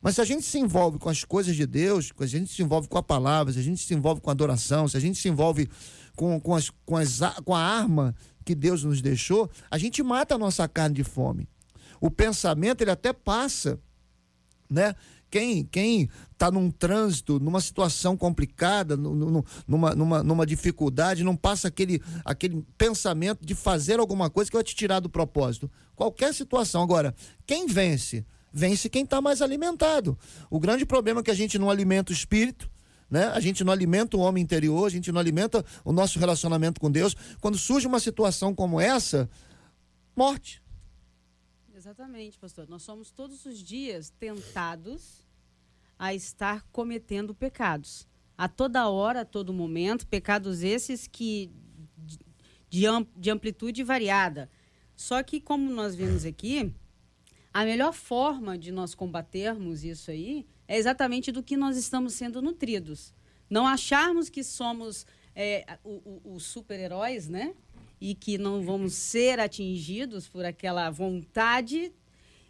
Mas 0.00 0.16
se 0.16 0.20
a 0.20 0.24
gente 0.24 0.44
se 0.44 0.58
envolve 0.58 0.98
com 0.98 1.08
as 1.08 1.22
coisas 1.24 1.54
de 1.54 1.64
Deus, 1.64 2.06
se 2.06 2.24
a 2.24 2.26
gente 2.26 2.52
se 2.52 2.62
envolve 2.62 2.88
com 2.88 2.98
a 2.98 3.02
palavra, 3.02 3.52
se 3.52 3.58
a 3.58 3.62
gente 3.62 3.84
se 3.84 3.94
envolve 3.94 4.20
com 4.20 4.30
a 4.30 4.32
adoração, 4.32 4.88
se 4.88 4.96
a 4.96 5.00
gente 5.00 5.18
se 5.18 5.28
envolve 5.28 5.68
com, 6.16 6.40
com, 6.40 6.54
as, 6.54 6.70
com, 6.84 6.96
as, 6.96 7.20
com 7.44 7.54
a 7.54 7.60
arma 7.60 8.14
que 8.42 8.54
Deus 8.54 8.84
nos 8.84 9.00
deixou, 9.00 9.50
a 9.70 9.78
gente 9.78 10.02
mata 10.02 10.34
a 10.34 10.38
nossa 10.38 10.68
carne 10.68 10.96
de 10.96 11.04
fome. 11.04 11.48
O 12.00 12.10
pensamento, 12.10 12.82
ele 12.82 12.90
até 12.90 13.12
passa, 13.12 13.78
né? 14.68 14.94
Quem 15.30 15.64
quem 15.64 16.10
está 16.32 16.50
num 16.50 16.70
trânsito, 16.70 17.38
numa 17.40 17.60
situação 17.60 18.16
complicada, 18.16 18.96
numa, 18.96 19.94
numa, 19.94 20.22
numa 20.22 20.44
dificuldade, 20.44 21.24
não 21.24 21.36
passa 21.36 21.68
aquele, 21.68 22.02
aquele 22.24 22.62
pensamento 22.76 23.46
de 23.46 23.54
fazer 23.54 24.00
alguma 24.00 24.28
coisa 24.28 24.50
que 24.50 24.56
vai 24.56 24.64
te 24.64 24.74
tirar 24.74 25.00
do 25.00 25.08
propósito. 25.08 25.70
Qualquer 25.94 26.34
situação. 26.34 26.82
Agora, 26.82 27.14
quem 27.46 27.66
vence? 27.66 28.26
Vence 28.52 28.90
quem 28.90 29.04
está 29.04 29.20
mais 29.20 29.40
alimentado. 29.40 30.18
O 30.50 30.60
grande 30.60 30.84
problema 30.84 31.20
é 31.20 31.22
que 31.22 31.30
a 31.30 31.34
gente 31.34 31.58
não 31.58 31.70
alimenta 31.70 32.12
o 32.12 32.14
espírito, 32.14 32.68
né? 33.12 33.26
A 33.26 33.40
gente 33.40 33.62
não 33.62 33.70
alimenta 33.70 34.16
o 34.16 34.20
homem 34.20 34.42
interior, 34.42 34.86
a 34.86 34.88
gente 34.88 35.12
não 35.12 35.20
alimenta 35.20 35.62
o 35.84 35.92
nosso 35.92 36.18
relacionamento 36.18 36.80
com 36.80 36.90
Deus. 36.90 37.14
Quando 37.42 37.58
surge 37.58 37.86
uma 37.86 38.00
situação 38.00 38.54
como 38.54 38.80
essa, 38.80 39.28
morte. 40.16 40.62
Exatamente, 41.76 42.38
pastor. 42.38 42.66
Nós 42.70 42.82
somos 42.82 43.10
todos 43.10 43.44
os 43.44 43.58
dias 43.58 44.08
tentados 44.18 45.26
a 45.98 46.14
estar 46.14 46.64
cometendo 46.72 47.34
pecados. 47.34 48.08
A 48.38 48.48
toda 48.48 48.88
hora, 48.88 49.20
a 49.20 49.24
todo 49.26 49.52
momento, 49.52 50.06
pecados 50.06 50.62
esses 50.62 51.06
que 51.06 51.52
de, 52.70 52.86
de 53.14 53.30
amplitude 53.30 53.84
variada. 53.84 54.48
Só 54.96 55.22
que, 55.22 55.38
como 55.38 55.70
nós 55.70 55.94
vimos 55.94 56.24
aqui, 56.24 56.74
a 57.52 57.62
melhor 57.66 57.92
forma 57.92 58.56
de 58.56 58.72
nós 58.72 58.94
combatermos 58.94 59.84
isso 59.84 60.10
aí 60.10 60.46
é 60.72 60.78
exatamente 60.78 61.30
do 61.30 61.42
que 61.42 61.56
nós 61.56 61.76
estamos 61.76 62.14
sendo 62.14 62.40
nutridos. 62.40 63.12
Não 63.48 63.66
acharmos 63.66 64.28
que 64.28 64.42
somos 64.42 65.06
é, 65.34 65.78
os 66.24 66.44
super-heróis, 66.44 67.28
né? 67.28 67.54
e 68.00 68.16
que 68.16 68.36
não 68.36 68.62
vamos 68.62 68.94
ser 68.94 69.38
atingidos 69.38 70.28
por 70.28 70.44
aquela 70.44 70.90
vontade 70.90 71.92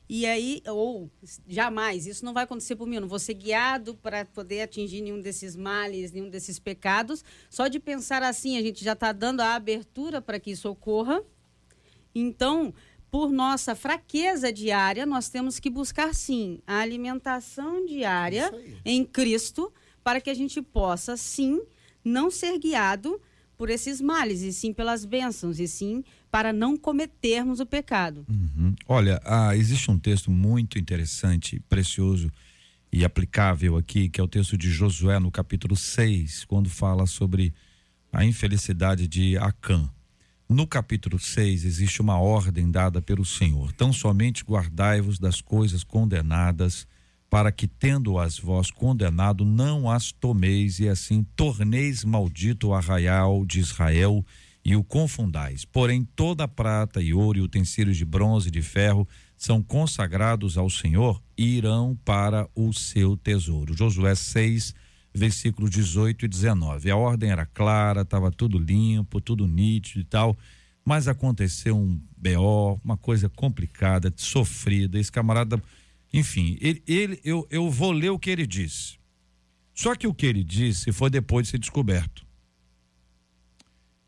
e 0.09 0.27
aí, 0.27 0.63
ou 0.67 1.11
jamais, 1.47 2.07
isso 2.07 2.25
não 2.25 2.35
vai 2.35 2.45
acontecer 2.45 2.77
por 2.77 2.87
mim, 2.87 2.97
eu 2.97 3.01
não 3.03 3.09
vou 3.09 3.19
ser 3.19 3.35
guiado 3.35 3.95
para 3.95 4.25
poder 4.25 4.63
atingir 4.63 5.01
nenhum 5.01 5.21
desses 5.21 5.57
males, 5.57 6.13
nenhum 6.13 6.29
desses 6.29 6.59
pecados. 6.59 7.25
Só 7.49 7.67
de 7.67 7.79
pensar 7.81 8.23
assim, 8.23 8.59
a 8.59 8.63
gente 8.63 8.85
já 8.85 8.93
está 8.93 9.11
dando 9.13 9.41
a 9.41 9.55
abertura 9.55 10.21
para 10.21 10.39
que 10.39 10.51
isso 10.51 10.69
ocorra. 10.69 11.23
Então, 12.15 12.75
por 13.13 13.31
nossa 13.31 13.75
fraqueza 13.75 14.51
diária, 14.51 15.05
nós 15.05 15.29
temos 15.29 15.61
que 15.61 15.69
buscar 15.69 16.15
sim 16.15 16.61
a 16.67 16.79
alimentação 16.79 17.85
diária 17.85 18.51
em 18.87 19.05
Cristo, 19.05 19.71
para 20.03 20.19
que 20.19 20.31
a 20.31 20.35
gente 20.35 20.63
possa 20.63 21.15
sim 21.15 21.61
não 22.03 22.31
ser 22.31 22.59
guiado 22.59 23.21
por 23.55 23.69
esses 23.69 24.01
males, 24.01 24.41
e 24.41 24.51
sim 24.51 24.73
pelas 24.73 25.05
bênçãos, 25.05 25.61
e 25.61 25.69
sim 25.69 26.03
para 26.31 26.55
não 26.55 26.75
cometermos 26.75 27.61
o 27.61 27.67
pecado. 27.67 28.25
Uhum. 28.31 28.75
Olha, 28.89 29.21
ah, 29.27 29.55
existe 29.55 29.91
um 29.91 29.99
texto 29.99 30.31
muito 30.31 30.79
interessante, 30.79 31.61
precioso 31.69 32.33
e 32.91 33.05
aplicável 33.05 33.77
aqui, 33.77 34.09
que 34.09 34.23
é 34.23 34.25
o 34.25 34.29
texto 34.29 34.57
de 34.57 34.71
Josué 34.71 35.19
no 35.19 35.31
capítulo 35.31 35.77
6, 35.77 36.47
quando 36.47 36.71
fala 36.71 37.07
sobre 37.07 37.53
a 38.11 38.25
infelicidade 38.25 39.07
de 39.07 39.37
Acã. 39.37 39.87
No 40.53 40.67
capítulo 40.67 41.19
6 41.19 41.65
existe 41.65 42.03
uma 42.03 42.19
ordem 42.19 42.71
dada 42.71 43.01
pelo 43.01 43.25
Senhor: 43.25 43.73
tão 43.73 43.91
somente 43.91 44.45
guardai-vos 44.45 45.19
das 45.19 45.41
coisas 45.41 45.83
condenadas 45.83 46.87
para 47.31 47.51
que, 47.51 47.67
tendo-as 47.67 48.39
vós 48.39 48.71
condenado, 48.71 49.47
não 49.47 49.91
as 49.91 50.13
tomeis 50.13 50.79
e 50.79 50.91
assim 50.91 51.25
torneis 51.35 52.05
maldito 52.05 52.69
o 52.69 52.75
arraial 52.75 53.47
de 53.47 53.61
Israel 53.61 54.23
e 54.63 54.77
o 54.77 54.85
confundais. 54.85 55.65
Porém, 55.65 56.07
toda 56.15 56.47
prata 56.47 57.01
e 57.01 57.15
ouro 57.15 57.39
e 57.39 57.43
utensílios 57.43 57.97
de 57.97 58.05
bronze 58.05 58.49
e 58.49 58.53
de 58.53 58.61
ferro 58.61 59.09
são 59.39 59.63
consagrados 59.63 60.59
ao 60.59 60.69
Senhor 60.69 61.23
e 61.37 61.57
irão 61.57 61.99
para 62.05 62.47
o 62.55 62.75
seu 62.75 63.17
tesouro. 63.17 63.75
Josué 63.75 64.15
6, 64.15 64.75
versículos 65.15 65.71
18 65.71 66.25
e 66.25 66.29
19. 66.29 66.91
A 66.91 66.97
ordem 66.97 67.31
era 67.31 67.47
clara, 67.47 68.03
estava 68.03 68.31
tudo 68.31 68.59
limpo, 68.59 69.21
tudo 69.21 69.47
nítido 69.47 70.01
e 70.01 70.05
tal, 70.05 70.37
mas 70.85 71.09
aconteceu 71.09 71.77
um 71.77 72.01
BO, 72.17 72.81
uma 72.85 72.97
coisa 72.97 73.29
complicada, 73.29 74.13
sofrida. 74.17 74.99
Esse 74.99 75.13
camarada 75.13 75.63
enfim, 76.13 76.59
ele, 76.61 76.83
ele, 76.87 77.21
eu, 77.25 77.47
eu 77.51 77.71
vou 77.71 77.91
ler 77.91 78.11
o 78.11 78.19
que 78.19 78.29
ele 78.29 78.47
disse. 78.47 78.99
Só 79.73 79.95
que 79.95 80.07
o 80.07 80.13
que 80.13 80.27
ele 80.27 80.45
disse 80.45 80.93
foi 80.93 81.09
depois 81.09 81.47
de 81.47 81.53
ser 81.53 81.59
descoberto. 81.59 82.27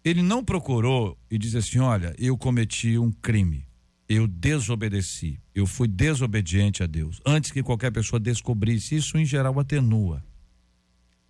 Ele 0.04 0.20
não 0.20 0.44
procurou 0.44 1.18
e 1.30 1.38
disse 1.38 1.56
assim: 1.56 1.78
olha, 1.78 2.14
eu 2.18 2.36
cometi 2.36 2.98
um 2.98 3.10
crime, 3.10 3.66
eu 4.06 4.26
desobedeci, 4.26 5.40
eu 5.54 5.66
fui 5.66 5.88
desobediente 5.88 6.82
a 6.82 6.86
Deus. 6.86 7.22
Antes 7.24 7.50
que 7.50 7.62
qualquer 7.62 7.90
pessoa 7.90 8.20
descobrisse, 8.20 8.96
isso 8.96 9.16
em 9.16 9.24
geral 9.24 9.58
atenua. 9.58 10.22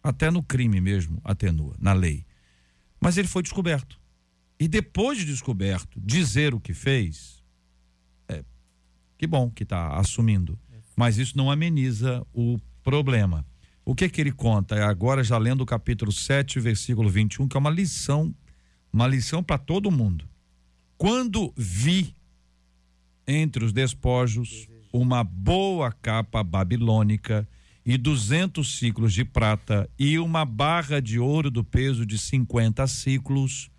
Até 0.04 0.30
no 0.30 0.42
crime 0.42 0.80
mesmo 0.80 1.20
atenua, 1.24 1.74
na 1.80 1.92
lei. 1.92 2.24
Mas 3.00 3.16
ele 3.16 3.26
foi 3.26 3.42
descoberto. 3.42 3.98
E 4.60 4.68
depois 4.68 5.18
de 5.18 5.24
descoberto, 5.24 6.00
dizer 6.00 6.54
o 6.54 6.60
que 6.60 6.72
fez, 6.72 7.42
é, 8.28 8.44
que 9.18 9.26
bom 9.26 9.50
que 9.50 9.64
está 9.64 9.96
assumindo 9.96 10.56
mas 10.96 11.18
isso 11.18 11.36
não 11.36 11.50
ameniza 11.50 12.24
o 12.32 12.58
problema. 12.82 13.44
O 13.84 13.94
que 13.94 14.08
que 14.08 14.20
ele 14.20 14.32
conta? 14.32 14.76
É 14.76 14.82
agora 14.82 15.22
já 15.22 15.36
lendo 15.36 15.62
o 15.62 15.66
capítulo 15.66 16.12
7, 16.12 16.60
versículo 16.60 17.10
21, 17.10 17.48
que 17.48 17.56
é 17.56 17.60
uma 17.60 17.70
lição, 17.70 18.34
uma 18.92 19.06
lição 19.06 19.42
para 19.42 19.58
todo 19.58 19.90
mundo. 19.90 20.26
Quando 20.96 21.52
vi 21.56 22.14
entre 23.26 23.64
os 23.64 23.72
despojos 23.72 24.68
uma 24.92 25.24
boa 25.24 25.90
capa 25.90 26.42
babilônica 26.42 27.48
e 27.84 27.98
duzentos 27.98 28.78
ciclos 28.78 29.12
de 29.12 29.24
prata 29.24 29.88
e 29.98 30.18
uma 30.18 30.44
barra 30.44 31.00
de 31.00 31.18
ouro 31.18 31.50
do 31.50 31.62
peso 31.62 32.06
de 32.06 32.16
cinquenta 32.16 32.86
ciclos, 32.86 33.70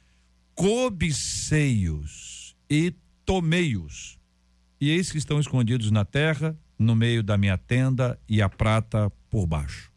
cobiceios 0.53 2.55
e 2.69 2.93
tomeios. 3.25 4.19
E 4.79 4.89
eis 4.89 5.11
que 5.11 5.17
estão 5.17 5.39
escondidos 5.39 5.89
na 5.89 6.05
terra, 6.05 6.55
no 6.77 6.95
meio 6.95 7.23
da 7.23 7.37
minha 7.37 7.57
tenda 7.57 8.19
e 8.29 8.41
a 8.41 8.49
prata 8.49 9.11
por 9.29 9.47
baixo. 9.47 9.91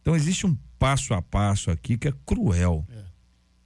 Então 0.00 0.14
existe 0.14 0.46
um 0.46 0.56
passo 0.78 1.12
a 1.12 1.20
passo 1.20 1.70
aqui 1.70 1.98
que 1.98 2.08
é 2.08 2.12
cruel. 2.24 2.86
É. 2.88 3.04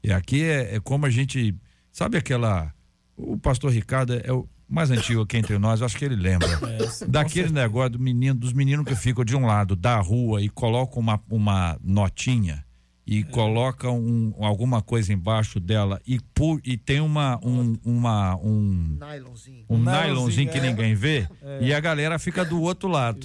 E 0.05 0.13
aqui 0.13 0.43
é, 0.43 0.77
é, 0.77 0.81
como 0.81 1.07
a 1.07 1.11
gente. 1.11 1.55
Sabe 1.93 2.17
aquela. 2.17 2.75
O 3.17 3.39
pastor 3.39 3.71
Ricardo 3.71 4.15
é 4.15 4.33
o 4.33 4.49
mais 4.73 4.91
antigo 4.91 5.21
aqui 5.21 5.37
entre 5.37 5.59
nós, 5.59 5.83
acho 5.83 5.97
que 5.99 6.05
ele 6.05 6.17
lembra. 6.17 6.49
É, 6.49 7.07
daquele 7.07 7.53
negócio 7.53 7.91
do 7.91 7.99
menino, 7.99 8.35
dos 8.35 8.55
meninos 8.55 8.87
que 8.87 8.97
ficam 8.97 9.25
de 9.25 9.37
um 9.37 9.45
lado 9.45 9.77
da 9.77 10.01
rua 10.01 10.41
e 10.41 10.49
colocam 10.49 10.99
uma, 10.99 11.21
uma 11.29 11.79
notinha 11.85 12.65
e 13.05 13.25
coloca 13.25 13.91
um, 13.91 14.33
alguma 14.41 14.81
coisa 14.81 15.13
embaixo 15.13 15.59
dela 15.59 16.01
e, 16.07 16.21
pu 16.33 16.61
e 16.65 16.77
tem 16.77 17.01
uma 17.01 17.39
um, 17.45 17.77
uma 17.85 18.37
um 18.37 18.97
Nylonzinho. 19.01 19.65
um 19.69 19.77
nylonzinho 19.79 20.07
nylonzinho, 20.07 20.51
que 20.51 20.59
é. 20.59 20.61
ninguém 20.61 20.95
vê 20.95 21.27
e 21.61 21.75
a 21.75 21.81
galera 21.81 22.17
fica 22.19 22.45
do 22.45 22.61
outro 22.61 22.89
lado. 22.89 23.19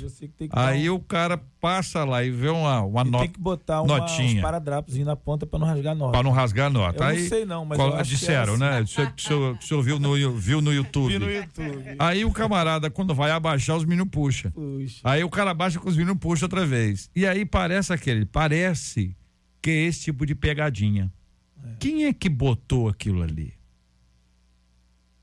Aí 0.51 0.89
um- 0.89 0.95
o 0.95 0.99
cara 0.99 1.37
passa 1.61 2.03
lá 2.03 2.23
e 2.23 2.31
vê 2.31 2.49
uma, 2.49 2.81
uma 2.81 3.01
e 3.01 3.09
nota 3.09 3.23
tem 3.25 3.33
que 3.33 3.39
botar 3.39 3.81
uma, 3.83 3.97
notinha. 3.99 4.41
paradrapos 4.41 4.97
na 4.97 5.15
ponta 5.15 5.45
pra 5.45 5.59
não 5.59 5.67
rasgar 5.67 5.91
a 5.91 5.95
nota. 5.95 6.11
para 6.11 6.23
não 6.23 6.31
rasgar 6.31 6.67
a 6.67 6.69
nota. 6.69 6.97
Eu 6.97 7.01
não 7.01 7.07
Aí 7.09 7.27
sei 7.29 7.45
não, 7.45 7.63
mas 7.65 7.77
qual- 7.77 7.89
eu 7.89 7.95
acho 7.97 8.09
que 8.11 8.15
disseram, 8.17 8.55
é 8.55 8.57
né? 8.57 8.81
O 8.81 8.87
senhor, 8.87 9.13
o 9.15 9.21
senhor- 9.21 9.57
o 9.57 9.61
senhor 9.61 9.83
viu 9.83 9.99
no 9.99 10.37
viu 10.37 10.59
no 10.61 10.73
YouTube. 10.73 11.13
Vi 11.13 11.19
no 11.19 11.31
YouTube. 11.31 11.83
Aí 11.99 12.25
o 12.25 12.31
camarada 12.31 12.89
quando 12.89 13.13
vai 13.13 13.29
abaixar 13.29 13.75
os 13.77 13.85
meninos 13.85 14.09
puxa. 14.09 14.49
Puxa. 14.51 15.01
Aí 15.03 15.23
o 15.23 15.29
cara 15.29 15.51
abaixa 15.51 15.79
com 15.79 15.87
os 15.87 15.95
meninos 15.97 16.17
puxa 16.19 16.45
outra 16.45 16.65
vez. 16.65 17.09
E 17.15 17.27
aí 17.27 17.45
parece 17.45 17.93
aquele, 17.93 18.25
parece 18.25 19.15
que 19.61 19.69
é 19.69 19.85
esse 19.85 20.05
tipo 20.05 20.25
de 20.25 20.35
pegadinha. 20.35 21.11
Quem 21.79 22.05
é 22.05 22.13
que 22.13 22.29
botou 22.29 22.87
aquilo 22.87 23.21
ali? 23.21 23.53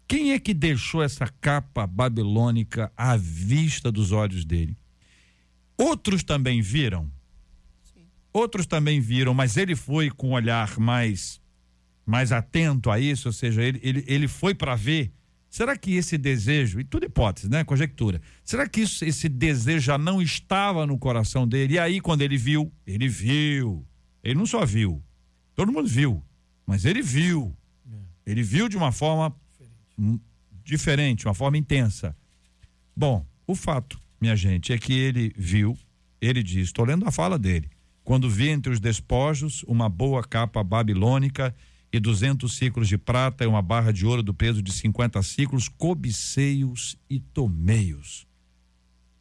Quem 0.07 0.33
é 0.33 0.39
que 0.39 0.53
deixou 0.53 1.03
essa 1.03 1.27
capa 1.27 1.87
babilônica 1.87 2.93
à 2.97 3.17
vista 3.17 3.91
dos 3.91 4.13
olhos 4.13 4.45
dele? 4.45 4.77
Outros 5.77 6.23
também 6.23 6.61
viram. 6.61 7.11
Outros 8.33 8.67
também 8.67 9.01
viram, 9.01 9.33
mas 9.33 9.57
ele 9.57 9.75
foi 9.75 10.11
com 10.11 10.31
um 10.31 10.33
olhar 10.33 10.79
mais 10.79 11.41
mais 12.07 12.33
atento 12.33 12.91
a 12.91 13.01
isso, 13.01 13.29
ou 13.29 13.33
seja, 13.33 13.63
ele, 13.63 13.81
ele, 13.83 14.05
ele 14.07 14.29
foi 14.29 14.55
para 14.55 14.75
ver. 14.75 15.11
Será 15.49 15.77
que 15.77 15.95
esse 15.95 16.19
desejo, 16.19 16.81
e 16.81 16.85
tudo 16.85 17.07
hipótese, 17.07 17.49
né? 17.49 17.65
Conjectura. 17.65 18.21
Será 18.45 18.69
que 18.69 18.83
isso, 18.83 19.05
esse 19.05 19.29
desejo 19.29 19.87
já 19.87 19.97
não 19.97 20.21
estava 20.21 20.87
no 20.87 20.99
coração 20.99 21.47
dele? 21.47 21.75
E 21.75 21.79
aí, 21.79 22.01
quando 22.01 22.23
ele 22.23 22.37
viu, 22.37 22.71
ele 22.87 23.09
viu. 23.09 23.87
Ele 24.25 24.39
não 24.39 24.47
só 24.47 24.65
viu, 24.65 25.03
todo 25.55 25.71
mundo 25.71 25.87
viu, 25.87 26.25
mas 26.67 26.87
ele 26.87 27.03
viu. 27.03 27.55
Ele 28.25 28.43
viu 28.43 28.71
de 28.71 28.77
uma 28.77 28.91
forma 28.91 29.37
hum, 29.99 30.19
diferente, 30.65 31.27
uma 31.27 31.35
forma 31.35 31.59
intensa. 31.59 32.17
Bom, 32.97 33.27
o 33.47 33.55
fato, 33.55 34.01
minha 34.19 34.35
gente, 34.35 34.73
é 34.73 34.79
que 34.79 34.95
ele 34.95 35.31
viu, 35.37 35.79
ele 36.23 36.43
diz, 36.43 36.69
estou 36.69 36.87
lendo 36.87 37.07
a 37.07 37.13
fala 37.13 37.39
dele, 37.39 37.69
quando 38.03 38.31
vi 38.31 38.49
entre 38.49 38.73
os 38.73 38.81
despojos 38.81 39.63
uma 39.65 39.91
boa 39.91 40.25
capa 40.25 40.65
babilônica 40.65 41.55
e 41.93 42.01
200 42.01 42.53
ciclos 42.53 42.89
de 42.89 42.97
prata 42.97 43.45
e 43.45 43.47
uma 43.47 43.61
barra 43.61 43.93
de 43.93 44.07
ouro 44.07 44.23
do 44.23 44.33
peso 44.33 44.63
de 44.63 44.73
50 44.73 45.23
ciclos, 45.23 45.69
cobiceios 45.69 46.97
e 47.11 47.21
tomeios. 47.21 48.27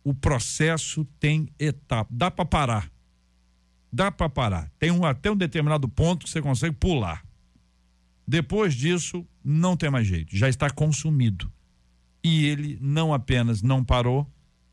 O 0.02 0.14
processo 0.14 1.06
tem 1.20 1.50
etapa, 1.60 2.10
dá 2.10 2.32
para 2.32 2.46
parar. 2.46 2.93
Dá 3.94 4.12
para 4.12 4.28
parar. 4.28 4.72
Tem 4.80 4.90
um, 4.90 5.06
até 5.06 5.30
um 5.30 5.36
determinado 5.36 5.88
ponto 5.88 6.26
que 6.26 6.32
você 6.32 6.42
consegue 6.42 6.76
pular. 6.76 7.24
Depois 8.28 8.74
disso, 8.74 9.24
não 9.44 9.78
tem 9.78 9.92
mais 9.92 10.08
jeito, 10.08 10.36
já 10.36 10.50
está 10.50 10.68
consumido. 10.68 11.52
E 12.24 12.46
ele 12.46 12.80
não 12.82 13.14
apenas 13.14 13.62
não 13.62 13.84
parou, 13.84 14.28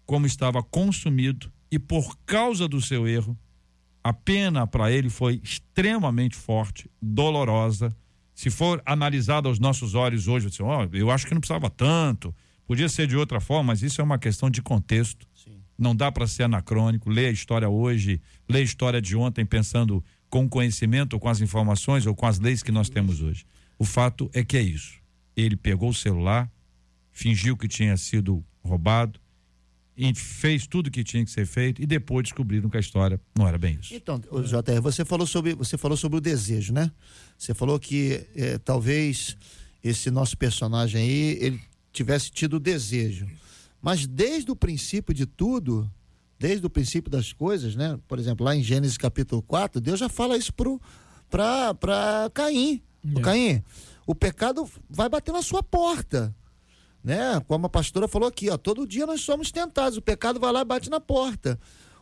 como 0.06 0.24
estava 0.24 0.62
consumido, 0.62 1.52
e 1.70 1.78
por 1.78 2.16
causa 2.24 2.66
do 2.66 2.80
seu 2.80 3.06
erro, 3.06 3.38
a 4.02 4.12
pena 4.14 4.66
para 4.66 4.90
ele 4.90 5.10
foi 5.10 5.38
extremamente 5.44 6.34
forte, 6.34 6.90
dolorosa. 7.02 7.94
Se 8.34 8.48
for 8.48 8.80
analisada 8.86 9.48
aos 9.48 9.58
nossos 9.58 9.94
olhos 9.94 10.28
hoje, 10.28 10.46
assim, 10.46 10.62
ó, 10.62 10.88
eu 10.92 11.10
acho 11.10 11.26
que 11.26 11.34
não 11.34 11.40
precisava 11.42 11.68
tanto, 11.68 12.34
podia 12.66 12.88
ser 12.88 13.06
de 13.06 13.16
outra 13.16 13.38
forma, 13.38 13.64
mas 13.64 13.82
isso 13.82 14.00
é 14.00 14.04
uma 14.04 14.18
questão 14.18 14.48
de 14.48 14.62
contexto. 14.62 15.26
Não 15.80 15.96
dá 15.96 16.12
para 16.12 16.26
ser 16.26 16.42
anacrônico. 16.42 17.08
Ler 17.08 17.28
a 17.28 17.30
história 17.30 17.68
hoje, 17.68 18.20
ler 18.46 18.58
a 18.58 18.62
história 18.62 19.00
de 19.00 19.16
ontem, 19.16 19.46
pensando 19.46 20.04
com 20.28 20.44
o 20.44 20.48
conhecimento, 20.48 21.14
ou 21.14 21.20
com 21.20 21.28
as 21.28 21.40
informações, 21.40 22.04
ou 22.04 22.14
com 22.14 22.26
as 22.26 22.38
leis 22.38 22.62
que 22.62 22.70
nós 22.70 22.90
temos 22.90 23.22
hoje. 23.22 23.46
O 23.78 23.84
fato 23.84 24.30
é 24.34 24.44
que 24.44 24.58
é 24.58 24.62
isso. 24.62 25.00
Ele 25.34 25.56
pegou 25.56 25.88
o 25.88 25.94
celular, 25.94 26.52
fingiu 27.10 27.56
que 27.56 27.66
tinha 27.66 27.96
sido 27.96 28.44
roubado, 28.62 29.18
e 29.96 30.14
fez 30.14 30.66
tudo 30.66 30.86
o 30.86 30.90
que 30.90 31.02
tinha 31.02 31.24
que 31.24 31.30
ser 31.30 31.46
feito, 31.46 31.82
e 31.82 31.86
depois 31.86 32.24
descobriram 32.24 32.70
que 32.70 32.76
a 32.76 32.80
história 32.80 33.20
não 33.36 33.46
era 33.46 33.58
bem 33.58 33.78
isso. 33.80 33.94
Então, 33.94 34.18
JR, 34.18 34.80
você 34.82 35.04
falou 35.04 35.26
sobre 35.26 35.54
você 35.54 35.76
falou 35.76 35.96
sobre 35.96 36.16
o 36.16 36.20
desejo, 36.20 36.72
né? 36.72 36.90
Você 37.36 37.52
falou 37.52 37.78
que 37.78 38.26
eh, 38.34 38.58
talvez 38.58 39.36
esse 39.84 40.10
nosso 40.10 40.38
personagem 40.38 41.02
aí 41.02 41.38
ele 41.40 41.60
tivesse 41.92 42.30
tido 42.30 42.54
o 42.54 42.60
desejo, 42.60 43.26
mas 43.80 44.06
desde 44.06 44.50
o 44.50 44.56
princípio 44.56 45.14
de 45.14 45.26
tudo, 45.26 45.90
desde 46.38 46.66
o 46.66 46.70
princípio 46.70 47.10
das 47.10 47.32
coisas, 47.32 47.74
né? 47.74 47.98
Por 48.06 48.18
exemplo, 48.18 48.44
lá 48.44 48.54
em 48.54 48.62
Gênesis 48.62 48.96
capítulo 48.96 49.42
4, 49.42 49.80
Deus 49.80 49.98
já 49.98 50.08
fala 50.08 50.36
isso 50.36 50.52
pro 50.52 50.80
para 51.28 52.30
Caim. 52.34 52.82
É. 53.16 53.20
Caim, 53.20 53.64
o 54.06 54.14
pecado 54.14 54.68
vai 54.88 55.08
bater 55.08 55.32
na 55.32 55.42
sua 55.42 55.62
porta. 55.62 56.34
Né? 57.02 57.40
Como 57.46 57.66
a 57.66 57.68
pastora 57.68 58.08
falou 58.08 58.28
aqui, 58.28 58.50
ó, 58.50 58.58
todo 58.58 58.86
dia 58.86 59.06
nós 59.06 59.22
somos 59.22 59.50
tentados, 59.50 59.96
o 59.96 60.02
pecado 60.02 60.38
vai 60.38 60.52
lá 60.52 60.60
e 60.60 60.64
bate 60.64 60.90
na 60.90 61.00
porta. 61.00 61.58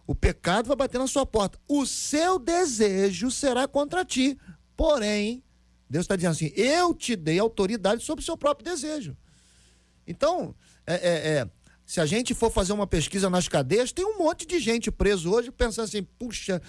O 0.07 0.15
pecado 0.15 0.67
vai 0.67 0.77
bater 0.77 0.99
na 0.99 1.07
sua 1.07 1.27
porta. 1.27 1.59
O 1.69 1.85
seu 1.85 2.39
desejo 2.39 3.31
será 3.31 3.69
contra 3.69 4.05
ti. 4.05 4.39
Porém, 4.75 5.43
Deus 5.89 6.05
está 6.05 6.17
dizendo 6.17 6.33
assim: 6.33 6.53
eu 6.57 6.95
te 6.95 7.15
dei 7.15 7.39
autoridade 7.39 8.03
sobre 8.03 8.23
o 8.23 8.25
seu 8.25 8.37
próprio 8.37 8.65
desejo. 8.65 9.17
Então, 10.07 10.55
é, 10.87 10.95
é, 10.95 11.39
é, 11.39 11.51
se 11.89 12.03
a 12.03 12.05
gente 12.07 12.35
for 12.35 12.51
fazer 12.53 12.75
uma 12.75 12.87
pesquisa 12.87 13.31
nas 13.31 13.49
cadeias, 13.49 13.93
tem 13.93 14.05
um 14.05 14.19
monte 14.19 14.47
de 14.47 14.59
gente 14.61 14.91
preso 14.91 15.33
hoje 15.33 15.51
pensando 15.51 15.87
assim: 15.87 16.03
puxa, 16.19 16.61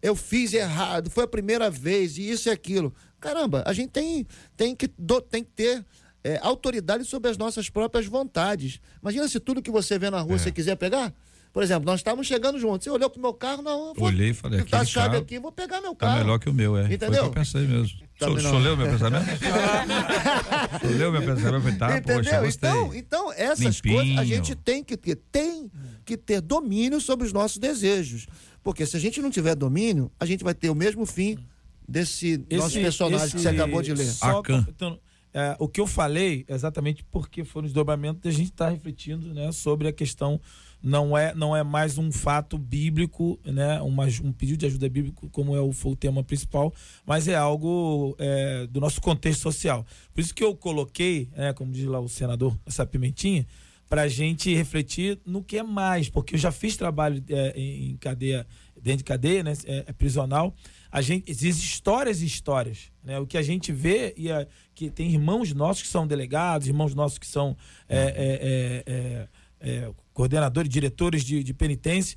eu 0.00 0.14
fiz 0.14 0.52
errado, 0.54 1.10
foi 1.10 1.24
a 1.24 1.26
primeira 1.26 1.68
vez, 1.68 2.16
e 2.16 2.30
isso 2.30 2.48
e 2.48 2.52
aquilo. 2.52 2.94
Caramba, 3.18 3.64
a 3.66 3.72
gente 3.72 3.90
tem, 3.90 4.24
tem, 4.56 4.76
que, 4.76 4.88
do- 4.96 5.20
tem 5.20 5.42
que 5.42 5.50
ter 5.50 5.84
é, 6.22 6.38
autoridade 6.40 7.04
sobre 7.04 7.28
as 7.28 7.36
nossas 7.36 7.68
próprias 7.68 8.06
vontades. 8.06 8.78
Imagina 9.02 9.26
se 9.26 9.40
tudo 9.40 9.60
que 9.60 9.72
você 9.72 9.98
vê 9.98 10.08
na 10.08 10.20
rua 10.20 10.38
você 10.38 10.52
quiser 10.52 10.76
pegar. 10.76 11.12
Por 11.52 11.64
exemplo, 11.64 11.84
nós 11.84 11.98
estávamos 11.98 12.28
chegando 12.28 12.60
juntos. 12.60 12.84
Você 12.84 12.90
olhou 12.90 13.10
pro 13.10 13.20
meu 13.20 13.34
carro, 13.34 13.60
não, 13.60 13.92
vou 13.92 14.06
Olhei 14.06 14.30
e 14.30 14.34
falei, 14.34 14.60
tá 14.62 14.76
a 14.76 14.80
aquele 14.82 14.86
chave 14.92 15.16
aqui, 15.16 15.40
vou 15.40 15.50
pegar 15.50 15.80
meu 15.80 15.96
Tá 15.96 16.06
carro. 16.06 16.18
melhor 16.20 16.38
que 16.38 16.48
o 16.48 16.54
meu, 16.54 16.76
é. 16.76 16.82
Foi 16.82 16.86
o 16.86 16.88
que 16.90 16.94
Entendeu? 17.04 17.24
eu 17.24 17.30
pensei 17.32 17.66
mesmo. 17.66 17.98
Tá 18.20 18.28
o 18.28 18.34
melhor. 18.34 18.50
senhor 18.50 18.62
leu 18.62 18.76
meu 18.76 18.86
pensamento? 18.86 19.24
o 20.76 20.78
senhor 20.80 20.98
leu 20.98 21.12
meu 21.12 21.22
pensamento? 21.22 21.78
Tá, 21.78 21.96
Entendeu? 21.96 22.16
poxa, 22.16 22.40
gostei. 22.40 22.70
então, 22.70 22.94
então, 22.94 23.32
essas 23.32 23.76
Limpinho. 23.76 23.94
coisas 23.96 24.18
a 24.18 24.24
gente 24.24 24.54
tem 24.54 24.84
que 24.84 24.94
ter, 24.94 25.16
tem 25.32 25.70
que 26.04 26.18
ter 26.18 26.42
domínio 26.42 27.00
sobre 27.00 27.26
os 27.26 27.32
nossos 27.32 27.56
desejos. 27.56 28.26
Porque 28.62 28.84
se 28.84 28.94
a 28.94 29.00
gente 29.00 29.22
não 29.22 29.30
tiver 29.30 29.54
domínio, 29.54 30.12
a 30.20 30.26
gente 30.26 30.44
vai 30.44 30.52
ter 30.52 30.68
o 30.68 30.74
mesmo 30.74 31.06
fim 31.06 31.38
desse 31.88 32.44
nosso 32.52 32.78
personagem 32.78 33.30
que 33.30 33.40
você 33.40 33.48
acabou 33.48 33.80
de 33.80 33.94
ler. 33.94 34.04
Só 34.04 34.42
completando, 34.42 35.00
é, 35.32 35.56
o 35.58 35.66
que 35.66 35.80
eu 35.80 35.86
falei 35.86 36.44
é 36.46 36.54
exatamente 36.54 37.02
porque 37.10 37.42
foram 37.42 37.66
os 37.66 37.72
dobramentos 37.72 38.20
da 38.20 38.30
gente 38.30 38.50
estar 38.50 38.68
refletindo 38.68 39.32
né, 39.32 39.50
sobre 39.50 39.88
a 39.88 39.92
questão 39.92 40.40
não 40.82 41.16
é 41.16 41.34
não 41.34 41.54
é 41.54 41.62
mais 41.62 41.98
um 41.98 42.10
fato 42.10 42.56
bíblico 42.56 43.38
né 43.44 43.80
uma, 43.82 44.06
um 44.22 44.32
pedido 44.32 44.58
de 44.58 44.66
ajuda 44.66 44.88
bíblico 44.88 45.28
como 45.30 45.54
é 45.54 45.60
o, 45.60 45.72
foi 45.72 45.92
o 45.92 45.96
tema 45.96 46.24
principal 46.24 46.72
mas 47.04 47.28
é 47.28 47.34
algo 47.34 48.16
é, 48.18 48.66
do 48.66 48.80
nosso 48.80 49.00
contexto 49.00 49.42
social. 49.42 49.84
Por 50.14 50.20
isso 50.20 50.34
que 50.34 50.42
eu 50.42 50.54
coloquei 50.56 51.28
né, 51.36 51.52
como 51.52 51.72
diz 51.72 51.84
lá 51.84 52.00
o 52.00 52.08
senador 52.08 52.58
essa 52.66 52.86
pimentinha 52.86 53.46
para 53.88 54.02
a 54.02 54.08
gente 54.08 54.54
refletir 54.54 55.18
no 55.26 55.42
que 55.42 55.58
é 55.58 55.62
mais 55.62 56.08
porque 56.08 56.34
eu 56.34 56.38
já 56.38 56.50
fiz 56.50 56.76
trabalho 56.76 57.22
é, 57.28 57.52
em 57.56 57.96
cadeia 57.96 58.46
dentro 58.80 58.98
de 58.98 59.04
cadeia 59.04 59.42
né 59.42 59.52
é, 59.66 59.84
é 59.86 59.92
prisional. 59.92 60.54
A 60.90 61.02
gente 61.02 61.30
existem 61.30 61.62
histórias 61.64 62.22
e 62.22 62.26
histórias 62.26 62.90
né 63.04 63.18
o 63.18 63.26
que 63.26 63.36
a 63.36 63.42
gente 63.42 63.70
vê 63.70 64.14
e 64.16 64.28
que 64.74 64.88
tem 64.88 65.10
irmãos 65.10 65.52
nossos 65.52 65.82
que 65.82 65.88
são 65.88 66.06
delegados 66.06 66.66
irmãos 66.66 66.94
nossos 66.94 67.18
que 67.18 67.26
são 67.26 67.54
é, 67.86 68.84
é, 68.86 69.28
é, 69.60 69.90
coordenadores 70.12 70.70
diretores 70.70 71.24
de, 71.24 71.42
de 71.42 71.54
penitência. 71.54 72.16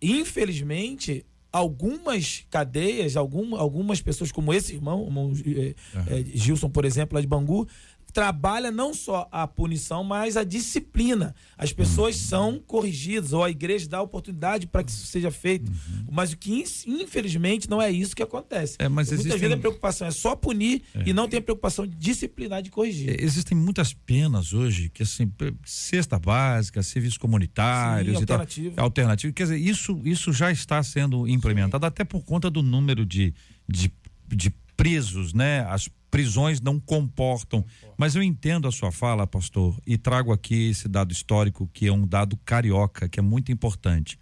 Infelizmente 0.00 1.24
algumas 1.52 2.46
cadeias 2.50 3.14
algum, 3.14 3.54
algumas 3.56 4.00
pessoas 4.00 4.32
como 4.32 4.54
esse 4.54 4.74
irmão, 4.74 5.04
irmão 5.04 5.32
é, 5.46 5.74
é, 6.20 6.24
Gilson 6.34 6.70
por 6.70 6.86
exemplo 6.86 7.14
lá 7.14 7.20
de 7.20 7.26
Bangu 7.26 7.68
trabalha 8.12 8.70
não 8.70 8.92
só 8.92 9.26
a 9.32 9.46
punição, 9.46 10.04
mas 10.04 10.36
a 10.36 10.44
disciplina. 10.44 11.34
As 11.56 11.72
pessoas 11.72 12.16
são 12.16 12.58
corrigidas, 12.58 13.32
ou 13.32 13.42
a 13.42 13.50
igreja 13.50 13.88
dá 13.88 14.02
oportunidade 14.02 14.66
para 14.66 14.84
que 14.84 14.90
isso 14.90 15.06
seja 15.06 15.30
feito. 15.30 15.70
Mas 16.10 16.32
o 16.32 16.36
que, 16.36 16.62
infelizmente, 16.86 17.68
não 17.70 17.80
é 17.80 17.90
isso 17.90 18.14
que 18.14 18.22
acontece. 18.22 18.76
É, 18.78 18.88
mas 18.88 19.08
Muitas 19.08 19.20
existem- 19.26 19.40
vezes 19.40 19.56
a 19.56 19.58
preocupação 19.58 20.06
é 20.06 20.10
só 20.10 20.36
punir 20.36 20.82
e 21.06 21.12
não 21.12 21.28
tem 21.28 21.38
a 21.38 21.42
preocupação 21.42 21.86
de 21.86 21.96
disciplinar, 21.96 22.62
de 22.62 22.70
corrigir. 22.70 23.10
É, 23.10 23.24
Existem 23.24 23.56
muitas 23.56 23.92
penas 23.94 24.52
hoje, 24.52 24.88
que 24.90 25.02
assim, 25.02 25.30
cesta 25.64 26.18
básica, 26.18 26.82
serviços 26.82 27.16
comunitários 27.18 28.18
Sim, 28.18 28.22
e 28.22 28.26
tal. 28.26 28.36
alternativo. 28.40 28.80
Alternativo. 28.80 29.32
Quer 29.32 29.42
dizer, 29.44 29.58
isso, 29.58 30.00
isso 30.04 30.32
já 30.32 30.50
está 30.52 30.82
sendo 30.82 31.26
implementado, 31.26 31.86
até 31.86 32.04
por 32.04 32.22
conta 32.24 32.50
do 32.50 32.62
número 32.62 33.06
de, 33.06 33.32
de, 33.68 33.92
de 34.28 34.50
presos, 34.76 35.32
né? 35.32 35.60
As 35.68 35.88
prisões 36.12 36.60
não 36.60 36.78
comportam. 36.78 37.64
Mas 37.96 38.14
eu 38.14 38.22
entendo 38.22 38.68
a 38.68 38.70
sua 38.70 38.92
fala, 38.92 39.26
pastor, 39.26 39.80
e 39.86 39.96
trago 39.96 40.30
aqui 40.30 40.68
esse 40.68 40.86
dado 40.86 41.10
histórico, 41.10 41.68
que 41.72 41.86
é 41.88 41.92
um 41.92 42.06
dado 42.06 42.36
carioca, 42.44 43.08
que 43.08 43.18
é 43.18 43.22
muito 43.22 43.50
importante. 43.50 44.18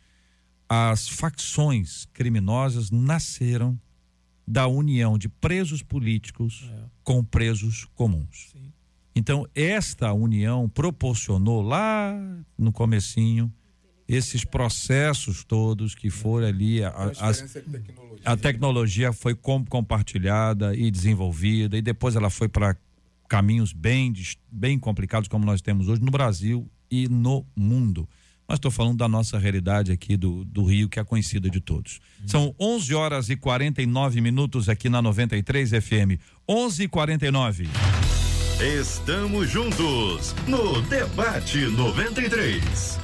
As 0.68 1.09
facções 1.09 2.07
criminosas 2.12 2.93
nasceram 2.93 3.78
da 4.47 4.68
união 4.68 5.18
de 5.18 5.28
presos 5.28 5.82
políticos 5.82 6.70
É. 6.72 6.84
com 7.03 7.24
presos 7.24 7.86
comuns. 7.97 8.51
Sim. 8.53 8.72
Então, 9.14 9.45
esta 9.53 10.12
união 10.12 10.68
proporcionou 10.68 11.61
lá 11.61 12.14
no 12.57 12.72
comecinho 12.72 13.53
esses 14.16 14.44
processos 14.44 15.44
todos 15.44 15.94
que 15.94 16.11
foram 16.11 16.46
ali, 16.48 16.82
a- 16.82 16.90
de 17.32 17.48
tecnologia. 17.48 18.20
a 18.24 18.36
tecnologia 18.36 19.12
foi 19.12 19.34
com- 19.34 19.64
compartilhada 19.64 20.74
e 20.74 20.90
desenvolvida 20.90 21.76
e 21.78 21.82
depois 21.82 22.16
ela 22.16 22.28
foi 22.30 22.48
para 22.48 22.76
caminhos 23.28 23.72
bem, 23.72 24.12
bem 24.50 24.78
complicados 24.78 25.28
como 25.28 25.44
nós 25.46 25.61
temos 25.62 25.86
hoje 25.88 26.02
no 26.02 26.11
Brasil 26.11 26.68
e 26.90 27.08
no 27.08 27.46
mundo. 27.54 28.08
Mas 28.48 28.56
estou 28.56 28.72
falando 28.72 28.98
da 28.98 29.06
nossa 29.06 29.38
realidade 29.38 29.92
aqui 29.92 30.16
do, 30.16 30.44
do 30.44 30.64
Rio, 30.64 30.88
que 30.88 30.98
é 30.98 31.04
conhecida 31.04 31.48
de 31.48 31.61
todos. 31.61 32.00
São 32.26 32.52
11 32.58 32.92
horas 32.96 33.30
e 33.30 33.36
49 33.36 34.20
minutos 34.20 34.68
aqui 34.68 34.88
na 34.88 35.00
93 35.00 35.70
FM. 35.70 36.18
11 36.48 36.82
e 36.82 36.88
49. 36.88 37.68
Estamos 38.80 39.48
juntos 39.48 40.34
no 40.48 40.82
Debate 40.82 41.58
93. 41.61 42.98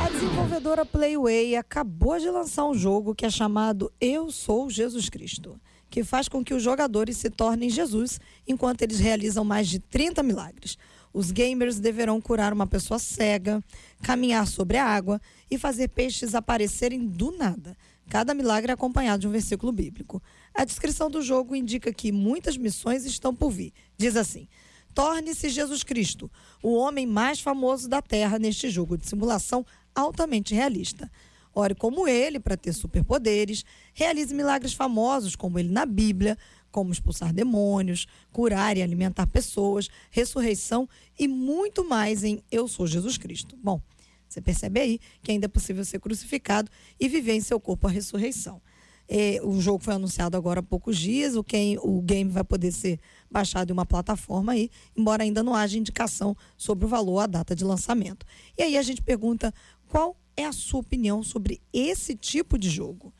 A 0.00 0.08
desenvolvedora 0.08 0.84
Playway 0.84 1.56
acabou 1.56 2.18
de 2.18 2.28
lançar 2.30 2.64
um 2.64 2.74
jogo 2.74 3.14
que 3.14 3.24
é 3.24 3.30
chamado 3.30 3.92
Eu 4.00 4.30
Sou 4.30 4.68
Jesus 4.70 5.08
Cristo, 5.08 5.60
que 5.90 6.02
faz 6.02 6.28
com 6.28 6.44
que 6.44 6.54
os 6.54 6.62
jogadores 6.62 7.16
se 7.16 7.30
tornem 7.30 7.70
Jesus 7.70 8.20
enquanto 8.46 8.82
eles 8.82 8.98
realizam 8.98 9.44
mais 9.44 9.68
de 9.68 9.78
30 9.78 10.22
milagres. 10.22 10.76
Os 11.12 11.30
gamers 11.30 11.78
deverão 11.78 12.20
curar 12.20 12.52
uma 12.52 12.66
pessoa 12.66 12.98
cega, 12.98 13.62
caminhar 14.02 14.46
sobre 14.46 14.76
a 14.76 14.84
água 14.84 15.20
e 15.50 15.56
fazer 15.56 15.88
peixes 15.88 16.34
aparecerem 16.34 17.06
do 17.06 17.30
nada. 17.30 17.76
Cada 18.08 18.34
milagre 18.34 18.70
é 18.70 18.74
acompanhado 18.74 19.20
de 19.20 19.28
um 19.28 19.30
versículo 19.30 19.72
bíblico. 19.72 20.22
A 20.54 20.64
descrição 20.64 21.10
do 21.10 21.22
jogo 21.22 21.54
indica 21.54 21.92
que 21.92 22.10
muitas 22.10 22.56
missões 22.56 23.04
estão 23.04 23.34
por 23.34 23.50
vir. 23.50 23.72
Diz 23.96 24.16
assim: 24.16 24.48
Torne-se 24.94 25.48
Jesus 25.48 25.82
Cristo, 25.82 26.30
o 26.62 26.74
homem 26.74 27.04
mais 27.04 27.40
famoso 27.40 27.88
da 27.88 28.00
Terra 28.00 28.38
neste 28.38 28.70
jogo 28.70 28.96
de 28.96 29.08
simulação 29.08 29.66
altamente 29.94 30.54
realista. 30.54 31.10
Ore 31.54 31.74
como 31.74 32.08
ele 32.08 32.40
para 32.40 32.56
ter 32.56 32.72
superpoderes, 32.72 33.64
realize 33.92 34.34
milagres 34.34 34.72
famosos 34.72 35.36
como 35.36 35.58
ele 35.58 35.68
na 35.68 35.86
Bíblia, 35.86 36.36
como 36.72 36.92
expulsar 36.92 37.32
demônios, 37.32 38.08
curar 38.32 38.76
e 38.76 38.82
alimentar 38.82 39.28
pessoas, 39.28 39.88
ressurreição 40.10 40.88
e 41.16 41.28
muito 41.28 41.88
mais 41.88 42.24
em 42.24 42.42
Eu 42.50 42.66
Sou 42.66 42.86
Jesus 42.86 43.16
Cristo. 43.16 43.56
Bom, 43.62 43.80
você 44.28 44.40
percebe 44.40 44.80
aí 44.80 45.00
que 45.22 45.30
ainda 45.30 45.46
é 45.46 45.48
possível 45.48 45.84
ser 45.84 46.00
crucificado 46.00 46.68
e 46.98 47.08
viver 47.08 47.34
em 47.34 47.40
seu 47.40 47.60
corpo 47.60 47.86
a 47.86 47.90
ressurreição. 47.90 48.60
É, 49.06 49.38
o 49.42 49.60
jogo 49.60 49.84
foi 49.84 49.94
anunciado 49.94 50.36
agora 50.36 50.60
há 50.60 50.62
poucos 50.62 50.96
dias. 50.96 51.36
O, 51.36 51.44
quem, 51.44 51.78
o 51.78 52.00
game 52.00 52.30
vai 52.30 52.42
poder 52.42 52.72
ser 52.72 52.98
baixado 53.30 53.70
em 53.70 53.72
uma 53.72 53.84
plataforma 53.84 54.52
aí, 54.52 54.70
embora 54.96 55.22
ainda 55.22 55.42
não 55.42 55.54
haja 55.54 55.78
indicação 55.78 56.36
sobre 56.56 56.86
o 56.86 56.88
valor, 56.88 57.20
a 57.20 57.26
data 57.26 57.54
de 57.54 57.64
lançamento. 57.64 58.24
E 58.56 58.62
aí 58.62 58.76
a 58.76 58.82
gente 58.82 59.02
pergunta 59.02 59.52
qual 59.94 60.16
é 60.36 60.44
a 60.44 60.52
sua 60.52 60.80
opinião 60.80 61.22
sobre 61.22 61.60
esse 61.72 62.16
tipo 62.16 62.58
de 62.58 62.68
jogo. 62.68 63.14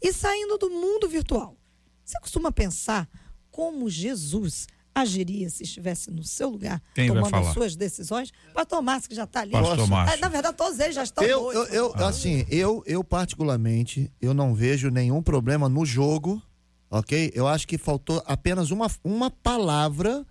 E 0.00 0.12
saindo 0.12 0.56
do 0.58 0.70
mundo 0.70 1.08
virtual, 1.08 1.56
você 2.04 2.16
costuma 2.20 2.52
pensar 2.52 3.08
como 3.50 3.90
Jesus 3.90 4.68
agiria 4.94 5.50
se 5.50 5.64
estivesse 5.64 6.08
no 6.08 6.22
seu 6.22 6.48
lugar, 6.48 6.80
Quem 6.94 7.08
tomando 7.08 7.34
as 7.34 7.52
suas 7.52 7.74
decisões? 7.74 8.30
Pastor 8.54 8.80
Márcio, 8.80 9.08
que 9.08 9.16
já 9.16 9.24
está 9.24 9.40
ali. 9.40 9.50
Pastor 9.50 9.88
Márcio. 9.88 10.18
Ah, 10.18 10.20
Na 10.20 10.28
verdade, 10.28 10.56
todos 10.56 10.78
eles 10.78 10.94
já 10.94 11.02
estão 11.02 11.24
Eu, 11.24 11.52
eu, 11.52 11.64
eu, 11.66 11.94
assim, 11.96 12.46
eu, 12.48 12.80
eu 12.86 13.02
particularmente, 13.02 14.08
eu 14.20 14.32
não 14.32 14.54
vejo 14.54 14.88
nenhum 14.88 15.20
problema 15.20 15.68
no 15.68 15.84
jogo, 15.84 16.40
ok? 16.88 17.32
Eu 17.34 17.48
acho 17.48 17.66
que 17.66 17.76
faltou 17.76 18.22
apenas 18.24 18.70
uma, 18.70 18.88
uma 19.02 19.32
palavra 19.32 20.24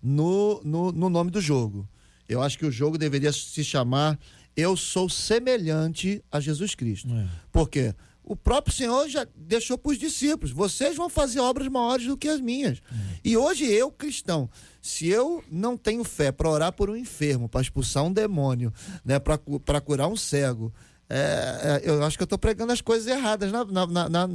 no, 0.00 0.60
no, 0.62 0.92
no 0.92 1.10
nome 1.10 1.32
do 1.32 1.40
jogo. 1.40 1.88
Eu 2.28 2.40
acho 2.40 2.56
que 2.56 2.64
o 2.64 2.70
jogo 2.70 2.96
deveria 2.96 3.32
se 3.32 3.64
chamar 3.64 4.16
Eu 4.56 4.76
Sou 4.76 5.08
Semelhante 5.08 6.22
a 6.30 6.40
Jesus 6.40 6.74
Cristo. 6.74 7.08
É. 7.14 7.26
Por 7.52 7.68
quê? 7.68 7.94
O 8.22 8.36
próprio 8.36 8.72
Senhor 8.74 9.08
já 9.08 9.26
deixou 9.34 9.76
para 9.76 9.90
os 9.92 9.98
discípulos: 9.98 10.52
vocês 10.52 10.96
vão 10.96 11.08
fazer 11.08 11.40
obras 11.40 11.66
maiores 11.68 12.06
do 12.06 12.16
que 12.16 12.28
as 12.28 12.40
minhas. 12.40 12.78
E 13.24 13.36
hoje 13.36 13.64
eu, 13.64 13.90
cristão, 13.90 14.48
se 14.80 15.08
eu 15.08 15.42
não 15.50 15.76
tenho 15.76 16.04
fé 16.04 16.30
para 16.30 16.48
orar 16.48 16.72
por 16.72 16.88
um 16.90 16.96
enfermo, 16.96 17.48
para 17.48 17.60
expulsar 17.60 18.04
um 18.04 18.12
demônio, 18.12 18.72
né, 19.04 19.18
para 19.18 19.80
curar 19.80 20.06
um 20.06 20.14
cego, 20.16 20.72
é, 21.08 21.80
é, 21.84 21.90
eu 21.90 22.04
acho 22.04 22.16
que 22.16 22.22
eu 22.22 22.26
estou 22.26 22.38
pregando 22.38 22.72
as 22.72 22.80
coisas 22.80 23.08
erradas 23.08 23.50
na, 23.50 23.64
na- 23.64 24.08
na- 24.08 24.26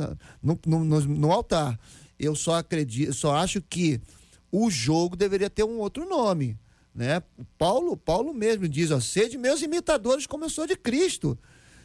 no- 0.43 0.59
no- 0.65 1.01
no 1.01 1.31
altar. 1.31 1.79
Eu 2.19 2.35
só 2.35 2.55
acredito, 2.55 3.13
só 3.13 3.35
acho 3.35 3.61
que 3.61 4.01
o 4.51 4.69
jogo 4.69 5.15
deveria 5.15 5.49
ter 5.49 5.63
um 5.63 5.77
outro 5.79 6.07
nome. 6.07 6.57
Né? 6.95 7.21
Paulo, 7.57 7.97
Paulo 7.97 8.33
mesmo 8.33 8.69
diz: 8.69 8.89
ó, 8.89 9.01
sede 9.01 9.37
meus 9.37 9.61
imitadores 9.61 10.25
como 10.25 10.45
eu 10.45 10.49
sou 10.49 10.65
de 10.65 10.77
Cristo. 10.77 11.37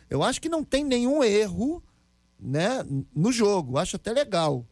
Eu 0.09 0.23
acho 0.23 0.41
que 0.41 0.49
não 0.49 0.63
tem 0.63 0.85
nenhum 0.85 1.23
erro 1.25 1.83
né, 2.39 2.85
no 3.15 3.33
jogo. 3.33 3.77
Acho 3.77 3.97
até 3.97 4.13
legal. 4.13 4.65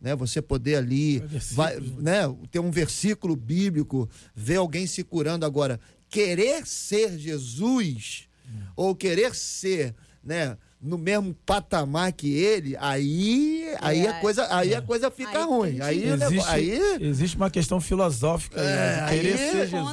Né, 0.00 0.16
você 0.16 0.42
poder 0.42 0.76
ali 0.76 1.20
Versículos, 1.20 1.52
vai, 1.54 1.78
né, 1.78 2.22
ter 2.50 2.58
um 2.58 2.72
versículo 2.72 3.36
bíblico, 3.36 4.10
ver 4.34 4.56
alguém 4.56 4.84
se 4.84 5.04
curando 5.04 5.46
agora. 5.46 5.78
Querer 6.08 6.66
ser 6.66 7.16
Jesus 7.16 8.28
ou 8.74 8.96
querer 8.96 9.34
ser 9.34 9.94
né, 10.22 10.58
no 10.82 10.98
mesmo 10.98 11.32
patamar 11.46 12.12
que 12.12 12.34
ele, 12.34 12.76
aí, 12.80 13.72
aí, 13.80 14.04
a, 14.06 14.16
É. 14.16 14.20
coisa, 14.20 14.46
aí 14.54 14.74
a 14.74 14.82
coisa 14.82 15.10
fica 15.12 15.38
Aí 15.38 15.44
ruim. 15.44 15.80
Aí, 15.80 16.02
Existe, 16.08 16.48
aí, 16.50 16.80
existe 17.00 17.36
uma 17.36 17.48
questão 17.50 17.80
filosófica 17.80 18.60
aí, 18.60 18.66
né, 18.66 18.98
É, 18.98 19.04
de 19.04 19.10
querer 19.10 19.32
aí- 19.32 19.38
ser 19.52 19.66
Jesus. 19.68 19.72
um 19.72 19.86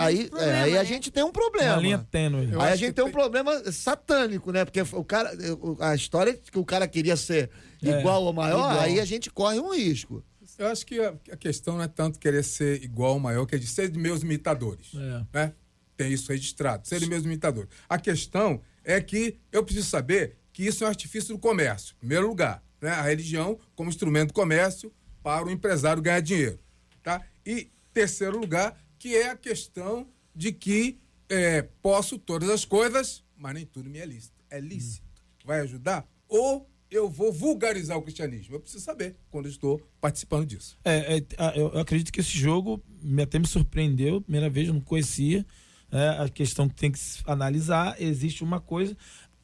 aí, 0.00 0.28
problema, 0.28 0.52
é, 0.52 0.62
aí 0.62 0.76
a 0.76 0.82
né? 0.82 0.84
gente 0.84 1.10
tem 1.12 1.22
um 1.22 1.26
Uma 1.26 1.32
problema. 1.32 1.76
linha 1.76 2.06
tênue. 2.10 2.50
Eu 2.52 2.60
aí 2.60 2.72
a 2.72 2.76
gente 2.76 2.88
que 2.88 2.92
tem 2.94 3.04
um 3.04 3.12
problema 3.12 3.72
satânico, 3.72 4.50
né? 4.50 4.64
Porque 4.64 4.80
o 4.82 5.04
cara, 5.04 5.30
a 5.78 5.94
história 5.94 6.32
é 6.32 6.34
que 6.34 6.58
o 6.58 6.64
cara 6.64 6.88
queria 6.88 7.16
ser 7.16 7.48
É, 7.80 8.00
igual 8.00 8.24
ou 8.24 8.32
maior, 8.32 8.70
igual. 8.72 8.80
aí 8.80 8.98
a 8.98 9.04
gente 9.04 9.30
corre 9.30 9.60
um 9.60 9.72
risco. 9.74 10.24
Eu 10.58 10.66
acho 10.66 10.84
que 10.84 10.98
a, 11.00 11.14
a 11.32 11.36
questão 11.36 11.76
não 11.76 11.84
é 11.84 11.88
tanto 11.88 12.18
querer 12.18 12.42
ser 12.42 12.82
igual 12.82 13.14
ou 13.14 13.20
maior, 13.20 13.46
que 13.46 13.54
é 13.54 13.58
de 13.58 13.66
ser 13.66 13.88
de 13.88 13.98
meus 13.98 14.22
imitadores. 14.22 14.88
É. 14.94 15.22
Né? 15.32 15.52
Tem 15.96 16.12
isso 16.12 16.30
registrado, 16.32 16.86
ser 16.88 16.98
de 16.98 17.06
meus 17.06 17.24
imitadores. 17.24 17.68
A 17.88 17.96
questão 17.98 18.60
é 18.84 19.00
que 19.00 19.38
eu 19.50 19.64
preciso 19.64 19.88
saber 19.88 20.36
que 20.52 20.64
isso 20.66 20.84
é 20.84 20.86
um 20.86 20.90
artifício 20.90 21.34
do 21.34 21.38
comércio. 21.38 21.94
Em 21.96 21.98
primeiro 22.00 22.28
lugar, 22.28 22.62
né? 22.80 22.90
a 22.90 23.02
religião 23.02 23.58
como 23.74 23.88
instrumento 23.90 24.28
do 24.28 24.34
comércio 24.34 24.92
para 25.22 25.46
o 25.46 25.50
empresário 25.50 26.02
ganhar 26.02 26.20
dinheiro. 26.20 26.58
Tá? 27.02 27.20
E 27.46 27.70
terceiro 27.92 28.38
lugar, 28.38 28.78
que 28.98 29.14
é 29.16 29.30
a 29.30 29.36
questão 29.36 30.06
de 30.34 30.52
que 30.52 30.98
é, 31.28 31.62
posso 31.80 32.18
todas 32.18 32.48
as 32.50 32.64
coisas, 32.64 33.24
mas 33.36 33.54
nem 33.54 33.66
tudo 33.66 33.88
me 33.88 33.98
é 33.98 34.06
lícito. 34.06 34.34
É 34.50 34.60
lícito. 34.60 35.06
Vai 35.44 35.60
ajudar? 35.60 36.06
Ou 36.28 36.68
eu 36.90 37.08
vou 37.08 37.32
vulgarizar 37.32 37.96
o 37.96 38.02
cristianismo? 38.02 38.54
Eu 38.54 38.60
preciso 38.60 38.84
saber 38.84 39.16
quando 39.30 39.48
estou 39.48 39.80
participando 40.00 40.44
disso. 40.46 40.78
É, 40.84 41.16
é, 41.18 41.22
a- 41.38 41.56
eu 41.56 41.66
acredito 41.78 42.12
que 42.12 42.20
esse 42.20 42.36
jogo 42.36 42.82
até 43.22 43.38
me 43.38 43.46
surpreendeu. 43.46 44.20
Primeira 44.20 44.50
vez, 44.50 44.68
eu 44.68 44.74
não 44.74 44.80
conhecia. 44.80 45.44
É, 45.92 46.08
a 46.24 46.28
questão 46.28 46.68
que 46.68 46.74
tem 46.74 46.90
que 46.90 46.98
analisar, 47.26 47.94
existe 48.00 48.42
uma 48.42 48.58
coisa. 48.60 48.96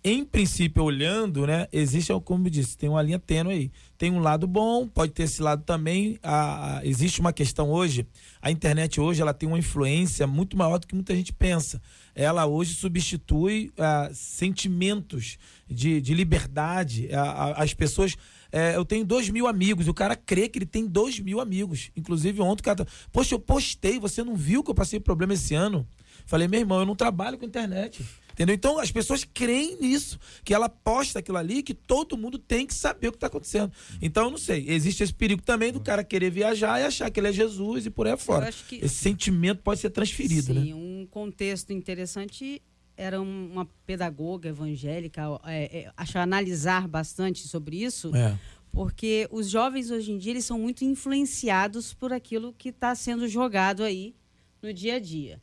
Em 0.03 0.25
princípio, 0.25 0.85
olhando, 0.85 1.45
né? 1.47 1.67
Existe, 1.73 2.13
como 2.25 2.47
eu 2.47 2.51
disse, 2.51 2.79
tem 2.79 2.89
uma 2.89 3.03
linha 3.03 3.19
tênue 3.19 3.53
aí. 3.53 3.71
Tem 3.99 4.13
um 4.13 4.21
lado 4.21 4.47
bom, 4.47 4.87
pode 4.87 5.13
ter 5.13 5.25
esse 5.25 5.43
lado 5.43 5.65
também. 5.65 6.19
A, 6.23 6.79
a- 6.79 6.87
existe 6.87 7.21
uma 7.21 7.33
questão 7.33 7.69
hoje. 7.69 8.07
A 8.41 8.49
internet 8.51 9.01
hoje 9.01 9.21
ela 9.21 9.35
tem 9.35 9.49
uma 9.49 9.59
influência 9.59 10.25
muito 10.27 10.57
maior 10.57 10.79
do 10.79 10.87
que 10.87 10.95
muita 10.95 11.15
gente 11.17 11.33
pensa. 11.33 11.83
Ela 12.15 12.47
hoje 12.47 12.75
substitui 12.75 13.73
ah, 13.77 14.09
sentimentos 14.15 15.37
de, 15.69 16.01
de 16.01 16.15
liberdade. 16.15 17.13
A- 17.13 17.21
a- 17.23 17.63
as 17.65 17.75
pessoas. 17.75 18.17
é, 18.53 18.77
eu 18.77 18.85
tenho 18.85 19.05
dois 19.05 19.29
mil 19.29 19.47
amigos. 19.49 19.89
O 19.89 19.95
cara 19.95 20.15
crê 20.17 20.49
que 20.49 20.59
ele 20.61 20.67
tem 20.67 20.87
dois 20.87 21.19
mil 21.19 21.41
amigos. 21.41 21.91
Inclusive, 21.97 22.41
ontem 22.41 22.61
o 22.61 22.65
cara. 22.65 22.85
tá, 22.85 22.87
Poxa, 23.13 23.35
eu 23.35 23.41
postei, 23.41 23.99
você 23.99 24.23
não 24.23 24.37
viu 24.37 24.63
que 24.63 24.71
eu 24.71 24.75
passei 24.75 25.01
problema 25.01 25.35
esse 25.35 25.55
ano? 25.55 25.87
Falei, 26.29 26.47
meu 26.47 26.61
irmão, 26.61 26.81
eu 26.81 26.85
não 26.87 26.95
trabalho 26.95 27.39
com 27.39 27.47
internet. 27.47 28.05
Entendeu? 28.33 28.55
Então 28.55 28.79
as 28.79 28.93
pessoas 28.93 29.25
creem 29.25 29.79
nisso, 29.81 30.21
que 30.45 30.53
ela 30.53 30.69
posta 30.69 31.21
aquilo 31.21 31.39
ali, 31.39 31.63
que 31.63 31.73
todo 31.73 32.19
mundo 32.19 32.39
tem 32.39 32.67
que 32.67 32.75
saber 32.75 33.09
o 33.09 33.13
que 33.13 33.17
está 33.17 33.29
acontecendo. 33.29 33.73
Então, 34.01 34.25
eu 34.27 34.31
não 34.31 34.37
sei. 34.39 34.65
Existe 34.69 35.03
esse 35.03 35.13
perigo 35.15 35.41
também 35.43 35.73
do 35.73 35.81
cara 35.81 36.05
querer 36.05 36.31
viajar 36.31 36.79
e 36.81 36.85
achar 36.85 37.11
que 37.11 37.19
ele 37.19 37.29
é 37.29 37.33
Jesus 37.33 37.87
e 37.87 37.91
por 37.91 38.07
aí 38.07 38.13
acho 38.13 38.65
que- 38.67 38.77
Esse 38.77 38.95
sentimento 38.95 39.63
pode 39.63 39.81
ser 39.81 39.89
transferido, 39.91 40.53
Sim, 40.53 40.69
né? 40.69 40.75
um 40.75 41.07
contexto 41.11 41.73
interessante 41.73 42.61
era 42.95 43.21
um- 43.21 43.51
uma 43.51 43.65
pedagoga 43.87 44.51
evangélica, 44.51 45.23
é, 45.47 45.79
é, 45.87 45.93
acho 45.97 46.19
analisar 46.19 46.87
bastante 46.87 47.49
sobre 47.49 47.83
isso, 47.83 48.15
É. 48.15 48.39
porque 48.71 49.27
os 49.33 49.49
jovens 49.49 49.91
hoje 49.91 50.13
em 50.13 50.19
dia 50.19 50.33
eles 50.33 50.45
são 50.45 50.59
muito 50.59 50.85
influenciados 50.85 51.93
por 51.95 52.13
aquilo 52.13 52.53
que 52.57 52.69
está 52.69 52.95
sendo 52.95 53.27
jogado 53.27 53.83
aí 53.83 54.15
no 54.63 54.73
dia 54.73 54.95
a 54.97 54.99
dia. 55.01 55.41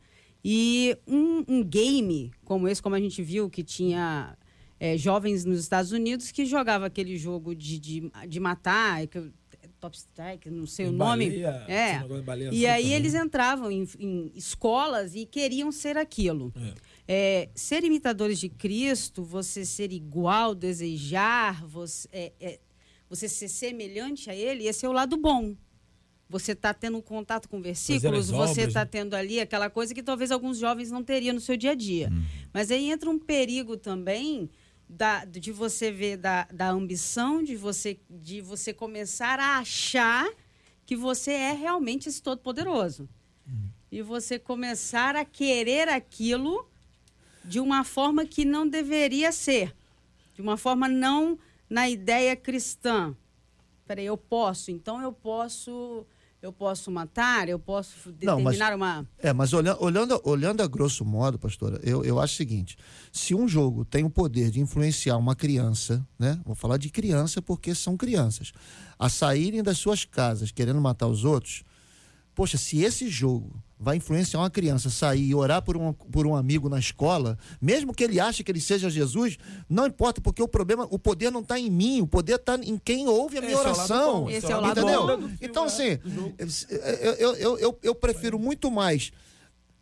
E 0.48 0.96
um, 1.08 1.44
um 1.48 1.64
game 1.64 2.30
como 2.44 2.68
esse, 2.68 2.80
como 2.80 2.94
a 2.94 3.00
gente 3.00 3.20
viu, 3.20 3.50
que 3.50 3.64
tinha 3.64 4.38
é, 4.78 4.96
jovens 4.96 5.44
nos 5.44 5.58
Estados 5.58 5.90
Unidos 5.90 6.30
que 6.30 6.46
jogava 6.46 6.86
aquele 6.86 7.16
jogo 7.16 7.52
de, 7.52 7.80
de, 7.80 8.10
de 8.28 8.38
matar, 8.38 9.04
que 9.08 9.32
top 9.80 9.96
strike, 9.96 10.48
não 10.48 10.66
sei 10.66 10.86
o 10.86 10.88
Em 10.90 10.92
nome. 10.92 11.26
baleia, 11.30 11.64
é. 11.68 12.22
baleia 12.22 12.50
E 12.52 12.66
aí 12.66 12.82
também. 12.84 12.96
eles 12.96 13.14
entravam 13.14 13.70
em, 13.72 13.88
em 13.98 14.30
escolas 14.36 15.14
e 15.16 15.26
queriam 15.26 15.72
ser 15.72 15.96
aquilo. 15.96 16.52
É, 17.08 17.48
ser 17.54 17.82
imitadores 17.84 18.38
de 18.38 18.48
Cristo, 18.48 19.24
você 19.24 19.64
ser 19.64 19.92
igual, 19.92 20.54
desejar, 20.54 21.64
você, 21.66 22.08
é, 22.12 22.32
é, 22.40 22.60
você 23.08 23.28
ser 23.28 23.48
semelhante 23.48 24.30
a 24.30 24.34
Ele, 24.34 24.66
esse 24.66 24.86
é 24.86 24.88
o 24.88 24.92
lado 24.92 25.16
bom. 25.16 25.56
Você 26.28 26.52
está 26.52 26.74
tendo 26.74 26.98
um 26.98 27.02
contato 27.02 27.48
com 27.48 27.60
versículos, 27.60 28.30
você 28.30 28.62
está 28.62 28.80
né? 28.80 28.88
tendo 28.90 29.14
ali 29.14 29.38
aquela 29.40 29.70
coisa 29.70 29.94
que 29.94 30.02
talvez 30.02 30.32
alguns 30.32 30.58
jovens 30.58 30.90
não 30.90 31.04
teriam 31.04 31.34
no 31.34 31.40
seu 31.40 31.56
dia 31.56 31.70
a 31.70 31.74
dia. 31.74 32.10
Mas 32.52 32.70
aí 32.70 32.90
entra 32.90 33.08
um 33.08 33.18
perigo 33.18 33.76
também 33.76 34.50
da, 34.88 35.24
de 35.24 35.52
você 35.52 35.90
ver 35.90 36.16
da, 36.16 36.44
da 36.52 36.68
ambição, 36.68 37.42
de 37.42 37.56
você, 37.56 37.98
de 38.10 38.40
você 38.40 38.72
começar 38.72 39.38
a 39.38 39.58
achar 39.58 40.28
que 40.84 40.96
você 40.96 41.32
é 41.32 41.52
realmente 41.52 42.08
esse 42.08 42.22
todo-poderoso. 42.22 43.08
E 43.90 44.02
você 44.02 44.38
começar 44.38 45.16
a 45.16 45.24
querer 45.24 45.88
aquilo 45.88 46.68
de 47.44 47.60
uma 47.60 47.84
forma 47.84 48.26
que 48.26 48.44
não 48.44 48.68
deveria 48.68 49.30
ser. 49.30 49.74
De 50.34 50.42
uma 50.42 50.56
forma 50.56 50.88
não 50.88 51.38
na 51.70 51.88
ideia 51.88 52.36
cristã. 52.36 53.16
Peraí, 53.86 54.06
eu 54.06 54.16
posso, 54.16 54.70
então 54.70 55.00
eu 55.00 55.12
posso. 55.12 56.04
Eu 56.42 56.52
posso 56.52 56.90
matar, 56.90 57.48
eu 57.48 57.58
posso 57.58 57.94
Não, 58.22 58.40
mas- 58.40 58.54
determinar 58.58 58.74
uma. 58.76 59.08
É, 59.18 59.32
mas 59.32 59.52
olhando, 59.52 59.82
olhando, 59.82 60.20
olhando 60.24 60.62
a 60.62 60.66
grosso 60.66 61.04
modo, 61.04 61.38
pastora, 61.38 61.80
eu, 61.82 62.04
eu 62.04 62.20
acho 62.20 62.34
o 62.34 62.36
seguinte: 62.36 62.76
se 63.10 63.34
um 63.34 63.48
jogo 63.48 63.84
tem 63.84 64.04
o 64.04 64.10
poder 64.10 64.50
de 64.50 64.60
influenciar 64.60 65.16
uma 65.16 65.34
criança, 65.34 66.06
né? 66.18 66.38
Vou 66.44 66.54
falar 66.54 66.76
de 66.76 66.90
criança 66.90 67.40
porque 67.42 67.74
são 67.74 67.96
crianças, 67.96 68.52
a 68.98 69.08
saírem 69.08 69.62
das 69.62 69.78
suas 69.78 70.04
casas 70.04 70.50
querendo 70.50 70.80
matar 70.80 71.06
os 71.08 71.24
outros, 71.24 71.64
poxa, 72.36 72.58
se 72.58 72.82
esse 72.82 73.08
jogo 73.08 73.60
vai 73.80 73.96
influenciar 73.96 74.40
uma 74.40 74.50
criança 74.50 74.90
sair 74.90 75.28
e 75.28 75.34
orar 75.34 75.62
por 75.62 75.76
um, 75.76 75.92
por 75.92 76.26
um 76.26 76.36
amigo 76.36 76.68
na 76.68 76.78
escola, 76.78 77.38
mesmo 77.60 77.94
que 77.94 78.04
ele 78.04 78.20
ache 78.20 78.44
que 78.44 78.52
ele 78.52 78.60
seja 78.60 78.90
Jesus, 78.90 79.38
não 79.68 79.86
importa, 79.86 80.20
porque 80.20 80.42
o 80.42 80.46
problema, 80.48 80.86
o 80.90 80.98
poder 80.98 81.30
não 81.32 81.40
está 81.40 81.58
em 81.58 81.70
mim, 81.70 82.02
o 82.02 82.06
poder 82.06 82.36
está 82.36 82.56
em 82.56 82.76
quem 82.78 83.08
ouve 83.08 83.38
a 83.38 83.40
minha 83.40 83.54
Esse 83.54 83.66
é 83.66 83.70
oração. 83.70 84.20
bom, 84.24 84.30
esse 84.30 84.52
é 84.52 84.56
o 84.56 84.60
lado 84.60 84.80
entendeu? 84.80 85.18
bom. 85.18 85.30
Então, 85.40 85.64
é, 85.64 85.66
assim, 85.66 85.98
eu, 87.08 87.34
eu, 87.36 87.58
eu, 87.58 87.78
eu, 87.82 87.94
prefiro 87.94 88.38
muito 88.38 88.70
mais 88.70 89.12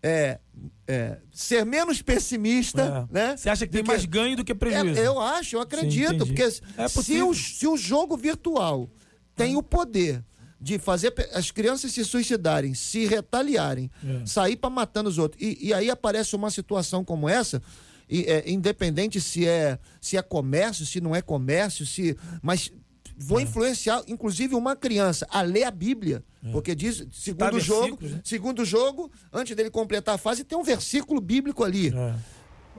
é, 0.00 0.38
é, 0.86 1.18
ser 1.32 1.66
menos 1.66 2.02
pessimista, 2.02 3.08
É. 3.10 3.12
né? 3.12 3.36
Você 3.36 3.50
acha 3.50 3.66
que 3.66 3.72
tem 3.72 3.82
mais 3.82 4.04
ganho 4.04 4.36
do 4.36 4.44
que 4.44 4.54
prejuízo? 4.54 5.00
É, 5.00 5.06
eu 5.06 5.20
acho, 5.20 5.56
eu 5.56 5.60
acredito, 5.60 6.14
entendi. 6.14 6.26
porque 6.26 6.42
É 6.76 6.88
se, 6.88 7.20
o, 7.20 7.34
se 7.34 7.66
o 7.66 7.76
jogo 7.76 8.16
virtual 8.16 8.88
tem 9.34 9.56
o 9.56 9.62
poder 9.62 10.22
de 10.64 10.78
fazer 10.78 11.12
as 11.34 11.50
crianças 11.50 11.92
se 11.92 12.02
suicidarem, 12.04 12.72
se 12.72 13.04
retaliarem, 13.04 13.90
É. 14.02 14.24
sair 14.24 14.56
para 14.56 14.70
matando 14.70 15.10
os 15.10 15.18
outros, 15.18 15.40
e, 15.42 15.58
e 15.68 15.74
aí 15.74 15.90
aparece 15.90 16.34
uma 16.34 16.50
situação 16.50 17.04
como 17.04 17.28
essa, 17.28 17.62
e, 18.08 18.22
é, 18.24 18.50
independente 18.50 19.20
se 19.20 19.46
é 19.46 19.78
se 20.00 20.16
é 20.16 20.22
comércio, 20.22 20.86
se 20.86 21.02
não 21.02 21.14
é 21.14 21.20
comércio, 21.20 21.84
se 21.84 22.16
mas 22.42 22.72
vou 23.16 23.40
influenciar, 23.40 24.02
inclusive 24.08 24.54
uma 24.54 24.74
criança 24.74 25.26
a 25.30 25.42
ler 25.42 25.64
a 25.64 25.70
Bíblia, 25.70 26.24
porque 26.50 26.74
diz 26.74 27.06
segundo 27.12 27.56
o 27.56 27.60
jogo, 27.60 27.98
né? 28.00 28.20
segundo 28.24 28.64
jogo, 28.64 29.10
antes 29.32 29.54
dele 29.54 29.70
completar 29.70 30.14
a 30.14 30.18
fase 30.18 30.44
tem 30.44 30.56
um 30.58 30.64
versículo 30.64 31.20
bíblico 31.20 31.62
ali 31.62 31.88
É. 31.88 32.14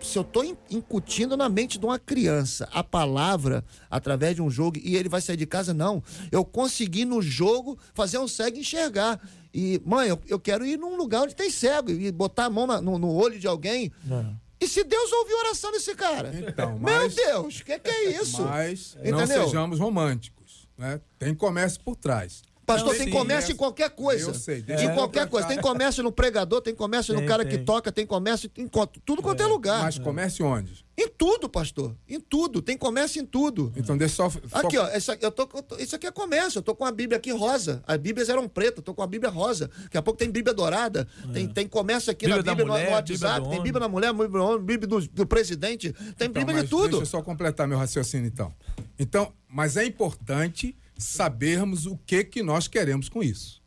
se 0.01 0.17
eu 0.17 0.21
estou 0.23 0.43
incutindo 0.69 1.35
na 1.37 1.47
mente 1.49 1.77
de 1.79 1.85
uma 1.85 1.97
criança 1.97 2.67
a 2.73 2.83
palavra 2.83 3.63
através 3.89 4.35
de 4.35 4.41
um 4.41 4.49
jogo 4.49 4.77
e 4.83 4.95
ele 4.95 5.09
vai 5.09 5.21
sair 5.21 5.37
de 5.37 5.45
casa, 5.45 5.73
não. 5.73 6.03
Eu 6.31 6.43
consegui 6.45 7.05
no 7.05 7.21
jogo 7.21 7.77
fazer 7.93 8.17
um 8.17 8.27
cego 8.27 8.57
enxergar. 8.57 9.19
E, 9.53 9.81
mãe, 9.85 10.09
eu, 10.09 10.19
eu 10.27 10.39
quero 10.39 10.65
ir 10.65 10.77
num 10.77 10.97
lugar 10.97 11.23
onde 11.23 11.35
tem 11.35 11.49
cego 11.49 11.89
e 11.91 12.11
botar 12.11 12.45
a 12.45 12.49
mão 12.49 12.67
na- 12.67 12.81
no, 12.81 12.97
no 12.97 13.13
olho 13.13 13.39
de 13.39 13.47
alguém. 13.47 13.91
É. 14.11 14.25
E 14.59 14.67
se 14.67 14.83
Deus 14.83 15.11
ouviu 15.11 15.37
a 15.37 15.39
oração 15.47 15.71
desse 15.71 15.93
cara? 15.95 16.31
Então, 16.33 16.71
Meu 16.71 16.81
mas- 16.81 17.15
Deus, 17.15 17.59
o 17.59 17.63
que, 17.65 17.77
que 17.79 17.89
é 17.89 18.21
isso? 18.21 18.41
Mas 18.41 18.95
não 19.03 19.21
Entendeu? 19.21 19.45
sejamos 19.45 19.79
românticos. 19.79 20.67
Né? 20.77 20.99
Tem 21.17 21.33
comércio 21.33 21.79
por 21.81 21.95
trás. 21.95 22.41
Pastor, 22.65 22.89
Não, 22.93 22.97
tem 22.97 23.05
sim, 23.07 23.11
comércio 23.13 23.51
é. 23.51 23.53
em 23.53 23.57
qualquer 23.57 23.89
coisa. 23.91 24.29
Eu 24.29 24.33
sei, 24.33 24.59
Em 24.59 24.63
deixa 24.63 24.85
eu 24.85 24.93
qualquer 24.95 25.27
coisa. 25.29 25.47
Tem 25.47 25.59
comércio 25.61 26.01
no 26.03 26.11
pregador, 26.11 26.61
tem 26.61 26.73
comércio 26.73 27.13
no 27.13 27.19
Tem, 27.19 27.27
cara 27.29 27.45
que 27.45 27.57
tem. 27.57 27.65
toca, 27.65 27.91
tem 27.91 28.05
comércio 28.07 28.49
em 28.57 28.67
tudo 29.05 29.21
quanto 29.21 29.41
é, 29.43 29.45
lugar. 29.45 29.83
Mas 29.83 29.99
comércio 29.99 30.45
onde? 30.45 30.83
Em 30.97 31.07
tudo, 31.09 31.47
pastor. 31.47 31.95
Em 32.09 32.19
tudo. 32.19 32.61
Tem 32.61 32.75
comércio 32.77 33.21
em 33.21 33.25
tudo. 33.25 33.71
Então 33.75 33.95
deixa 33.97 34.15
só. 34.15 34.31
Aqui, 34.53 34.77
ó, 34.77 34.87
essa, 34.87 35.15
eu 35.21 35.29
tô, 35.29 35.43
eu 35.53 35.61
tô- 35.61 35.75
isso 35.77 35.95
aqui 35.95 36.07
é 36.07 36.11
comércio. 36.11 36.57
Eu 36.59 36.63
tô 36.63 36.73
com 36.73 36.85
a 36.85 36.91
Bíblia 36.91 37.17
aqui 37.17 37.31
rosa. 37.31 37.83
As 37.85 37.97
Bíblias 37.97 38.29
eram 38.29 38.47
pretas, 38.47 38.77
eu 38.77 38.83
tô 38.83 38.93
com 38.95 39.03
a 39.03 39.07
Bíblia 39.07 39.29
rosa. 39.29 39.69
Daqui 39.83 39.97
a 39.97 40.01
pouco 40.01 40.17
tem 40.17 40.31
Bíblia 40.31 40.53
dourada. 40.53 41.07
Tem, 41.33 41.47
tem 41.47 41.67
comércio 41.67 42.09
aqui 42.11 42.25
Bíblia 42.25 42.41
na 42.43 42.55
Bíblia, 42.55 42.65
no- 42.65 42.71
mulher, 42.73 42.89
no, 42.89 42.95
WhatsApp. 42.95 43.41
Bíblia 43.41 43.49
tem. 43.51 43.61
Bíblia 43.63 43.79
da 43.81 43.87
mulher, 43.89 44.11
Bíblia 44.13 44.29
do 44.29 44.43
homem, 44.43 44.65
Bíblia 44.65 44.87
do, 44.87 45.07
do 45.07 45.25
presidente. 45.27 45.91
Tem 46.17 46.27
Então, 46.29 46.29
Bíblia 46.43 46.63
de 46.63 46.69
tudo. 46.69 46.97
Deixa 46.97 47.01
eu 47.03 47.05
só 47.05 47.21
completar 47.21 47.67
meu 47.67 47.77
raciocínio, 47.77 48.25
então. 48.27 48.51
Então, 48.97 49.31
mas 49.49 49.77
é 49.77 49.85
importante 49.85 50.75
sabermos 50.97 51.85
o 51.85 51.97
que 51.97 52.23
que 52.23 52.41
nós 52.43 52.67
queremos 52.67 53.09
com 53.09 53.21
isso. 53.23 53.63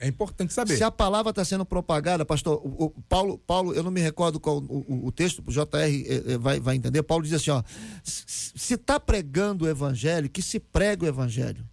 É 0.00 0.06
importante 0.06 0.54
saber. 0.54 0.76
Se 0.76 0.84
a 0.84 0.92
palavra 0.92 1.30
está 1.30 1.44
sendo 1.44 1.64
propagada, 1.66 2.24
pastor, 2.24 2.60
o, 2.64 2.84
o 2.84 2.90
Paulo, 3.08 3.36
Paulo, 3.38 3.74
eu 3.74 3.82
não 3.82 3.90
me 3.90 4.00
recordo 4.00 4.38
qual 4.38 4.58
o, 4.58 4.84
o- 4.88 5.06
o 5.06 5.10
texto, 5.12 5.42
o 5.44 5.50
JR 5.50 5.66
eh, 5.74 6.22
eh, 6.34 6.38
vai, 6.38 6.60
vai 6.60 6.76
entender. 6.76 7.02
Paulo 7.02 7.24
diz 7.24 7.32
assim: 7.32 7.50
ó, 7.50 7.64
se- 8.04 8.52
se 8.54 8.74
está 8.74 9.00
pregando 9.00 9.64
o 9.64 9.68
evangelho, 9.68 10.30
que 10.30 10.40
se 10.40 10.60
pregue 10.60 11.04
o 11.04 11.08
evangelho. 11.08 11.64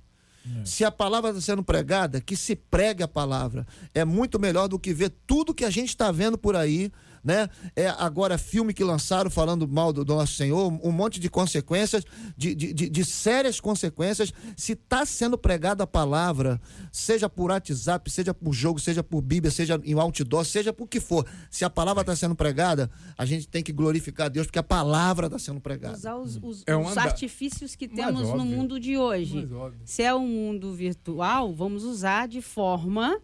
Se 0.64 0.84
a 0.86 0.92
palavra 0.92 1.32
está 1.32 1.42
sendo 1.42 1.64
pregada, 1.64 2.22
que 2.22 2.36
se 2.36 2.56
pregue 2.56 3.02
a 3.02 3.08
palavra. 3.08 3.66
É 3.96 4.06
muito 4.06 4.40
melhor 4.40 4.68
do 4.68 4.78
que 4.80 4.94
ver 4.94 5.12
tudo 5.26 5.54
que 5.56 5.66
a 5.66 5.72
gente 5.72 5.90
está 5.90 6.12
vendo 6.12 6.38
por 6.38 6.56
aí, 6.56 6.92
né? 7.26 7.50
É 7.76 7.88
agora 7.90 8.38
filme 8.38 8.72
que 8.74 8.84
lançaram 8.84 9.30
falando 9.32 9.68
mal 9.68 9.92
do, 9.92 10.06
do 10.06 10.14
nosso 10.14 10.34
Senhor, 10.34 10.72
um 10.84 10.92
monte 10.92 11.20
de 11.20 11.28
consequências, 11.30 12.04
de, 12.38 12.54
de, 12.54 12.72
de- 12.74 12.90
de 12.90 13.04
sérias 13.04 13.60
consequências. 13.60 14.32
Se 14.56 14.74
está 14.74 15.04
sendo 15.06 15.38
pregada 15.38 15.84
a 15.84 15.88
palavra, 15.88 16.62
seja 16.92 17.28
por 17.28 17.50
WhatsApp, 17.50 18.10
seja 18.12 18.32
por 18.34 18.54
jogo, 18.54 18.80
seja 18.80 19.04
por 19.04 19.22
Bíblia, 19.22 19.50
seja 19.52 19.82
em 19.84 19.96
outdoor, 20.00 20.46
seja 20.46 20.72
por 20.72 20.88
que 20.88 21.00
for. 21.00 21.26
Se 21.50 21.66
a 21.66 21.70
palavra 21.70 22.02
está 22.02 22.16
sendo 22.16 22.36
pregada, 22.36 22.92
a 23.18 23.26
gente 23.26 23.48
tem 23.48 23.64
que 23.64 23.74
glorificar 23.74 24.28
a 24.28 24.30
Deus, 24.30 24.46
porque 24.46 24.60
a 24.60 24.64
palavra 24.64 25.26
está 25.26 25.40
sendo 25.40 25.60
pregada. 25.60 25.98
Usar 25.98 26.16
os, 26.16 26.38
os- 26.44 26.64
É 26.68 26.76
um 26.76 26.84
os 26.86 26.92
anda- 26.92 27.02
artifícios 27.02 27.76
que 27.76 27.88
temos 27.88 28.22
no 28.38 28.46
mundo 28.46 28.80
de 28.80 28.98
hoje. 28.98 29.48
Se 29.84 30.04
é 30.04 30.14
um 30.14 30.28
mundo 30.28 30.74
virtual, 30.76 31.56
vamos 31.56 31.84
usar 31.84 32.28
de 32.28 32.42
forma 32.42 33.20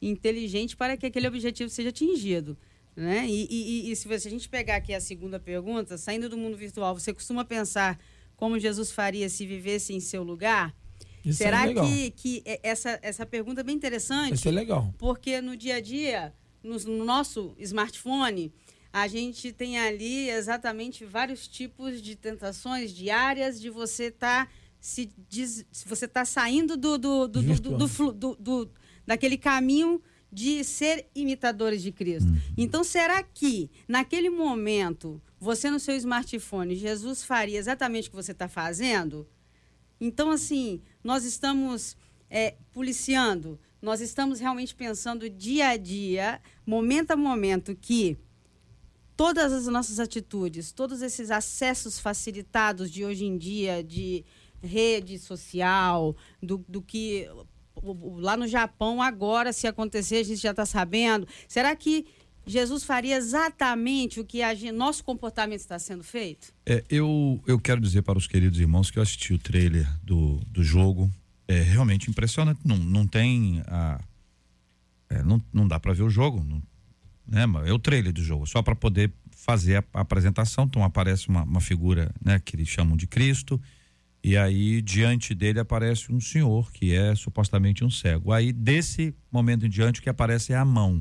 inteligente 0.00 0.76
para 0.76 0.96
que 0.96 1.06
aquele 1.06 1.26
objetivo 1.28 1.70
seja 1.70 1.88
atingido. 1.90 2.56
Né? 2.96 3.26
E, 3.28 3.46
e- 3.50 3.90
e- 3.90 3.96
se 3.96 4.08
você- 4.08 4.26
a 4.26 4.30
gente 4.30 4.48
pegar 4.48 4.76
aqui 4.76 4.94
a 4.94 5.00
segunda 5.00 5.38
pergunta, 5.38 5.98
saindo 5.98 6.28
do 6.30 6.36
mundo 6.36 6.56
virtual, 6.56 6.98
você 6.98 7.12
costuma 7.12 7.44
pensar 7.44 7.98
como 8.36 8.58
Jesus 8.58 8.90
faria 8.90 9.28
se 9.28 9.46
vivesse 9.46 9.92
em 9.92 10.00
seu 10.00 10.22
lugar? 10.22 10.74
Isso 11.24 11.38
Será 11.38 11.68
é 11.68 11.74
que, 11.74 12.10
que 12.12 12.42
é- 12.46 12.60
essa, 12.62 12.98
essa 13.02 13.26
pergunta 13.26 13.60
é 13.60 13.64
bem 13.64 13.74
interessante? 13.76 14.34
Isso 14.34 14.48
é 14.48 14.50
legal. 14.52 14.94
Porque 14.96 15.40
no 15.42 15.56
dia 15.56 15.76
a 15.76 15.80
dia, 15.80 16.32
no, 16.62 16.78
no 16.78 17.04
nosso 17.04 17.54
smartphone, 17.58 18.50
a 18.92 19.06
gente 19.08 19.52
tem 19.52 19.78
ali 19.78 20.30
exatamente 20.30 21.04
vários 21.04 21.46
tipos 21.46 22.00
de 22.00 22.16
tentações 22.16 22.94
diárias 22.94 23.60
de 23.60 23.68
você 23.68 24.04
estar 24.04 24.50
se 24.80 25.10
des- 25.28 25.66
se 25.70 25.86
você 25.86 26.08
tá 26.08 26.24
saindo 26.24 26.76
do, 26.78 26.96
do, 26.96 27.28
do, 27.28 27.42
do, 27.42 27.60
do, 27.60 27.76
do 27.76 27.88
flu- 27.88 28.12
do- 28.12 28.36
do- 28.36 28.70
daquele 29.06 29.36
caminho 29.36 30.00
de 30.32 30.62
ser 30.64 31.08
imitadores 31.14 31.82
de 31.82 31.92
Cristo. 31.92 32.30
Então, 32.56 32.82
será 32.84 33.22
que 33.22 33.70
naquele 33.88 34.28
momento, 34.28 35.20
você 35.38 35.70
no 35.70 35.80
seu 35.80 35.94
smartphone, 35.96 36.74
Jesus 36.76 37.24
faria 37.24 37.58
exatamente 37.58 38.08
o 38.08 38.10
que 38.10 38.16
você 38.16 38.32
está 38.32 38.48
fazendo? 38.48 39.26
Então, 40.00 40.30
assim, 40.30 40.80
nós 41.02 41.24
estamos 41.24 41.96
é, 42.28 42.56
policiando, 42.72 43.58
nós 43.80 44.00
estamos 44.00 44.40
realmente 44.40 44.74
pensando 44.74 45.30
dia 45.30 45.68
a 45.68 45.76
dia, 45.76 46.40
momento 46.66 47.12
a 47.12 47.16
momento, 47.16 47.74
que 47.74 48.18
todas 49.16 49.52
as 49.52 49.66
nossas 49.66 49.98
atitudes, 49.98 50.72
todos 50.72 51.00
esses 51.00 51.30
acessos 51.30 51.98
facilitados 51.98 52.90
de 52.90 53.04
hoje 53.04 53.24
em 53.24 53.38
dia, 53.38 53.82
de 53.82 54.24
rede 54.62 55.18
social, 55.18 56.14
do, 56.42 56.64
do 56.68 56.82
que 56.82 57.28
lá 57.82 58.36
no 58.36 58.46
Japão 58.48 59.02
agora, 59.02 59.52
se 59.52 59.66
acontecer, 59.66 60.16
a 60.16 60.22
gente 60.24 60.40
já 60.40 60.50
está 60.50 60.64
sabendo. 60.66 61.26
Será 61.48 61.74
que 61.76 62.06
Jesus 62.46 62.84
faria 62.84 63.16
exatamente 63.16 64.20
o 64.20 64.24
que 64.24 64.42
a 64.42 64.54
gen- 64.54 64.72
nosso 64.72 65.02
comportamento 65.02 65.60
está 65.60 65.78
sendo 65.78 66.04
feito? 66.04 66.52
É, 66.64 66.84
eu, 66.88 67.42
eu 67.46 67.58
quero 67.58 67.80
dizer 67.80 68.02
para 68.02 68.16
os 68.18 68.26
queridos 68.26 68.58
irmãos 68.60 68.90
que 68.90 68.98
eu 68.98 69.02
assisti 69.02 69.34
o 69.34 69.38
trailer 69.38 69.86
do, 70.02 70.36
do 70.46 70.62
jogo. 70.62 71.10
É 71.48 71.60
realmente 71.60 72.10
impressionante. 72.10 72.60
Não, 72.64 72.76
não 72.76 73.06
tem 73.06 73.62
a. 73.66 74.00
é, 75.10 75.22
não, 75.22 75.42
não 75.52 75.66
dá 75.66 75.78
para 75.78 75.92
ver 75.92 76.02
o 76.02 76.10
jogo. 76.10 76.42
Não, 76.44 76.62
né, 77.26 77.44
é 77.68 77.72
o 77.72 77.78
trailer 77.78 78.12
do 78.12 78.22
jogo, 78.22 78.46
só 78.46 78.62
para 78.62 78.76
poder 78.76 79.12
fazer 79.32 79.76
a, 79.76 79.84
a 79.94 80.00
apresentação. 80.00 80.64
Então 80.64 80.82
aparece 80.84 81.28
uma, 81.28 81.42
uma 81.42 81.60
figura 81.60 82.12
né, 82.24 82.40
que 82.44 82.54
eles 82.56 82.68
chamam 82.68 82.96
de 82.96 83.06
Cristo 83.06 83.60
E 84.26 84.36
aí, 84.36 84.82
diante 84.82 85.36
dele, 85.36 85.60
aparece 85.60 86.12
um 86.12 86.20
senhor, 86.20 86.72
que 86.72 86.92
é 86.92 87.14
supostamente 87.14 87.84
um 87.84 87.90
cego. 87.90 88.32
Aí, 88.32 88.52
desse 88.52 89.14
momento 89.30 89.64
em 89.64 89.68
diante, 89.70 90.00
o 90.00 90.02
que 90.02 90.08
aparece 90.08 90.52
é 90.52 90.56
a 90.56 90.64
mão. 90.64 91.00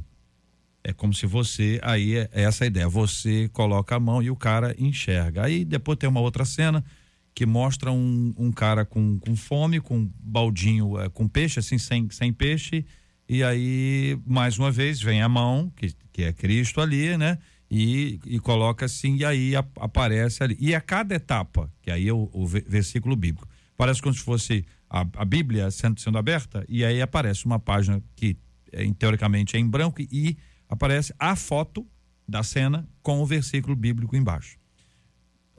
É 0.84 0.94
como 0.94 1.12
se 1.12 1.26
você, 1.26 1.80
aí 1.82 2.18
é, 2.18 2.30
essa 2.32 2.66
a 2.66 2.68
ideia, 2.68 2.88
você 2.88 3.50
coloca 3.52 3.96
a 3.96 4.00
mão 4.00 4.22
e 4.22 4.30
o 4.30 4.36
cara 4.36 4.76
enxerga. 4.78 5.44
Aí 5.44 5.66
depois 5.66 5.98
tem 5.98 6.08
uma 6.08 6.20
outra 6.20 6.46
cena 6.46 6.86
que 7.34 7.48
mostra 7.48 7.92
um, 7.92 8.32
um 8.38 8.52
cara 8.52 8.86
com, 8.86 9.18
com 9.18 9.36
fome, 9.36 9.82
com 9.82 10.02
um 10.02 10.12
baldinho 10.20 11.02
é, 11.02 11.10
com 11.10 11.28
peixe, 11.28 11.60
assim, 11.60 11.80
sem, 11.80 12.08
sem 12.12 12.32
peixe, 12.32 12.86
e 13.28 13.44
aí, 13.44 14.20
mais 14.24 14.60
uma 14.60 14.70
vez, 14.70 15.02
vem 15.02 15.24
a 15.24 15.28
mão, 15.28 15.74
que, 15.76 15.92
que 16.14 16.24
é 16.26 16.32
Cristo 16.32 16.80
ali, 16.80 17.18
né? 17.18 17.40
E, 17.70 18.20
e 18.26 18.40
coloca 18.40 18.86
assim, 18.86 19.18
e 19.18 19.26
aí 19.26 19.56
a, 19.56 19.66
aparece 19.78 20.44
ali. 20.44 20.56
E 20.60 20.76
a 20.76 20.82
cada 20.82 21.16
etapa, 21.16 21.72
que 21.82 21.90
aí 21.90 22.08
é 22.08 22.14
o, 22.14 22.30
o 22.32 22.46
versículo 22.46 23.16
bíblico, 23.16 23.48
parece 23.76 24.02
como 24.02 24.14
se 24.14 24.22
fosse 24.22 24.66
a, 24.90 25.06
a 25.18 25.26
Bíblia 25.26 25.72
sendo, 25.72 26.00
sendo 26.00 26.18
aberta, 26.18 26.64
e 26.70 26.86
aí 26.86 27.02
aparece 27.02 27.46
uma 27.46 27.60
página 27.60 28.02
que, 28.16 28.38
é, 28.72 28.90
teoricamente, 28.94 29.58
é 29.58 29.60
em 29.60 29.68
branco, 29.68 30.02
e 30.02 30.38
aparece 30.70 31.14
a 31.20 31.36
foto 31.36 31.86
da 32.28 32.44
cena 32.44 32.88
com 33.02 33.20
o 33.22 33.26
versículo 33.26 33.76
bíblico 33.76 34.16
embaixo. 34.16 34.58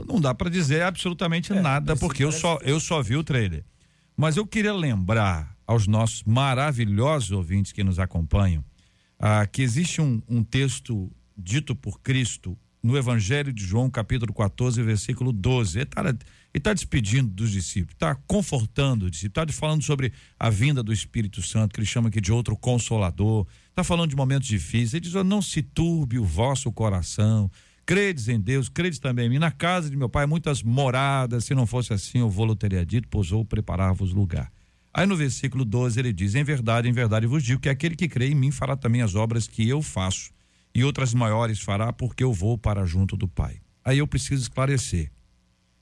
Não 0.07 0.21
dá 0.21 0.35
para 0.35 0.51
dizer 0.51 0.83
absolutamente 0.83 1.53
é, 1.53 1.61
nada, 1.61 1.97
porque 1.97 2.23
eu 2.23 2.31
só, 2.31 2.59
eu 2.63 2.79
só 2.79 3.03
vi 3.03 3.17
o 3.17 3.25
trailer. 3.25 3.65
Mas 4.17 4.37
eu 4.37 4.47
queria 4.47 4.73
lembrar 4.73 5.57
aos 5.67 5.87
nossos 5.87 6.23
maravilhosos 6.25 7.33
ouvintes 7.33 7.73
que 7.73 7.83
nos 7.83 7.99
acompanham 7.99 8.65
ah, 9.19 9.47
que 9.47 9.63
existe 9.63 10.01
um, 10.01 10.23
um 10.29 10.43
texto 10.45 11.11
dito 11.37 11.75
por 11.75 12.01
Cristo 12.01 12.57
no 12.83 12.97
Evangelho 12.97 13.53
de 13.53 13.65
João, 13.65 13.91
capítulo 13.91 14.33
14, 14.33 14.81
versículo 14.83 15.33
12. 15.33 15.79
Ele 15.79 15.89
está 15.89 16.05
tá 16.63 16.73
despedindo 16.73 17.29
dos 17.29 17.51
discípulos, 17.51 17.95
está 17.95 18.15
confortando 18.27 19.07
os 19.07 19.11
discípulos, 19.11 19.45
está 19.45 19.61
falando 19.61 19.83
sobre 19.83 20.13
a 20.39 20.49
vinda 20.49 20.83
do 20.83 20.93
Espírito 20.93 21.43
Santo, 21.43 21.75
que 21.75 21.81
ele 21.81 21.87
chama 21.87 22.09
aqui 22.09 22.21
de 22.21 22.33
outro 22.33 22.57
consolador, 22.57 23.47
está 23.71 23.83
falando 23.83 24.11
de 24.11 24.17
momentos 24.17 24.47
difíceis. 24.47 24.95
Ele 24.95 25.01
diz: 25.01 25.13
Não 25.25 25.43
se 25.43 25.63
turbe 25.63 26.19
o 26.19 26.25
vosso 26.25 26.71
coração, 26.71 27.51
credes 27.85 28.29
em 28.29 28.41
Deus, 28.41 28.69
credes 28.69 28.99
também 28.99 29.27
em 29.27 29.31
mim. 29.31 29.39
Na 29.39 29.51
casa 29.51 29.91
de 29.91 29.97
meu 29.97 30.09
pai, 30.09 30.27
muitas 30.27 30.63
moradas, 30.63 31.45
se 31.45 31.55
não 31.55 31.67
fosse 31.67 31.93
assim, 31.93 32.19
eu 32.21 32.31
vou 32.31 32.55
teria 32.55 32.87
dito, 32.87 33.09
pois 33.11 33.31
vou 33.31 33.45
preparar-vos 33.45 34.13
lugar. 34.13 34.51
Aí 34.95 35.05
no 35.05 35.15
versículo 35.15 35.65
12 35.65 36.01
ele 36.01 36.13
diz: 36.13 36.35
Em 36.35 36.43
verdade, 36.43 36.89
em 36.89 36.93
verdade 36.93 37.27
vos 37.27 37.43
digo 37.43 37.61
que 37.61 37.69
aquele 37.69 37.95
que 37.95 38.09
crê 38.09 38.31
em 38.31 38.35
mim 38.35 38.51
fará 38.51 38.77
também 38.77 39.03
as 39.03 39.15
obras 39.15 39.47
que 39.47 39.69
eu 39.69 39.83
faço, 39.83 40.31
e 40.77 40.85
outras 40.85 41.15
maiores 41.15 41.59
fará, 41.59 41.91
porque 41.91 42.23
eu 42.23 42.35
vou 42.35 42.59
para 42.59 42.85
junto 42.85 43.17
do 43.17 43.27
Pai. 43.27 43.63
Aí 43.83 43.97
eu 43.97 44.07
preciso 44.07 44.43
esclarecer. 44.43 45.11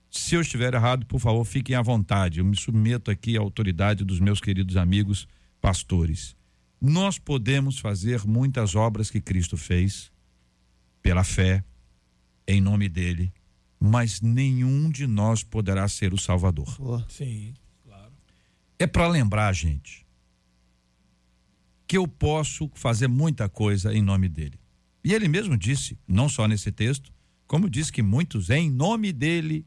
Se 0.09 0.36
eu 0.36 0.40
estiver 0.40 0.72
errado, 0.72 1.05
por 1.05 1.18
favor, 1.18 1.45
fiquem 1.45 1.74
à 1.74 1.82
vontade. 1.82 2.38
Eu 2.38 2.45
me 2.45 2.57
submeto 2.57 3.11
aqui 3.11 3.36
à 3.36 3.40
autoridade 3.40 4.05
dos 4.05 4.20
meus 4.20 4.40
queridos 4.40 4.76
amigos 4.76 5.26
pastores. 5.61 6.36
Nós 6.80 7.18
podemos 7.18 7.80
fazer 7.80 8.24
muitas 8.24 8.76
obras 8.76 9.11
que 9.11 9.20
Cristo 9.20 9.57
fez 9.57 10.12
pela 11.03 11.24
fé, 11.24 11.64
em 12.47 12.61
nome 12.61 12.88
dele, 12.88 13.32
mas 13.80 14.20
nenhum 14.20 14.88
de 14.88 15.09
nós 15.09 15.42
poderá 15.42 15.88
ser 15.88 16.14
o 16.14 16.18
Salvador. 16.18 16.72
Oh, 16.80 17.03
sim, 17.09 17.53
claro. 17.82 18.12
É 18.78 18.86
para 18.86 19.09
lembrar, 19.09 19.53
gente, 19.55 20.07
que 21.84 21.97
eu 21.97 22.07
posso 22.07 22.70
fazer 22.76 23.09
muita 23.09 23.49
coisa 23.49 23.92
em 23.92 24.01
nome 24.01 24.28
dele. 24.28 24.62
E 25.05 25.12
ele 25.12 25.28
mesmo 25.28 25.57
disse, 25.57 25.98
não 26.09 26.28
só 26.28 26.48
nesse 26.48 26.72
texto, 26.72 27.12
como 27.46 27.68
disse 27.68 27.92
que 27.92 28.02
muitos 28.02 28.48
em 28.48 28.70
nome 28.70 29.12
dele 29.12 29.66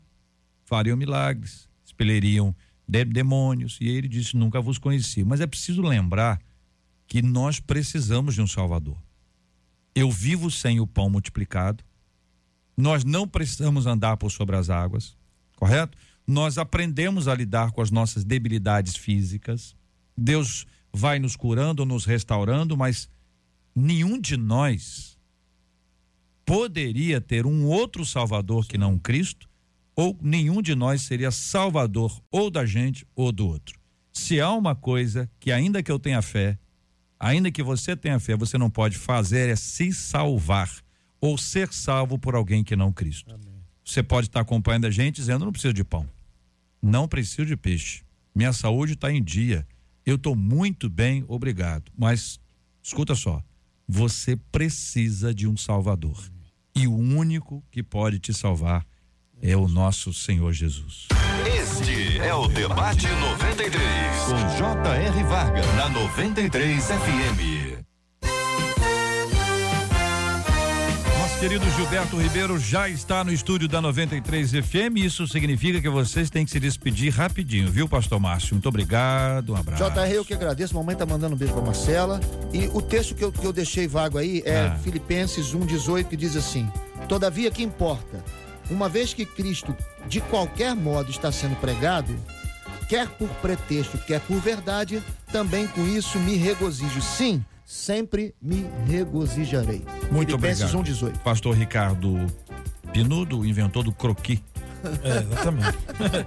fariam 0.66 0.98
milagres, 0.98 1.70
expeleriam 1.86 2.56
demônios, 2.88 3.78
e 3.82 3.88
ele 3.88 4.08
disse: 4.08 4.36
Nunca 4.36 4.62
vos 4.62 4.78
conheci. 4.78 5.24
Mas 5.24 5.42
é 5.42 5.48
preciso 5.48 5.82
lembrar 5.82 6.42
que 7.06 7.22
nós 7.22 7.60
precisamos 7.60 8.36
de 8.36 8.42
um 8.42 8.48
Salvador. 8.48 8.98
Eu 9.94 10.12
vivo 10.12 10.50
sem 10.50 10.80
o 10.80 10.88
pão 10.88 11.10
multiplicado, 11.10 11.84
nós 12.76 13.04
não 13.04 13.28
precisamos 13.28 13.86
andar 13.86 14.18
por 14.18 14.32
sobre 14.32 14.56
as 14.56 14.70
águas, 14.70 15.18
correto? 15.56 15.98
Nós 16.26 16.58
aprendemos 16.58 17.28
a 17.28 17.34
lidar 17.34 17.72
com 17.72 17.82
as 17.82 17.90
nossas 17.90 18.24
debilidades 18.24 18.96
físicas. 18.96 19.76
Deus 20.16 20.66
vai 20.94 21.20
nos 21.20 21.36
curando, 21.36 21.86
nos 21.86 22.06
restaurando, 22.06 22.78
mas 22.78 23.10
nenhum 23.74 24.20
de 24.20 24.38
nós 24.38 25.17
poderia 26.48 27.20
ter 27.20 27.46
um 27.46 27.66
outro 27.66 28.06
Salvador 28.06 28.66
que 28.66 28.78
não 28.78 28.98
Cristo, 28.98 29.50
ou 29.94 30.18
nenhum 30.22 30.62
de 30.62 30.74
nós 30.76 31.02
seria 31.02 31.30
Salvador 31.30 32.24
ou 32.32 32.50
da 32.50 32.66
gente 32.66 33.06
ou 33.14 33.34
do 33.34 33.46
outro. 33.46 33.78
Se 34.14 34.40
há 34.40 34.50
uma 34.54 34.74
coisa 34.74 35.30
que, 35.42 35.52
ainda 35.52 35.84
que 35.84 35.92
eu 35.92 36.00
tenha 36.00 36.22
fé, 36.22 36.58
ainda 37.20 37.52
que 37.52 37.62
você 37.62 37.98
tenha 37.98 38.18
fé, 38.18 38.38
você 38.38 38.58
não 38.58 38.70
pode 38.70 38.98
fazer 38.98 39.50
é 39.50 39.58
se 39.58 39.92
salvar 39.92 40.72
ou 41.20 41.38
ser 41.38 41.74
salvo 41.74 42.18
por 42.18 42.34
alguém 42.34 42.64
que 42.64 42.78
não 42.78 42.94
Cristo. 42.94 43.30
Amém. 43.30 43.62
Você 43.84 44.02
pode 44.02 44.28
estar 44.28 44.40
acompanhando 44.40 44.86
a 44.86 44.92
gente 44.92 45.18
dizendo: 45.18 45.44
não 45.44 45.52
preciso 45.52 45.74
de 45.74 45.84
pão, 45.84 46.08
não 46.82 47.10
preciso 47.10 47.46
de 47.46 47.58
peixe, 47.58 48.04
minha 48.34 48.54
saúde 48.54 48.94
está 48.94 49.12
em 49.12 49.22
dia, 49.22 49.68
eu 50.06 50.16
estou 50.16 50.36
muito 50.36 50.90
bem, 50.90 51.26
obrigado. 51.28 51.92
Mas 51.98 52.40
escuta 52.82 53.16
só, 53.16 53.44
você 53.86 54.38
precisa 54.50 55.34
de 55.34 55.46
um 55.46 55.58
Salvador 55.58 56.37
e 56.78 56.88
o 56.88 56.94
único 56.94 57.64
que 57.72 57.82
pode 57.82 58.20
te 58.20 58.32
salvar 58.34 58.86
é 59.42 59.58
o 59.58 59.68
nosso 59.68 60.14
Senhor 60.14 60.54
Jesus. 60.54 61.08
Este 61.60 62.20
é 62.20 62.34
o 62.34 62.48
Debate 62.48 63.08
93, 63.08 63.82
com 64.26 64.58
J.R. 64.58 65.24
Varga, 65.24 65.62
na 65.74 65.90
93 65.90 66.86
FM. 66.86 67.67
Querido 71.40 71.70
Gilberto 71.72 72.18
Ribeiro 72.18 72.60
já 72.60 72.90
está 72.90 73.24
no 73.24 73.32
estúdio 73.32 73.68
da 73.68 73.80
93 73.80 74.52
FM. 74.54 74.98
Isso 74.98 75.28
significa 75.28 75.80
que 75.80 75.88
vocês 75.88 76.32
têm 76.32 76.44
que 76.44 76.50
se 76.50 76.60
despedir 76.60 77.14
rapidinho, 77.14 77.70
viu, 77.70 77.88
Pastor 77.88 78.20
Márcio? 78.20 78.56
Muito 78.56 78.68
obrigado, 78.68 79.54
um 79.54 79.56
abraço. 79.56 79.84
JR, 79.84 80.12
eu 80.12 80.26
que 80.26 80.34
agradeço. 80.34 80.74
Mamãe 80.74 80.96
tá 80.96 81.06
mandando 81.06 81.36
um 81.36 81.38
beijo 81.38 81.54
pra 81.54 81.62
Marcela. 81.62 82.20
E 82.52 82.68
o 82.74 82.82
texto 82.82 83.14
que 83.14 83.24
eu, 83.24 83.32
que 83.32 83.46
eu 83.46 83.54
deixei 83.54 83.88
vago 83.88 84.18
aí 84.18 84.42
é 84.46 84.62
ah. 84.62 84.80
Filipenses 84.84 85.54
1,18, 85.54 86.06
que 86.06 86.18
diz 86.18 86.36
assim: 86.36 86.68
Todavia, 87.08 87.52
que 87.52 87.62
importa? 87.62 88.24
Uma 88.72 88.90
vez 88.90 89.14
que 89.14 89.24
Cristo, 89.24 89.76
de 90.08 90.20
qualquer 90.22 90.76
modo, 90.76 91.12
está 91.12 91.32
sendo 91.32 91.56
pregado, 91.58 92.16
quer 92.90 93.08
por 93.10 93.30
pretexto, 93.42 93.98
quer 94.00 94.22
por 94.22 94.40
verdade, 94.40 95.04
também 95.32 95.68
com 95.68 95.86
isso 95.86 96.18
me 96.20 96.36
regozijo. 96.36 97.00
Sim 97.00 97.46
sempre 97.68 98.34
me 98.42 98.66
regozijarei. 98.88 99.84
Muito 100.10 100.30
Filipenses 100.30 100.74
obrigado. 100.74 101.12
1,18. 101.12 101.18
Pastor 101.18 101.54
Ricardo 101.54 102.26
Pinudo, 102.94 103.46
inventor 103.46 103.84
do 103.84 103.92
croqui. 103.92 104.42
É, 105.04 105.18
exatamente. 105.18 105.78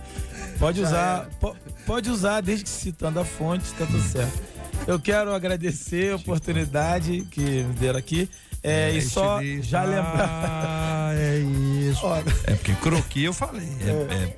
pode 0.60 0.82
usar, 0.82 1.30
po, 1.40 1.56
pode 1.86 2.10
usar 2.10 2.42
desde 2.42 2.64
que 2.64 2.70
citando 2.70 3.18
a 3.18 3.24
fonte, 3.24 3.64
está 3.64 3.86
tudo 3.86 4.02
certo. 4.02 4.38
Eu 4.86 5.00
quero 5.00 5.32
agradecer 5.32 6.12
a 6.12 6.16
oportunidade 6.16 7.22
que 7.30 7.40
me 7.40 7.72
deram 7.74 7.98
aqui. 7.98 8.28
É, 8.62 8.90
é 8.90 8.96
e 8.96 9.00
só 9.00 9.40
já 9.62 9.82
lembrar. 9.82 10.28
Ah, 10.28 11.10
é 11.14 11.38
isso. 11.38 12.04
é 12.44 12.54
porque 12.54 12.74
croqui 12.74 13.24
eu 13.24 13.32
falei. 13.32 13.66
é, 13.80 14.14
é, 14.14 14.24
é 14.24 14.36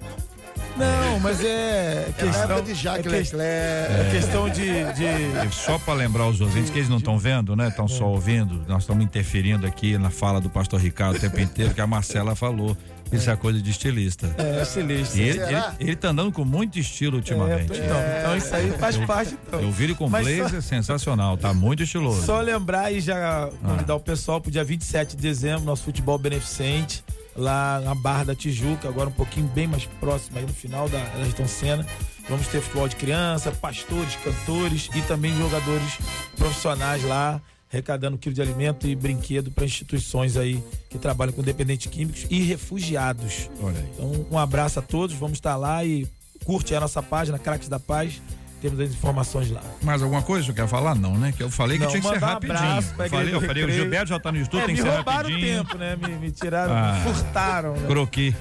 não, 0.76 1.20
mas 1.20 1.42
é, 1.44 2.06
é 2.08 2.12
questão 2.16 2.58
é 2.58 2.60
de 2.62 2.74
Jacques 2.74 3.06
é, 3.06 3.16
Leclerc. 3.16 3.36
É 3.42 4.10
questão 4.10 4.48
de, 4.48 4.64
de... 4.64 5.54
Só 5.54 5.78
para 5.78 5.94
lembrar 5.94 6.28
os 6.28 6.40
ouvintes 6.40 6.70
que 6.70 6.78
eles 6.78 6.88
não 6.88 6.98
estão 6.98 7.18
vendo, 7.18 7.54
né? 7.54 7.68
Estão 7.68 7.86
só 7.86 8.06
ouvindo. 8.06 8.64
Nós 8.66 8.82
estamos 8.82 9.04
interferindo 9.04 9.66
aqui 9.66 9.98
na 9.98 10.10
fala 10.10 10.40
do 10.40 10.50
pastor 10.50 10.80
Ricardo 10.80 11.16
o 11.16 11.20
tempo 11.20 11.38
inteiro 11.40 11.74
que 11.74 11.80
a 11.80 11.86
Marcela 11.86 12.34
falou. 12.34 12.76
Isso 13.12 13.30
é 13.30 13.36
coisa 13.36 13.60
de 13.60 13.70
estilista. 13.70 14.34
É, 14.38 14.62
estilista. 14.62 15.18
E 15.18 15.20
ele, 15.20 15.40
ele, 15.40 15.62
ele 15.78 15.96
tá 15.96 16.08
andando 16.08 16.32
com 16.32 16.44
muito 16.44 16.78
estilo 16.78 17.16
ultimamente. 17.16 17.78
É, 17.78 17.84
então, 17.84 17.96
é. 17.98 18.18
então 18.20 18.36
isso 18.36 18.54
aí 18.56 18.70
faz 18.78 18.96
parte. 18.96 19.36
Então. 19.46 19.60
Eu 19.60 19.70
vi 19.70 19.84
ele 19.84 19.94
com 19.94 20.08
Mas 20.08 20.26
blazer 20.26 20.62
só... 20.62 20.68
sensacional, 20.68 21.36
tá 21.36 21.52
muito 21.52 21.82
estiloso. 21.82 22.24
Só 22.24 22.40
lembrar 22.40 22.90
e 22.90 23.00
já 23.00 23.50
convidar 23.62 23.92
ah. 23.92 23.96
o 23.96 24.00
pessoal 24.00 24.40
pro 24.40 24.50
dia 24.50 24.64
27 24.64 25.14
de 25.14 25.22
dezembro, 25.22 25.64
nosso 25.64 25.84
futebol 25.84 26.16
beneficente 26.16 27.04
lá 27.36 27.80
na 27.80 27.94
Barra 27.94 28.24
da 28.24 28.34
Tijuca, 28.34 28.88
agora 28.88 29.08
um 29.08 29.12
pouquinho 29.12 29.46
bem 29.48 29.66
mais 29.66 29.84
próximo 29.84 30.38
aí 30.38 30.44
no 30.44 30.52
final 30.52 30.88
da, 30.88 30.98
Ayrton 31.14 31.46
Senna. 31.46 31.86
Vamos 32.28 32.46
ter 32.46 32.60
futebol 32.60 32.88
de 32.88 32.96
criança, 32.96 33.50
pastores, 33.50 34.16
cantores 34.16 34.88
e 34.94 35.02
também 35.02 35.36
jogadores 35.36 35.98
profissionais 36.36 37.02
lá, 37.04 37.40
arrecadando 37.70 38.16
quilo 38.16 38.34
de 38.34 38.40
alimento 38.42 38.86
e 38.86 38.94
brinquedo 38.94 39.50
para 39.50 39.64
instituições 39.64 40.36
aí 40.36 40.62
que 40.88 40.98
trabalham 40.98 41.32
com 41.32 41.42
dependentes 41.42 41.90
químicos 41.90 42.26
e 42.30 42.42
refugiados. 42.42 43.50
Então, 43.94 44.26
um 44.30 44.38
abraço 44.38 44.78
a 44.78 44.82
todos, 44.82 45.16
vamos 45.16 45.38
estar 45.38 45.56
lá 45.56 45.84
e 45.84 46.06
curte 46.44 46.74
a 46.74 46.80
nossa 46.80 47.02
página, 47.02 47.38
Craques 47.38 47.68
da 47.68 47.80
Paz 47.80 48.20
temos 48.62 48.78
as 48.78 48.90
informações 48.90 49.50
lá. 49.50 49.60
Mais 49.82 50.00
alguma 50.00 50.22
coisa 50.22 50.46
que 50.46 50.52
quer 50.54 50.68
falar? 50.68 50.94
Não, 50.94 51.18
né? 51.18 51.32
Que 51.36 51.42
eu 51.42 51.50
falei 51.50 51.76
que 51.78 51.84
não, 51.84 51.90
tinha 51.90 52.00
que 52.00 52.08
ser 52.08 52.18
rapidinho. 52.18 52.58
Um 52.58 52.62
abraço 52.62 52.94
eu 52.96 53.10
falei, 53.10 53.34
eu 53.34 53.40
falei, 53.40 53.64
o 53.64 53.70
Gilberto 53.70 54.08
já 54.08 54.20
tá 54.20 54.30
no 54.30 54.38
estúdio, 54.38 54.62
é, 54.62 54.66
tem 54.66 54.76
que 54.76 54.82
ser 54.82 54.88
rapidinho. 54.88 55.38
Me 55.38 55.54
roubaram 55.56 55.66
o 55.66 55.66
tempo, 55.66 55.78
né? 55.78 55.96
Me, 55.96 56.14
me 56.26 56.30
tiraram, 56.30 56.72
ah, 56.72 56.92
me 56.92 57.12
furtaram. 57.12 57.72
Né? 57.74 57.86
Croqui. 57.88 58.36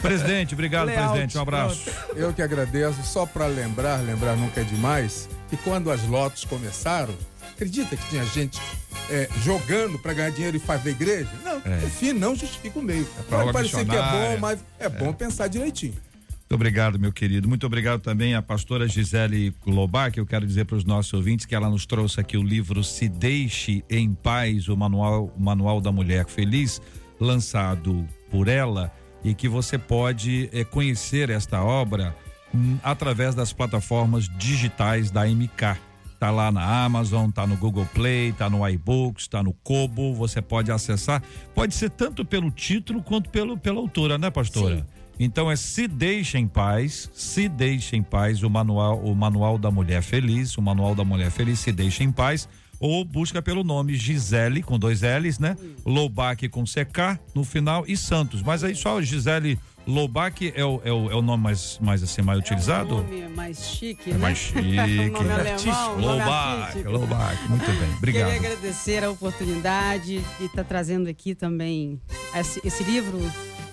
Presidente, 0.00 0.54
obrigado, 0.54 0.86
Layout, 0.86 1.08
presidente. 1.08 1.36
Um 1.36 1.40
abraço. 1.40 1.90
Eu 2.14 2.32
que 2.32 2.42
agradeço, 2.42 3.02
só 3.02 3.26
para 3.26 3.46
lembrar, 3.46 3.96
lembrar 3.96 4.36
nunca 4.36 4.60
é 4.60 4.64
demais, 4.64 5.28
que 5.50 5.56
quando 5.56 5.90
as 5.90 6.02
lotos 6.06 6.44
começaram, 6.44 7.14
acredita 7.52 7.96
que 7.96 8.08
tinha 8.08 8.24
gente 8.26 8.60
é, 9.10 9.28
jogando 9.42 9.98
para 9.98 10.12
ganhar 10.12 10.30
dinheiro 10.30 10.56
e 10.56 10.60
fazer 10.60 10.90
igreja? 10.90 11.30
Não, 11.42 11.60
É. 11.64 11.84
o 11.84 11.90
fim 11.90 12.12
não 12.12 12.36
justifica 12.36 12.78
o 12.78 12.82
meio. 12.82 13.04
pra 13.28 13.40
Pode 13.40 13.52
parecer 13.52 13.84
que 13.84 13.96
é 13.96 14.02
bom, 14.02 14.38
mas 14.40 14.60
é 14.78 14.88
bom 14.88 15.12
pensar 15.12 15.48
direitinho. 15.48 15.94
Muito 16.44 16.56
obrigado, 16.56 16.98
meu 16.98 17.10
querido. 17.10 17.48
Muito 17.48 17.64
obrigado 17.64 18.02
também 18.02 18.34
à 18.34 18.42
pastora 18.42 18.86
Gisele 18.86 19.54
Lobac. 19.66 20.18
Eu 20.18 20.26
quero 20.26 20.46
dizer 20.46 20.66
para 20.66 20.76
os 20.76 20.84
nossos 20.84 21.12
ouvintes 21.14 21.46
que 21.46 21.54
ela 21.54 21.70
nos 21.70 21.86
trouxe 21.86 22.20
aqui 22.20 22.36
o 22.36 22.42
livro 22.42 22.84
Se 22.84 23.08
Deixe 23.08 23.82
em 23.88 24.12
Paz, 24.12 24.68
o 24.68 24.76
manual, 24.76 25.32
o 25.34 25.42
manual 25.42 25.80
da 25.80 25.90
Mulher 25.90 26.26
Feliz, 26.26 26.82
lançado 27.18 28.06
por 28.30 28.46
ela 28.46 28.92
e 29.24 29.32
que 29.32 29.48
você 29.48 29.78
pode 29.78 30.50
eh, 30.52 30.64
conhecer 30.64 31.30
esta 31.30 31.62
obra 31.64 32.14
hum, 32.54 32.76
através 32.82 33.34
das 33.34 33.54
plataformas 33.54 34.28
digitais 34.28 35.10
da 35.10 35.26
MK. 35.26 35.78
Tá 36.20 36.30
lá 36.30 36.52
na 36.52 36.84
Amazon, 36.84 37.30
tá 37.30 37.46
no 37.46 37.56
Google 37.56 37.88
Play, 37.94 38.32
tá 38.32 38.50
no 38.50 38.68
iBooks, 38.68 39.28
tá 39.28 39.42
no 39.42 39.54
Kobo, 39.54 40.14
você 40.14 40.42
pode 40.42 40.70
acessar. 40.70 41.22
Pode 41.54 41.74
ser 41.74 41.88
tanto 41.88 42.22
pelo 42.22 42.50
título 42.50 43.02
quanto 43.02 43.30
pelo, 43.30 43.56
pela 43.56 43.80
autora, 43.80 44.18
né, 44.18 44.30
pastora? 44.30 44.76
Sim. 44.76 44.93
Então 45.18 45.50
é 45.50 45.56
Se 45.56 45.86
Deixa 45.86 46.38
em 46.38 46.46
Paz, 46.48 47.10
Se 47.14 47.48
Deixa 47.48 47.96
em 47.96 48.02
Paz, 48.02 48.42
o 48.42 48.50
manual, 48.50 48.98
o 49.00 49.14
manual 49.14 49.58
da 49.58 49.70
Mulher 49.70 50.02
Feliz, 50.02 50.56
o 50.58 50.62
manual 50.62 50.94
da 50.94 51.04
Mulher 51.04 51.30
Feliz, 51.30 51.60
Se 51.60 51.70
Deixa 51.72 52.02
em 52.02 52.10
Paz, 52.10 52.48
ou 52.80 53.04
busca 53.04 53.40
pelo 53.40 53.62
nome 53.64 53.94
Gisele, 53.94 54.62
com 54.62 54.78
dois 54.78 55.00
L's, 55.02 55.38
né? 55.38 55.56
Lobac 55.86 56.48
com 56.48 56.64
CK 56.64 57.18
no 57.34 57.44
final 57.44 57.84
e 57.86 57.96
Santos. 57.96 58.42
Mas 58.42 58.64
aí 58.64 58.74
só 58.74 59.00
Gisele 59.00 59.58
Lobac 59.86 60.52
é 60.56 60.64
o, 60.64 60.80
é 60.84 60.92
o, 60.92 61.10
é 61.10 61.14
o 61.14 61.22
nome 61.22 61.42
mais, 61.42 61.78
mais 61.80 62.02
assim, 62.02 62.22
mais 62.22 62.38
utilizado? 62.38 62.94
É 62.94 62.98
um 62.98 63.02
nome 63.02 63.28
mais 63.36 63.58
chique, 63.64 64.10
É 64.10 64.14
né? 64.14 64.18
mais 64.18 64.36
chique. 64.38 64.60
nome 64.62 65.30
alemão, 65.30 65.96
um 65.96 66.00
nome 66.00 66.18
Lobac. 66.18 66.82
Lobac. 66.84 67.48
Muito 67.48 67.66
bem, 67.66 67.94
obrigado. 67.96 68.32
Queria 68.32 68.48
agradecer 68.50 69.04
a 69.04 69.10
oportunidade 69.10 70.20
de 70.38 70.44
estar 70.44 70.64
trazendo 70.64 71.08
aqui 71.08 71.34
também 71.34 72.00
esse, 72.34 72.60
esse 72.66 72.82
livro, 72.82 73.18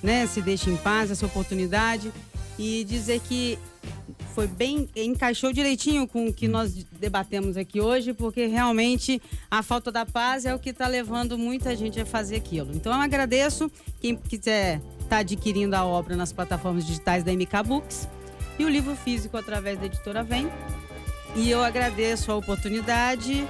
né? 0.01 0.25
Se 0.27 0.41
Deixa 0.41 0.69
em 0.69 0.77
Paz, 0.77 1.11
essa 1.11 1.25
oportunidade. 1.25 2.11
E 2.57 2.83
dizer 2.83 3.19
que 3.21 3.57
foi 4.33 4.47
bem, 4.47 4.87
encaixou 4.95 5.51
direitinho 5.51 6.07
com 6.07 6.27
o 6.27 6.33
que 6.33 6.47
nós 6.47 6.73
debatemos 6.99 7.57
aqui 7.57 7.81
hoje, 7.81 8.13
porque 8.13 8.45
realmente 8.45 9.21
a 9.49 9.61
falta 9.61 9.91
da 9.91 10.05
paz 10.05 10.45
é 10.45 10.55
o 10.55 10.59
que 10.59 10.69
está 10.69 10.87
levando 10.87 11.37
muita 11.37 11.75
gente 11.75 11.99
a 11.99 12.05
fazer 12.05 12.37
aquilo. 12.37 12.71
Então 12.73 12.93
eu 12.93 12.99
agradeço 12.99 13.69
quem 13.99 14.15
quiser 14.15 14.81
estar 15.01 15.17
adquirindo 15.17 15.75
a 15.75 15.83
obra 15.83 16.15
nas 16.15 16.31
plataformas 16.31 16.85
digitais 16.85 17.23
da 17.23 17.31
MK 17.33 17.63
Books 17.65 18.07
e 18.57 18.65
o 18.65 18.69
livro 18.69 18.95
físico 18.95 19.37
através 19.37 19.77
da 19.79 19.85
editora 19.85 20.23
Vem. 20.23 20.49
E 21.35 21.49
eu 21.49 21.63
agradeço 21.63 22.31
a 22.31 22.35
oportunidade. 22.35 23.45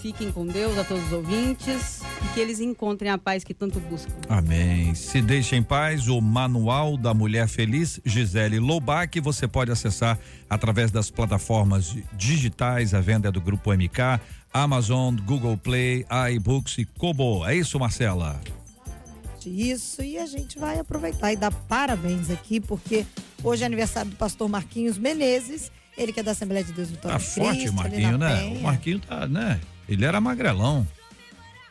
Fiquem 0.00 0.30
com 0.30 0.46
Deus 0.46 0.78
a 0.78 0.84
todos 0.84 1.04
os 1.06 1.12
ouvintes 1.12 2.02
e 2.24 2.34
que 2.34 2.40
eles 2.40 2.60
encontrem 2.60 3.10
a 3.10 3.18
paz 3.18 3.42
que 3.42 3.52
tanto 3.52 3.80
buscam. 3.80 4.12
Amém. 4.28 4.94
Se 4.94 5.20
deixe 5.20 5.56
em 5.56 5.62
paz 5.62 6.06
o 6.06 6.20
Manual 6.20 6.96
da 6.96 7.12
Mulher 7.12 7.48
Feliz, 7.48 8.00
Gisele 8.04 8.60
Lobac, 8.60 9.20
você 9.20 9.48
pode 9.48 9.72
acessar 9.72 10.16
através 10.48 10.92
das 10.92 11.10
plataformas 11.10 11.96
digitais, 12.12 12.94
a 12.94 13.00
venda 13.00 13.28
é 13.28 13.32
do 13.32 13.40
Grupo 13.40 13.72
MK, 13.72 14.20
Amazon, 14.52 15.16
Google 15.16 15.56
Play, 15.56 16.06
iBooks 16.34 16.78
e 16.78 16.84
Kobo. 16.84 17.44
É 17.44 17.56
isso, 17.56 17.78
Marcela? 17.78 18.40
Isso, 19.44 20.02
e 20.02 20.18
a 20.18 20.26
gente 20.26 20.58
vai 20.58 20.78
aproveitar 20.78 21.32
e 21.32 21.36
dar 21.36 21.50
parabéns 21.50 22.30
aqui, 22.30 22.60
porque 22.60 23.06
hoje 23.42 23.62
é 23.62 23.66
aniversário 23.66 24.10
do 24.10 24.16
pastor 24.16 24.48
Marquinhos 24.48 24.98
Menezes, 24.98 25.72
ele 25.96 26.12
que 26.12 26.20
é 26.20 26.22
da 26.22 26.32
Assembleia 26.32 26.62
de 26.62 26.72
Deus 26.72 26.90
Vitória 26.90 27.18
Tá 27.18 27.24
forte, 27.24 27.60
Cristo, 27.60 27.74
Marquinho, 27.76 28.18
né? 28.18 28.36
Penha. 28.36 28.58
O 28.58 28.62
Marquinho 28.62 29.00
tá, 29.00 29.26
né? 29.26 29.58
Ele 29.88 30.04
era 30.04 30.20
magrelão. 30.20 30.86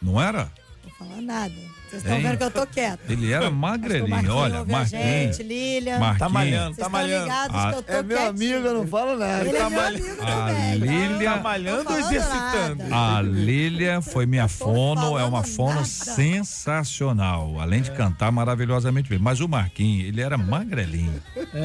Não 0.02 0.22
era? 0.22 0.50
Não 0.84 0.92
vou 1.00 1.08
falar 1.08 1.22
nada. 1.22 1.54
Vocês 1.90 2.04
estão 2.04 2.22
vendo 2.22 2.38
que 2.38 2.44
eu 2.44 2.52
tô 2.52 2.68
quieta. 2.68 3.00
Ele 3.08 3.32
era 3.32 3.50
magrelinho. 3.50 4.34
Olha, 4.36 4.60
ouve 4.60 4.74
a 4.74 4.78
Marquinho. 4.80 5.02
gente, 5.02 5.42
Lília. 5.44 5.98
Marquinho. 6.00 6.20
Tá 6.20 6.28
malhando, 6.30 6.76
Vocês 6.76 6.76
tá 6.76 6.86
estão 6.86 6.90
malhando. 6.90 7.24
ligados 7.24 7.56
Ah, 7.56 7.70
que 7.72 7.78
eu 7.78 7.84
tô 7.84 7.92
É 7.94 8.04
meu 8.04 8.18
quietinha. 8.18 8.30
amigo, 8.58 8.68
eu 8.68 8.74
não 8.74 8.88
falo 8.88 9.18
nada. 9.18 9.42
Ele 9.48 9.58
Tá 9.58 9.66
é 9.66 9.70
meu 9.70 9.82
amigo 9.82 10.22
A 10.22 10.26
também. 10.26 10.78
Lília- 10.80 11.32
Tá 11.32 11.38
malhando 11.40 11.90
ou 11.94 12.00
exercitando? 12.00 12.84
A 12.94 13.22
Lília 13.22 14.02
foi 14.02 14.26
minha 14.26 14.48
fono, 14.50 15.18
é 15.18 15.24
uma 15.24 15.44
falando 15.44 15.56
fono 15.56 15.74
nada. 15.76 15.86
sensacional. 15.86 17.60
Além 17.60 17.82
de 17.82 17.92
cantar 17.92 18.32
maravilhosamente 18.34 19.10
bem. 19.10 19.20
Mas 19.20 19.40
o 19.40 19.48
Marquinhos, 19.48 20.10
ele 20.10 20.20
era 20.22 20.38
magrelinho. 20.38 21.22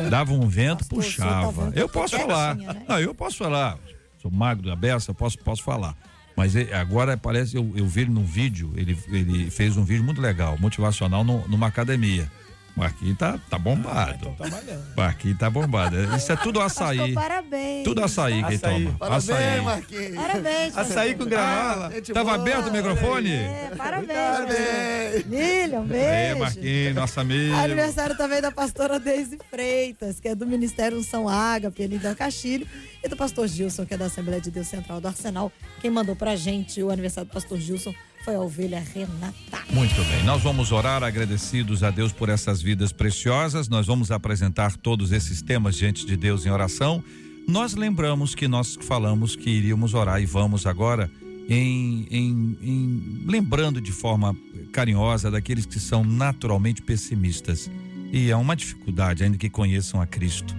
Dava 0.08 0.32
um 0.32 0.48
vento, 0.48 0.86
Pastor, 0.86 0.98
o 0.98 1.02
senhor 1.02 1.28
tá 1.28 1.34
puxava. 1.40 1.62
vendo 1.64 1.72
que 1.72 1.78
eu 1.78 1.82
eu 1.82 1.88
tô 1.88 1.98
posso 2.00 2.16
falar. 2.16 2.56
quietinha, 2.56 2.72
né? 2.74 2.82
Não, 2.88 3.00
eu 3.00 3.12
posso 3.14 3.36
falar. 3.38 3.76
Sou 4.20 4.30
magro 4.30 4.64
da 4.68 4.76
beça, 4.76 5.12
posso, 5.12 5.36
posso 5.40 5.64
falar. 5.64 5.96
Mas 6.36 6.54
ele- 6.56 6.72
agora 6.72 7.16
parece, 7.16 7.56
eu, 7.56 7.72
eu 7.76 7.86
vi 7.86 8.02
ele 8.02 8.10
num 8.10 8.24
vídeo, 8.24 8.72
ele, 8.76 8.96
ele 9.08 9.50
fez 9.50 9.76
um 9.76 9.84
vídeo 9.84 10.02
muito 10.04 10.20
legal, 10.20 10.56
motivacional 10.58 11.22
no- 11.24 11.46
numa 11.48 11.66
academia. 11.66 12.30
Marquinhos 12.74 13.18
tá, 13.18 13.38
tá 13.50 13.58
bombado. 13.58 14.14
Então 14.18 14.34
tá 14.34 14.48
malhando. 14.48 14.82
Marquinhos 14.96 15.38
tá 15.38 15.50
bombado. 15.50 16.16
Isso 16.16 16.32
é 16.32 16.36
tudo 16.36 16.60
açaí. 16.60 16.98
Pastor, 16.98 17.14
parabéns. 17.14 17.84
Tudo 17.84 18.02
açaí 18.04 18.44
que 18.44 18.54
Açaí. 18.54 18.84
toma. 18.84 18.98
Parabéns, 18.98 19.28
Açaí. 19.30 19.60
Marquinhos. 19.60 20.14
Parabéns. 20.16 20.78
Açaí 20.78 21.14
com 21.14 21.24
granola. 21.26 21.90
Gente 21.92 22.12
Tava 22.12 22.24
boa. 22.30 22.34
aberto 22.40 22.68
o 22.68 22.72
microfone? 22.72 23.32
É, 23.32 23.70
parabéns. 23.76 24.08
Parabéns. 24.18 25.26
Lília, 25.26 25.80
um 25.80 25.82
Ei, 25.82 25.88
beijo. 25.88 26.38
Marquinhos, 26.38 26.94
nosso 26.94 27.20
amigo. 27.20 27.54
Aniversário 27.56 28.16
também 28.16 28.40
da 28.40 28.50
pastora 28.50 28.98
Deise 28.98 29.38
Freitas, 29.50 30.18
que 30.18 30.28
é 30.28 30.34
do 30.34 30.46
Ministério 30.46 31.02
São 31.04 31.28
Ágape, 31.28 31.82
ali 31.84 31.98
da 31.98 32.14
Castilho, 32.14 32.66
e 33.04 33.08
do 33.08 33.16
pastor 33.16 33.46
Gilson, 33.48 33.84
que 33.84 33.92
é 33.92 33.98
da 33.98 34.06
Assembleia 34.06 34.40
de 34.40 34.50
Deus 34.50 34.66
Central 34.68 35.00
do 35.00 35.08
Arsenal. 35.08 35.52
Quem 35.80 35.90
mandou 35.90 36.16
pra 36.16 36.36
gente 36.36 36.82
o 36.82 36.90
aniversário 36.90 37.28
do 37.28 37.32
pastor 37.34 37.58
Gilson 37.58 37.94
foi 38.24 38.34
a 38.36 38.40
ovelha 38.40 38.82
Renata. 38.94 39.34
Muito 39.70 39.94
bem, 40.04 40.22
nós 40.24 40.42
vamos 40.42 40.70
orar 40.72 41.02
agradecidos 41.02 41.82
a 41.82 41.90
Deus 41.90 42.12
por 42.12 42.28
essas 42.28 42.62
vidas 42.62 42.92
preciosas. 42.92 43.68
Nós 43.68 43.86
vamos 43.86 44.10
apresentar 44.10 44.76
todos 44.76 45.10
esses 45.12 45.42
temas 45.42 45.76
diante 45.76 46.06
de 46.06 46.16
Deus 46.16 46.46
em 46.46 46.50
oração. 46.50 47.02
Nós 47.48 47.74
lembramos 47.74 48.34
que 48.34 48.46
nós 48.46 48.78
falamos 48.82 49.34
que 49.34 49.50
iríamos 49.50 49.94
orar 49.94 50.22
e 50.22 50.26
vamos 50.26 50.66
agora 50.66 51.10
em, 51.48 52.06
em- 52.10 52.58
em- 52.62 53.24
lembrando 53.26 53.80
de 53.80 53.90
forma 53.90 54.36
carinhosa 54.72 55.30
daqueles 55.30 55.66
que 55.66 55.80
são 55.80 56.04
naturalmente 56.04 56.80
pessimistas. 56.80 57.68
E 58.12 58.30
é 58.30 58.36
uma 58.36 58.54
dificuldade, 58.54 59.24
ainda 59.24 59.36
que 59.38 59.50
conheçam 59.50 60.00
a 60.00 60.06
Cristo. 60.06 60.54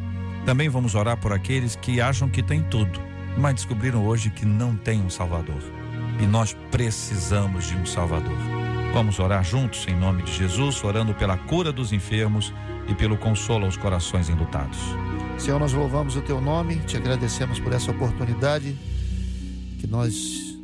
Também 0.45 0.67
vamos 0.67 0.95
orar 0.95 1.15
por 1.17 1.31
aqueles 1.31 1.75
que 1.77 2.01
acham 2.01 2.27
que 2.27 2.43
têm 2.43 2.61
tudo, 2.63 2.99
mas 3.37 3.55
descobriram 3.55 4.05
hoje 4.05 4.29
que 4.29 4.45
não 4.45 4.75
têm 4.75 4.99
um 5.01 5.09
Salvador. 5.09 5.61
E 6.19 6.25
nós 6.25 6.55
precisamos 6.71 7.65
de 7.65 7.75
um 7.75 7.85
Salvador. 7.85 8.37
Vamos 8.93 9.17
orar 9.19 9.43
juntos 9.43 9.85
em 9.87 9.95
nome 9.95 10.23
de 10.23 10.31
Jesus, 10.31 10.83
orando 10.83 11.13
pela 11.15 11.35
cura 11.35 11.71
dos 11.71 11.91
enfermos 11.91 12.53
e 12.87 12.93
pelo 12.93 13.17
consolo 13.17 13.65
aos 13.65 13.75
corações 13.75 14.29
enlutados. 14.29 14.77
Senhor, 15.37 15.59
nós 15.59 15.73
louvamos 15.73 16.15
o 16.15 16.21
teu 16.21 16.39
nome, 16.39 16.77
te 16.85 16.95
agradecemos 16.95 17.59
por 17.59 17.73
essa 17.73 17.91
oportunidade 17.91 18.77
que 19.79 19.87
nós, 19.87 20.57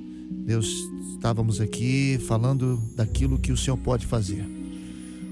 Deus, 0.45 0.73
estávamos 1.13 1.59
aqui 1.59 2.19
falando 2.27 2.77
daquilo 2.95 3.39
que 3.39 3.51
o 3.51 3.57
Senhor 3.57 3.77
pode 3.77 4.05
fazer. 4.05 4.45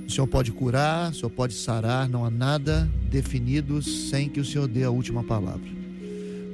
O 0.08 0.12
Senhor 0.12 0.28
pode 0.28 0.52
curar, 0.52 1.12
o 1.12 1.14
Senhor 1.14 1.30
pode 1.30 1.54
sarar, 1.54 2.10
não 2.10 2.26
há 2.26 2.30
nada 2.30 2.90
definido 3.10 3.82
sem 3.82 4.28
que 4.28 4.40
o 4.40 4.46
Senhor 4.46 4.68
dê 4.68 4.84
a 4.84 4.90
última 4.90 5.24
palavra. 5.24 5.77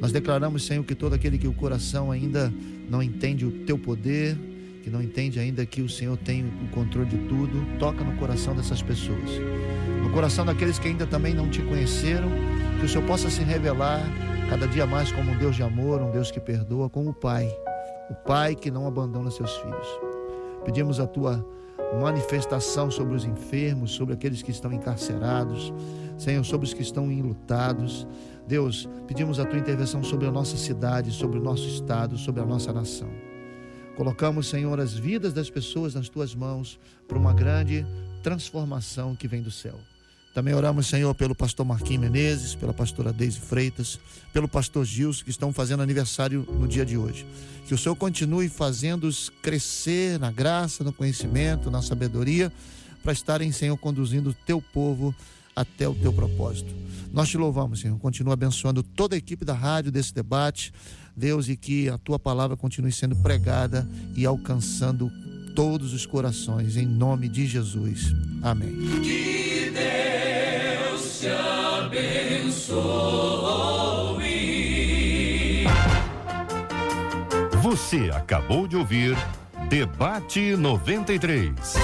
Nós 0.03 0.11
declaramos, 0.11 0.65
Senhor, 0.65 0.83
que 0.83 0.93
todo 0.93 1.13
aquele 1.13 1.37
que 1.37 1.47
o 1.47 1.53
coração 1.53 2.11
ainda 2.11 2.53
não 2.89 3.01
entende 3.01 3.45
o 3.45 3.51
teu 3.63 3.79
poder, 3.79 4.37
que 4.83 4.89
não 4.89 5.01
entende 5.01 5.39
ainda 5.39 5.65
que 5.65 5.81
o 5.81 5.87
Senhor 5.87 6.17
tem 6.17 6.43
o 6.43 6.67
controle 6.73 7.07
de 7.07 7.19
tudo, 7.19 7.65
toca 7.79 8.03
no 8.03 8.13
coração 8.17 8.53
dessas 8.53 8.81
pessoas. 8.81 9.29
No 10.03 10.11
coração 10.11 10.45
daqueles 10.45 10.77
que 10.77 10.89
ainda 10.89 11.07
também 11.07 11.33
não 11.33 11.49
te 11.49 11.61
conheceram, 11.61 12.27
que 12.81 12.85
o 12.85 12.89
Senhor 12.89 13.07
possa 13.07 13.29
se 13.29 13.43
revelar 13.43 14.01
cada 14.49 14.67
dia 14.67 14.85
mais 14.85 15.09
como 15.09 15.31
um 15.31 15.37
Deus 15.37 15.55
de 15.55 15.63
amor, 15.63 16.01
um 16.01 16.11
Deus 16.11 16.29
que 16.29 16.39
perdoa, 16.41 16.89
como 16.89 17.11
o 17.11 17.13
Pai, 17.13 17.47
o 18.09 18.13
Pai 18.13 18.55
que 18.55 18.69
não 18.69 18.85
abandona 18.85 19.31
seus 19.31 19.55
filhos. 19.55 19.87
Pedimos 20.65 20.99
a 20.99 21.07
tua 21.07 21.47
manifestação 22.01 22.91
sobre 22.91 23.15
os 23.15 23.23
enfermos, 23.23 23.91
sobre 23.91 24.15
aqueles 24.15 24.41
que 24.41 24.51
estão 24.51 24.73
encarcerados, 24.73 25.73
Senhor, 26.17 26.43
sobre 26.43 26.67
os 26.67 26.73
que 26.73 26.81
estão 26.81 27.09
enlutados. 27.09 28.05
Deus, 28.47 28.87
pedimos 29.07 29.39
a 29.39 29.45
tua 29.45 29.59
intervenção 29.59 30.03
sobre 30.03 30.27
a 30.27 30.31
nossa 30.31 30.57
cidade, 30.57 31.11
sobre 31.11 31.39
o 31.39 31.41
nosso 31.41 31.67
estado, 31.67 32.17
sobre 32.17 32.41
a 32.41 32.45
nossa 32.45 32.73
nação. 32.73 33.09
Colocamos, 33.95 34.47
Senhor, 34.47 34.79
as 34.79 34.93
vidas 34.93 35.33
das 35.33 35.49
pessoas 35.49 35.93
nas 35.93 36.09
tuas 36.09 36.33
mãos 36.33 36.79
para 37.07 37.17
uma 37.17 37.33
grande 37.33 37.85
transformação 38.21 39.15
que 39.15 39.27
vem 39.27 39.41
do 39.41 39.51
céu. 39.51 39.79
Também 40.33 40.55
oramos, 40.55 40.87
Senhor, 40.87 41.13
pelo 41.13 41.35
pastor 41.35 41.63
Marquinhos 41.63 42.01
Menezes, 42.01 42.55
pela 42.55 42.73
pastora 42.73 43.13
Deise 43.13 43.39
Freitas, 43.39 43.99
pelo 44.33 44.47
pastor 44.47 44.83
Gilson, 44.83 45.23
que 45.23 45.29
estão 45.29 45.53
fazendo 45.53 45.83
aniversário 45.83 46.43
no 46.59 46.67
dia 46.67 46.83
de 46.83 46.97
hoje. 46.97 47.23
Que 47.67 47.73
o 47.75 47.77
Senhor 47.77 47.95
continue 47.95 48.49
fazendo-os 48.49 49.29
crescer 49.29 50.19
na 50.19 50.31
graça, 50.31 50.83
no 50.83 50.91
conhecimento, 50.91 51.69
na 51.69 51.83
sabedoria, 51.83 52.51
para 53.03 53.13
estarem, 53.13 53.51
Senhor, 53.51 53.77
conduzindo 53.77 54.31
o 54.31 54.33
teu 54.33 54.59
povo 54.59 55.13
até 55.55 55.87
o 55.87 55.95
teu 55.95 56.11
propósito. 56.11 56.73
Nós 57.11 57.29
te 57.29 57.37
louvamos, 57.37 57.79
Senhor. 57.79 57.97
Continua 57.99 58.33
abençoando 58.33 58.81
toda 58.81 59.15
a 59.15 59.17
equipe 59.17 59.45
da 59.45 59.53
rádio 59.53 59.91
desse 59.91 60.13
debate, 60.13 60.73
Deus, 61.15 61.47
e 61.47 61.55
que 61.55 61.87
a 61.89 61.97
tua 61.97 62.17
palavra 62.17 62.57
continue 62.57 62.91
sendo 62.91 63.15
pregada 63.17 63.87
e 64.15 64.25
alcançando 64.25 65.11
todos 65.55 65.93
os 65.93 66.05
corações, 66.05 66.75
em 66.75 66.87
nome 66.87 67.29
de 67.29 67.45
Jesus. 67.45 68.13
Amém. 68.41 68.73
Que 69.03 69.71
Deus 69.71 71.19
te 71.19 71.27
abençoe. 71.27 72.73
Você 77.61 78.09
acabou 78.11 78.67
de 78.67 78.75
ouvir 78.75 79.15
Debate 79.69 80.55
93. 80.55 81.75